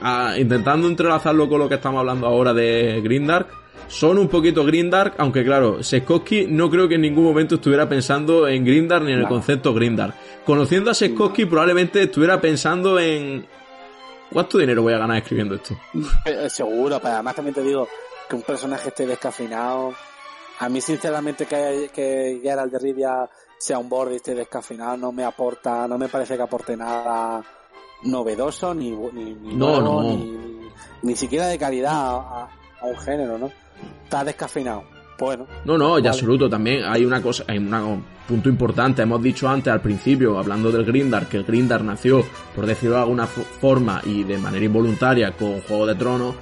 [0.00, 3.46] Ah, intentando entrelazarlo con lo que estamos hablando ahora de Grindark,
[3.86, 8.48] son un poquito Grindark, aunque claro, Sekowski no creo que en ningún momento estuviera pensando
[8.48, 10.14] en Grindark ni en el concepto Grindark.
[10.44, 13.46] Conociendo a Sekowski probablemente estuviera pensando en
[14.32, 15.76] ¿cuánto dinero voy a ganar escribiendo esto?
[16.24, 17.86] Eh, seguro, pero además también te digo
[18.28, 19.94] que un personaje esté descafeinado.
[20.58, 23.28] A mí sinceramente que, que Geralt de Rivia
[23.58, 27.42] sea un borde y esté descafeinado no me aporta, no me parece que aporte nada
[28.04, 30.02] novedoso ni, ni, ni No, nuevo, no.
[30.02, 30.38] Ni,
[31.02, 32.48] ni siquiera de calidad a,
[32.80, 33.50] a un género, ¿no?
[34.04, 34.84] Está descafeinado.
[35.22, 36.08] Bueno, No, no, y Vale.
[36.08, 36.48] absoluto.
[36.50, 39.02] También hay una cosa, hay una- un punto importante.
[39.02, 42.24] Hemos dicho antes, al principio, hablando del Grindar, que el Grindar nació,
[42.56, 46.34] por decirlo de alguna fo- forma y de manera involuntaria, con Juego de Tronos.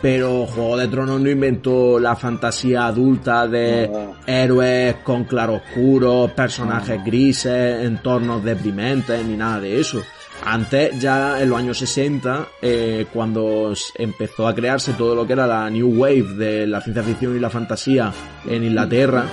[0.00, 4.14] Pero Juego de Tronos no inventó la fantasía adulta de No.
[4.26, 10.02] héroes con claroscuros, personajes grises, entornos deprimentes, ni nada de eso.
[10.44, 15.46] Antes, ya en los años 60, eh, cuando empezó a crearse todo lo que era
[15.46, 18.12] la New Wave de la ciencia ficción y la fantasía
[18.46, 19.24] en Inglaterra,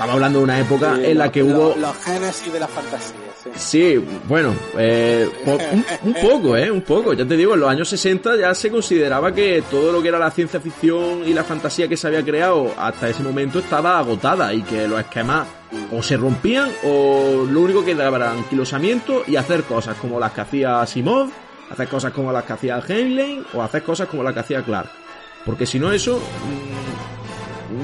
[0.00, 1.76] estaba hablando de una época sí, en la que lo- hubo...
[1.78, 3.50] los génesis de la fantasía, sí.
[3.56, 6.70] Sí, bueno, eh, un, un poco, ¿eh?
[6.70, 7.12] Un poco.
[7.12, 10.18] Ya te digo, en los años 60 ya se consideraba que todo lo que era
[10.18, 14.52] la ciencia ficción y la fantasía que se había creado hasta ese momento estaba agotada
[14.54, 15.46] y que los esquemas
[15.92, 20.32] o se rompían o lo único que daba era anquilosamiento y hacer cosas como las
[20.32, 21.28] que hacía Asimov,
[21.70, 24.88] hacer cosas como las que hacía Heinlein o hacer cosas como las que hacía Clark.
[25.44, 26.79] Porque si no eso, mm,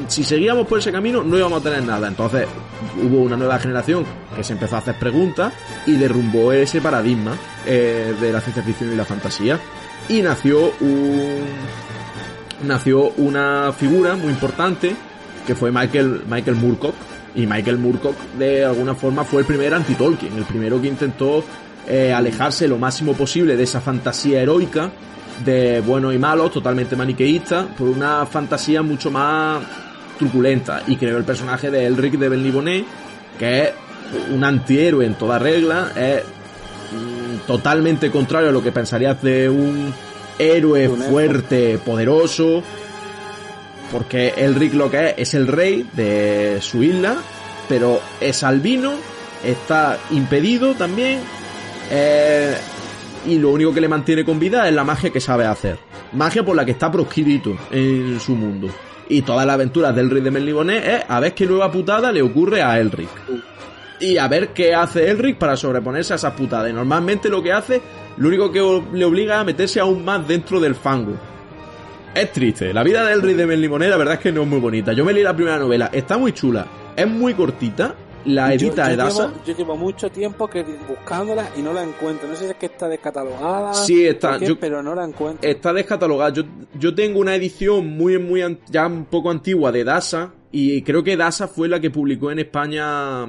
[0.08, 2.08] si seguíamos por ese camino no íbamos a tener nada.
[2.08, 2.46] Entonces
[3.02, 4.04] hubo una nueva generación
[4.34, 5.52] que se empezó a hacer preguntas
[5.86, 9.58] y derrumbó ese paradigma eh, de la ciencia ficción y la fantasía.
[10.08, 11.44] Y nació un
[12.64, 14.94] nació una figura muy importante
[15.46, 16.94] que fue Michael Michael Moorcock
[17.34, 21.44] y Michael Moorcock de alguna forma fue el primer anti-Tolkien, el primero que intentó
[21.86, 24.90] eh, alejarse lo máximo posible de esa fantasía heroica
[25.44, 29.62] de buenos y malos, totalmente maniqueísta, por una fantasía mucho más
[30.18, 32.84] truculenta y creó el personaje de Elric de Benlibonet,
[33.38, 33.70] que es
[34.32, 39.92] un antihéroe en toda regla, es mm, totalmente contrario a lo que pensarías de un
[40.38, 41.10] héroe Un héroe.
[41.10, 42.62] fuerte, poderoso,
[43.92, 47.16] porque Elric lo que es es el rey de su isla,
[47.68, 48.94] pero es albino,
[49.44, 51.20] está impedido también,
[51.90, 52.56] eh,
[53.26, 55.78] y lo único que le mantiene con vida es la magia que sabe hacer.
[56.12, 58.68] Magia por la que está proscrito en su mundo.
[59.08, 62.22] Y todas las aventuras del rey de Melniboné es a ver qué nueva putada le
[62.22, 63.08] ocurre a Elric.
[64.00, 66.70] Y a ver qué hace Elric para sobreponerse a esas putadas.
[66.70, 67.80] Y normalmente lo que hace,
[68.16, 68.60] lo único que
[68.92, 71.16] le obliga a meterse aún más dentro del fango.
[72.14, 72.72] Es triste.
[72.72, 74.92] La vida del rey de Melniboné la verdad es que no es muy bonita.
[74.92, 75.90] Yo me leí la primera novela.
[75.92, 76.66] Está muy chula.
[76.96, 77.94] Es muy cortita.
[78.26, 79.26] La Yo- edita yo, Edasa.
[79.28, 82.28] llevo, yo llevo mucho tiempo que buscándola y no la encuentro.
[82.28, 83.72] No sé si es que está descatalogada.
[83.74, 84.38] Sí, está.
[84.38, 85.48] qué, Yo- pero no la encuentro.
[85.48, 86.32] Está descatalogada.
[86.32, 86.42] Yo,
[86.78, 90.32] yo tengo una edición muy, muy, ya un poco antigua de Dasa.
[90.50, 93.26] Y creo que Dasa fue la que publicó en España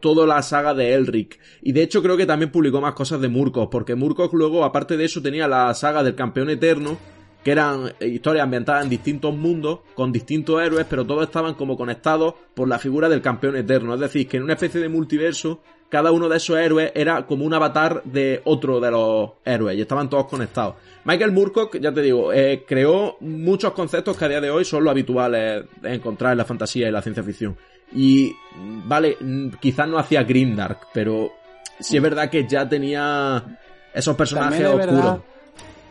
[0.00, 1.38] toda la saga de Elric.
[1.62, 3.70] Y de hecho creo que también publicó más cosas de Murkoch.
[3.70, 6.96] Porque Murkoch luego, aparte de eso, tenía la saga del campeón eterno.
[7.44, 11.76] Que eran eh, historias ambientadas en distintos mundos, con distintos héroes, pero todos estaban como
[11.76, 13.94] conectados por la figura del campeón eterno.
[13.94, 17.44] Es decir, que en una especie de multiverso, cada uno de esos héroes era como
[17.44, 20.76] un avatar de otro de los héroes y estaban todos conectados.
[21.04, 24.84] Michael Moorcock, ya te digo, eh, creó muchos conceptos que a día de hoy son
[24.84, 27.56] lo habituales de encontrar en la fantasía y la ciencia ficción.
[27.92, 31.32] Y, mm, vale, mm, quizás no hacía Grimdark, pero
[31.80, 33.58] sí es verdad que ya tenía
[33.92, 34.86] esos personajes oscuros.
[34.86, 35.20] verdad.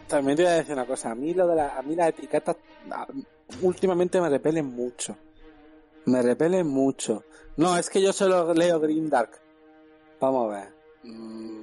[0.09, 1.11] También te voy a decir una cosa.
[1.11, 2.57] A mí lo de la, a mí las etiquetas
[2.91, 3.07] a-
[3.61, 5.15] últimamente me repelen mucho.
[6.05, 7.23] Me repelen mucho.
[7.57, 9.39] No, es que yo solo leo Grimdark.
[10.19, 10.73] Vamos a ver.
[11.03, 11.61] Mm,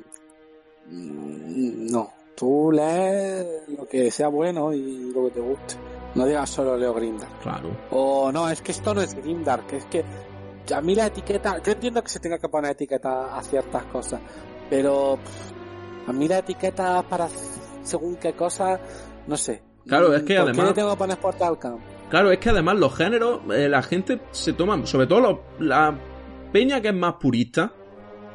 [0.86, 2.10] mm, no.
[2.36, 5.74] Tú lees lo que sea bueno y lo que te guste.
[6.14, 7.40] No digas solo leo Grimdark.
[7.40, 7.70] Claro.
[7.90, 10.05] O no, es que esto no es Grimdark, es que
[10.74, 14.20] a mí la etiqueta, yo entiendo que se tenga que poner etiqueta a ciertas cosas,
[14.68, 15.18] pero
[16.06, 17.28] a mí la etiqueta para
[17.86, 18.78] según qué cosa,
[19.26, 19.62] no sé.
[19.86, 21.78] Claro, es que ¿Por además- qué le tengo que poner Portal Camp?
[22.10, 25.94] Claro, es que además los géneros, eh, la gente se toma, sobre todo los- la
[26.52, 27.72] peña que es más purista,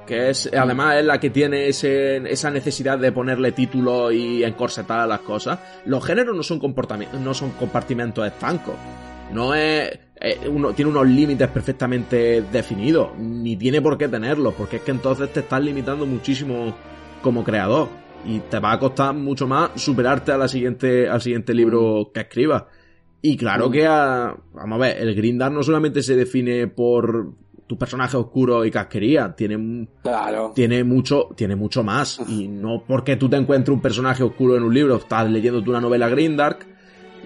[0.08, 5.08] que es además es la que tiene ese, esa necesidad de ponerle títulos y encorsetar
[5.08, 5.60] las cosas.
[5.86, 8.76] Los géneros no son comportamientos, no son compartimentos estancos.
[9.32, 9.90] No es,
[10.50, 15.32] uno, tiene unos límites perfectamente definidos, ni tiene por qué tenerlos, porque es que entonces
[15.32, 16.74] te estás limitando muchísimo
[17.22, 17.88] como creador
[18.26, 22.22] y te va a costar mucho más superarte a la siguiente, al siguiente libro que
[22.22, 22.64] escribas.
[23.22, 27.34] Y claro que, a, vamos a ver, el Grindar no solamente se define por
[27.68, 29.88] tus personajes oscuros y casquería, tiene,
[30.56, 32.20] tiene, mucho, tiene mucho más.
[32.28, 35.80] Y no porque tú te encuentres un personaje oscuro en un libro, estás leyendo una
[35.80, 36.66] novela Grindark,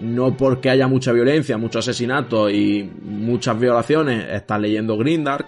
[0.02, 5.48] no porque haya mucha violencia, mucho asesinato y muchas violaciones, estás leyendo Grindark.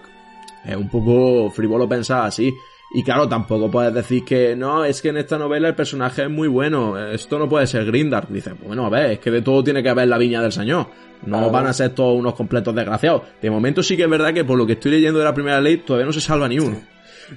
[0.64, 2.52] Es un poco frívolo pensar así.
[2.90, 6.30] Y claro, tampoco puedes decir que no, es que en esta novela el personaje es
[6.30, 8.28] muy bueno, esto no puede ser Grindar.
[8.28, 10.86] Dice, bueno, a ver, es que de todo tiene que haber la viña del señor.
[11.26, 13.22] No van a ser todos unos completos desgraciados.
[13.42, 15.60] De momento sí que es verdad que por lo que estoy leyendo de la primera
[15.60, 16.80] ley todavía no se salva ni uno.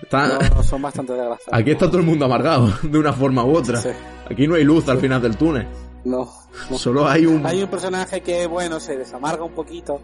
[0.09, 1.59] No, son bastante desgraciados.
[1.59, 3.81] Aquí está todo el mundo amargado, de una forma u otra.
[4.29, 5.67] Aquí no hay luz al final del túnel.
[6.05, 6.31] No,
[6.69, 6.77] no.
[6.77, 7.45] Solo hay un...
[7.45, 10.01] Hay un personaje que, bueno, se desamarga un poquito,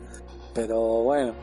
[0.53, 1.33] pero bueno.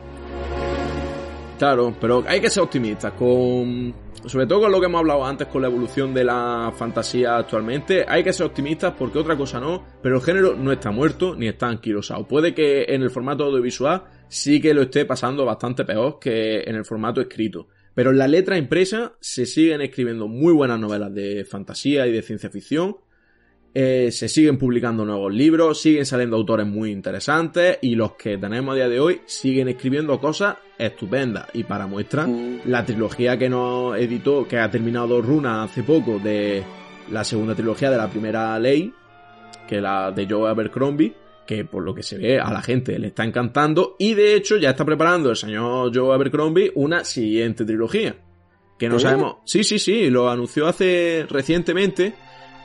[1.57, 3.93] Claro, pero hay que ser optimistas con...
[4.25, 8.03] Sobre todo con lo que hemos hablado antes con la evolución de la fantasía actualmente,
[8.07, 11.47] hay que ser optimistas porque otra cosa no, pero el género no está muerto ni
[11.47, 12.27] está anquilosado.
[12.27, 16.75] Puede que en el formato audiovisual sí que lo esté pasando bastante peor que en
[16.75, 17.67] el formato escrito.
[17.93, 22.23] Pero en la letra impresa se siguen escribiendo muy buenas novelas de fantasía y de
[22.23, 22.97] ciencia ficción
[23.77, 28.71] eh, se siguen publicando nuevos libros, siguen saliendo autores muy interesantes y los que tenemos
[28.71, 31.47] a día de hoy siguen escribiendo cosas estupendas.
[31.51, 32.61] Y para muestra, mm.
[32.67, 36.63] la trilogía que nos editó, que ha terminado Runa hace poco, de
[37.11, 38.93] la segunda trilogía de la primera ley,
[39.67, 41.13] que la de Joe Abercrombie,
[41.45, 44.55] que por lo que se ve a la gente le está encantando y de hecho
[44.55, 48.15] ya está preparando el señor Joe Abercrombie una siguiente trilogía.
[48.79, 49.37] Que no sabemos.
[49.43, 52.13] Sí, sí, sí, lo anunció hace recientemente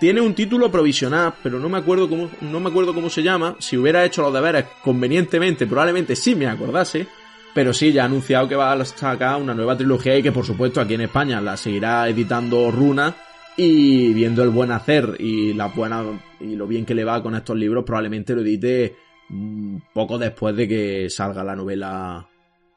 [0.00, 3.56] tiene un título provisional, pero no me acuerdo cómo, no me acuerdo cómo se llama.
[3.58, 7.06] Si hubiera hecho los deberes convenientemente, probablemente sí me acordase.
[7.52, 10.46] Pero sí, ya ha anunciado que va a sacar una nueva trilogía y que por
[10.46, 13.14] supuesto aquí en España la seguirá editando Runa
[13.56, 16.02] y viendo el buen hacer y la buena
[16.38, 18.96] y lo bien que le va con estos libros, probablemente lo edite
[19.28, 22.26] mm, poco después de que salga la novela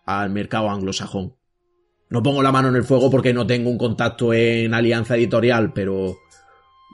[0.05, 1.35] al mercado anglosajón.
[2.09, 5.71] No pongo la mano en el fuego porque no tengo un contacto en alianza editorial,
[5.71, 6.17] pero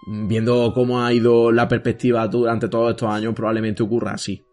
[0.07, 4.43] viendo cómo ha ido la perspectiva durante todos estos años, probablemente ocurra así.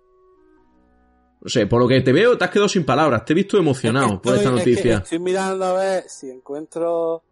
[1.40, 3.24] No sé, por lo que te veo, te has quedado sin palabras.
[3.24, 4.96] Te he visto emocionado por esta noticia.
[4.96, 7.22] estoy mirando a ver si encuentro.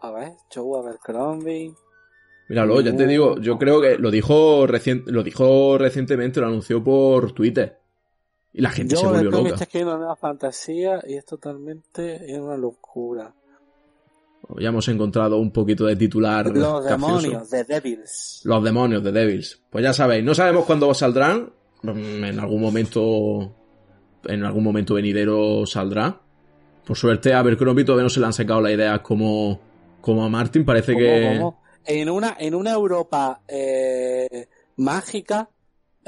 [0.00, 1.74] A ver, Joe Abercrombie.
[2.48, 4.66] Míralo, ya te digo, yo creo que lo dijo,
[5.06, 7.78] lo dijo recientemente, lo anunció por Twitter.
[8.52, 9.50] Y la gente se volvió loca.
[9.50, 13.32] Está escribiendo una nueva fantasía y es totalmente una locura.
[14.58, 16.46] Ya hemos encontrado un poquito de titular.
[16.54, 18.40] Los demonios de Devils.
[18.44, 19.62] Los demonios de Devils.
[19.70, 21.52] Pues ya sabéis, no sabemos cuándo saldrán.
[21.82, 23.54] En algún momento.
[24.24, 26.20] En algún momento venidero saldrá.
[26.84, 29.60] Por suerte a Abercrombie todavía no se le han sacado las ideas como,
[30.00, 30.64] como a Martin.
[30.64, 31.40] Parece que.
[31.86, 35.48] En una, en una Europa eh, mágica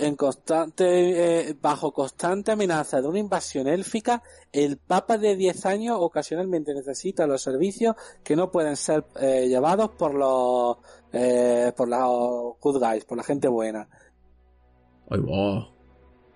[0.02, 4.20] en constante, eh, bajo constante amenaza de una invasión élfica,
[4.50, 9.90] el Papa de 10 años ocasionalmente necesita los servicios que no pueden ser eh, llevados
[9.90, 10.78] por los,
[11.12, 13.88] eh, por los good guys, por la gente buena.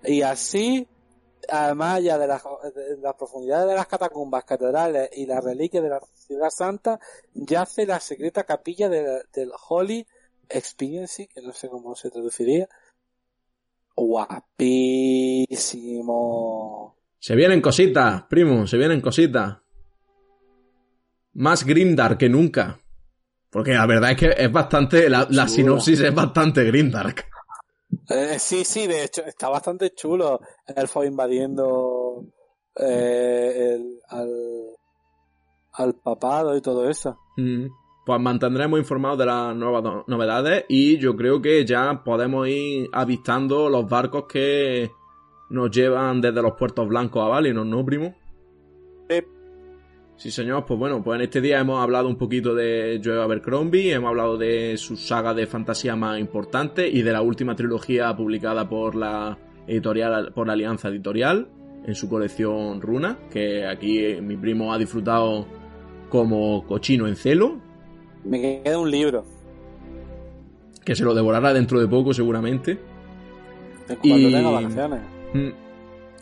[0.03, 0.87] Y así,
[1.49, 2.43] además ya de las,
[3.17, 7.01] profundidades de las catacumbas, catedrales y las reliquias de la ciudad santa,
[7.33, 10.07] yace la secreta capilla del Holy
[10.47, 12.69] Experience, que no sé cómo se traduciría,
[13.97, 15.47] Guapísimo.
[17.19, 19.57] Se vienen cositas, primo, se vienen cositas.
[21.33, 22.79] Más Grimdark que nunca.
[23.49, 27.25] Porque la verdad es que es bastante, la, sinopsis es bastante Grimdark.
[28.09, 30.41] Eh, sí, sí, de hecho, está bastante chulo.
[30.67, 32.23] Él fue invadiendo
[32.75, 33.79] eh,
[34.09, 34.29] al,
[35.73, 37.17] al papado y todo eso.
[37.37, 37.65] Mm
[38.07, 43.67] pues mantendremos informados de las nuevas novedades y yo creo que ya podemos ir avistando
[43.69, 44.89] los barcos que
[45.49, 48.15] nos llevan desde los puertos blancos a Valinor, ¿no, primo?
[49.09, 49.17] Sí.
[50.15, 53.91] Sí, señor, pues bueno, pues en este día hemos hablado un poquito de Joe Abercrombie,
[53.91, 58.69] hemos hablado de su saga de fantasía más importante y de la última trilogía publicada
[58.69, 61.49] por la editorial, por la Alianza Editorial
[61.85, 65.45] en su colección Runa, que aquí mi primo ha disfrutado
[66.07, 67.66] como cochino en celo,
[68.27, 69.25] me queda un libro.
[70.83, 72.77] Que se lo devorará dentro de poco, seguramente.
[73.87, 74.31] Cuando y...
[74.31, 74.99] tenga vacaciones.
[75.33, 75.49] Mm.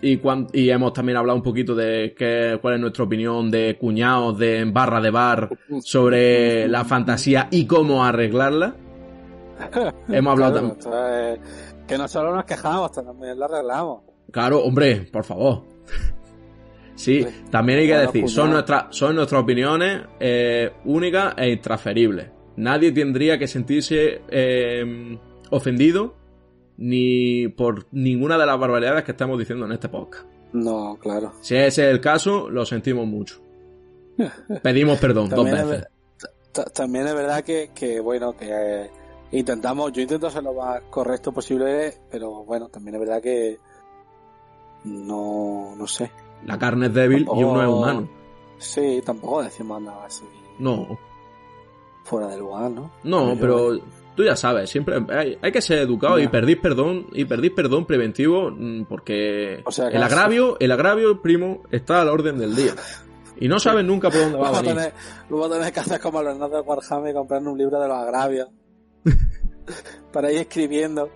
[0.02, 0.20] Y,
[0.54, 4.64] y, hemos también hablado un poquito de qué, cuál es nuestra opinión de cuñados de
[4.66, 5.50] barra de bar
[5.82, 8.76] sobre la fantasía y cómo arreglarla.
[10.10, 11.40] Hemos hablado Claro, tam- esto es-
[11.88, 14.02] que no solo nos quejamos, también lo arreglamos.
[14.32, 15.64] Claro, hombre, por favor.
[16.96, 17.30] Sí, Sí.
[17.52, 22.30] también hay que decir, son, nuestras son nuestras opiniones eh, únicas e intransferibles.
[22.58, 25.18] Nadie tendría que sentirse eh,
[25.50, 26.16] ofendido
[26.78, 30.26] ni por ninguna de las barbaridades que estamos diciendo en este podcast.
[30.54, 31.34] No, claro.
[31.42, 33.42] Si ese es el caso, lo sentimos mucho.
[34.64, 35.86] Pedimos perdón dos es, veces.
[36.74, 38.90] también es verdad que, que, bueno, que eh,
[39.34, 43.58] intentamos, yo intento ser lo más correcto posible, pero bueno, también es verdad que
[44.86, 46.10] no, no sé.
[46.46, 48.10] La carne es débil y uno es Tampoco- humano.
[48.58, 50.24] Sí, tampoco decimos nada así
[50.60, 50.98] No,
[52.04, 52.92] fuera del lugar, ¿no?
[53.04, 53.80] no, Yo- pero
[54.16, 57.86] tú ya sabes, siempre hay, hay que ser educado y pedir perdón y pedir perdón
[57.86, 62.56] preventivo mm, porque O sea, el agravio, el agravio, primo, está a la orden del
[62.56, 62.74] día.
[63.38, 64.80] Y no sabes nunca por dónde va a venir.
[64.80, 68.48] a tener que hacer como los de Warhammer y comprarnos un libro de los agravios.
[70.14, 71.10] para ir escribiendo.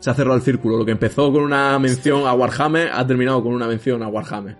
[0.00, 0.78] Se ha cerrado el círculo.
[0.78, 4.56] Lo que empezó con una mención a Warhammer ha terminado con una mención a Warhammer.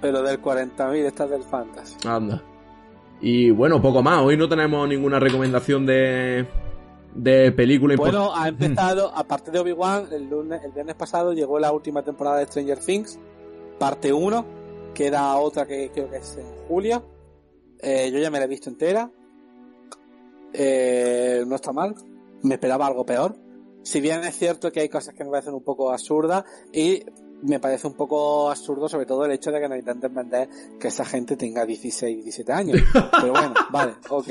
[0.00, 1.96] Pero del 40.000, esta es del Fantasy.
[2.06, 2.42] Anda.
[3.20, 4.22] Y bueno, poco más.
[4.22, 6.46] Hoy no tenemos ninguna recomendación de,
[7.14, 7.96] de película.
[7.96, 12.38] Bueno, ha empezado, aparte de Obi-Wan, el, lunes, el viernes pasado llegó la última temporada
[12.38, 13.18] de Stranger Things,
[13.78, 14.46] parte 1,
[14.94, 17.04] queda otra que creo que es en julio.
[17.80, 19.10] Eh, yo ya me la he visto entera.
[20.52, 21.94] Eh, no está mal.
[22.42, 23.36] Me esperaba algo peor.
[23.84, 27.04] Si bien es cierto que hay cosas que me parecen un poco absurdas y
[27.42, 30.48] me parece un poco absurdo sobre todo el hecho de que nos intenten vender
[30.80, 32.80] que esa gente tenga 16, 17 años.
[33.20, 34.28] Pero bueno, vale, ok.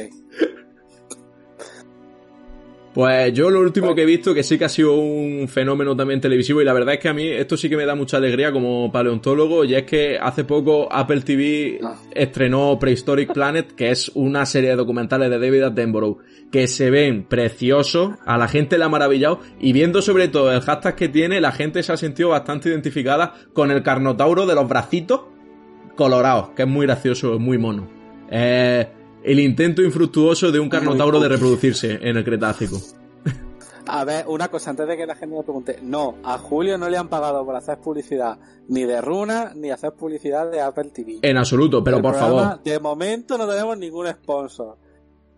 [2.94, 6.22] Pues yo lo último que he visto, que sí que ha sido un fenómeno también
[6.22, 8.52] televisivo, y la verdad es que a mí esto sí que me da mucha alegría
[8.52, 12.00] como paleontólogo, y es que hace poco Apple TV Ah.
[12.12, 16.20] estrenó Prehistoric Planet, que es una serie de documentales de David Attenborough,
[16.54, 20.62] que se ven preciosos, a la gente le ha maravillado, y viendo sobre todo el
[20.62, 24.70] hashtag que tiene, la gente se ha sentido bastante identificada con el carnotauro de los
[24.70, 25.22] bracitos
[25.96, 27.90] colorados, que es muy gracioso, es muy mono.
[28.30, 28.88] Eh,
[29.24, 32.80] el intento infructuoso de un carnotauro de reproducirse en el Cretácico.
[33.88, 35.80] A ver, una cosa, antes de que la gente me pregunte.
[35.82, 39.94] No, a Julio no le han pagado por hacer publicidad ni de Runa ni hacer
[39.94, 41.18] publicidad de Apple TV.
[41.24, 42.62] En absoluto, pero El por favor.
[42.64, 44.83] De momento no tenemos ningún sponsor.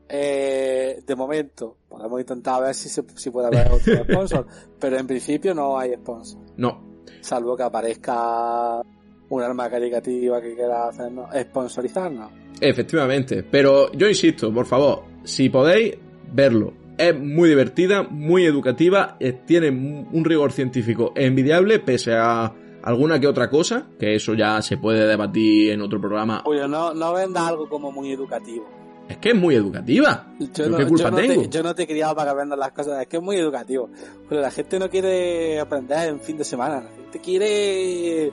[0.07, 4.47] Eh, de momento, podemos intentar ver si, se, si puede haber otro sponsor,
[4.79, 6.41] pero en principio no hay sponsor.
[6.57, 7.03] No.
[7.21, 8.81] Salvo que aparezca
[9.29, 12.31] un arma caricativa que quiera hacernos, sponsorizarnos.
[12.61, 13.43] Efectivamente.
[13.43, 15.97] Pero yo insisto, por favor, si podéis,
[16.31, 16.73] verlo.
[16.97, 22.53] Es muy divertida, muy educativa, eh, tiene un rigor científico envidiable, pese a
[22.83, 26.41] alguna que otra cosa, que eso ya se puede debatir en otro programa.
[26.45, 28.84] Julio, no, no venda algo como muy educativo.
[29.07, 30.27] Es que es muy educativa.
[30.39, 31.41] Yo ¿Pero no, qué culpa yo no tengo?
[31.43, 33.37] Te, yo no te he criado para que vendas las cosas, es que es muy
[33.37, 33.89] educativo.
[34.27, 38.31] Pero la gente no quiere aprender en fin de semana, la gente quiere...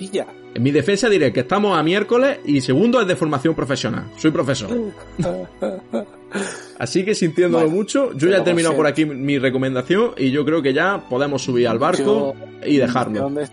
[0.00, 0.26] Y ya.
[0.54, 4.10] En mi defensa diré que estamos a miércoles y segundo es de formación profesional.
[4.16, 4.70] Soy profesor.
[6.78, 10.44] Así que sintiéndolo Bueno, mucho, yo ya he terminado por aquí mi recomendación y yo
[10.44, 12.34] creo que ya podemos subir al barco
[12.66, 13.20] y dejarlo.
[13.20, 13.48] ¿Dónde?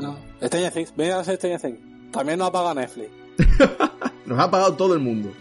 [0.00, 0.18] No.
[0.42, 1.78] Stranger Things, ven a hacer Stranger Things.
[2.12, 3.08] También nos ha pagado Netflix.
[4.26, 5.32] Nos ha pagado todo el mundo.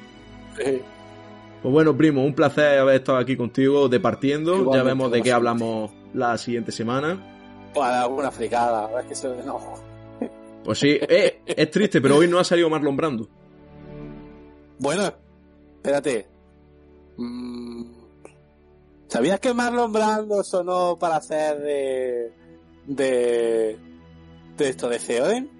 [0.57, 4.73] Pues bueno, primo, un placer haber estado aquí contigo departiendo.
[4.73, 7.71] Ya vemos de qué hablamos la siguiente semana.
[7.73, 9.59] Pues alguna fricada, es que eso no.
[10.63, 13.29] Pues sí, eh, es triste, pero hoy no ha salido Marlon Brando.
[14.79, 15.13] Bueno,
[15.77, 16.27] espérate.
[17.17, 17.83] Mm,
[19.07, 22.31] ¿Sabías que Marlon Brando sonó para hacer de.
[22.85, 23.77] de.
[24.57, 25.56] de esto de Theoden?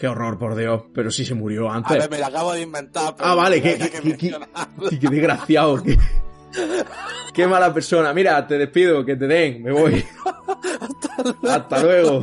[0.00, 0.84] Qué horror, por Dios.
[0.94, 1.98] Pero sí se murió A antes.
[1.98, 3.14] ver, me lo acabo de inventar.
[3.18, 4.88] Ah, vale, que, tenía que- que- mencionarlo.
[4.88, 5.82] que- qué desgraciado.
[5.82, 5.98] Qué,
[7.34, 8.12] qué mala persona.
[8.14, 10.02] Mira, te despido, que te den, me voy.
[11.48, 12.22] Hasta luego.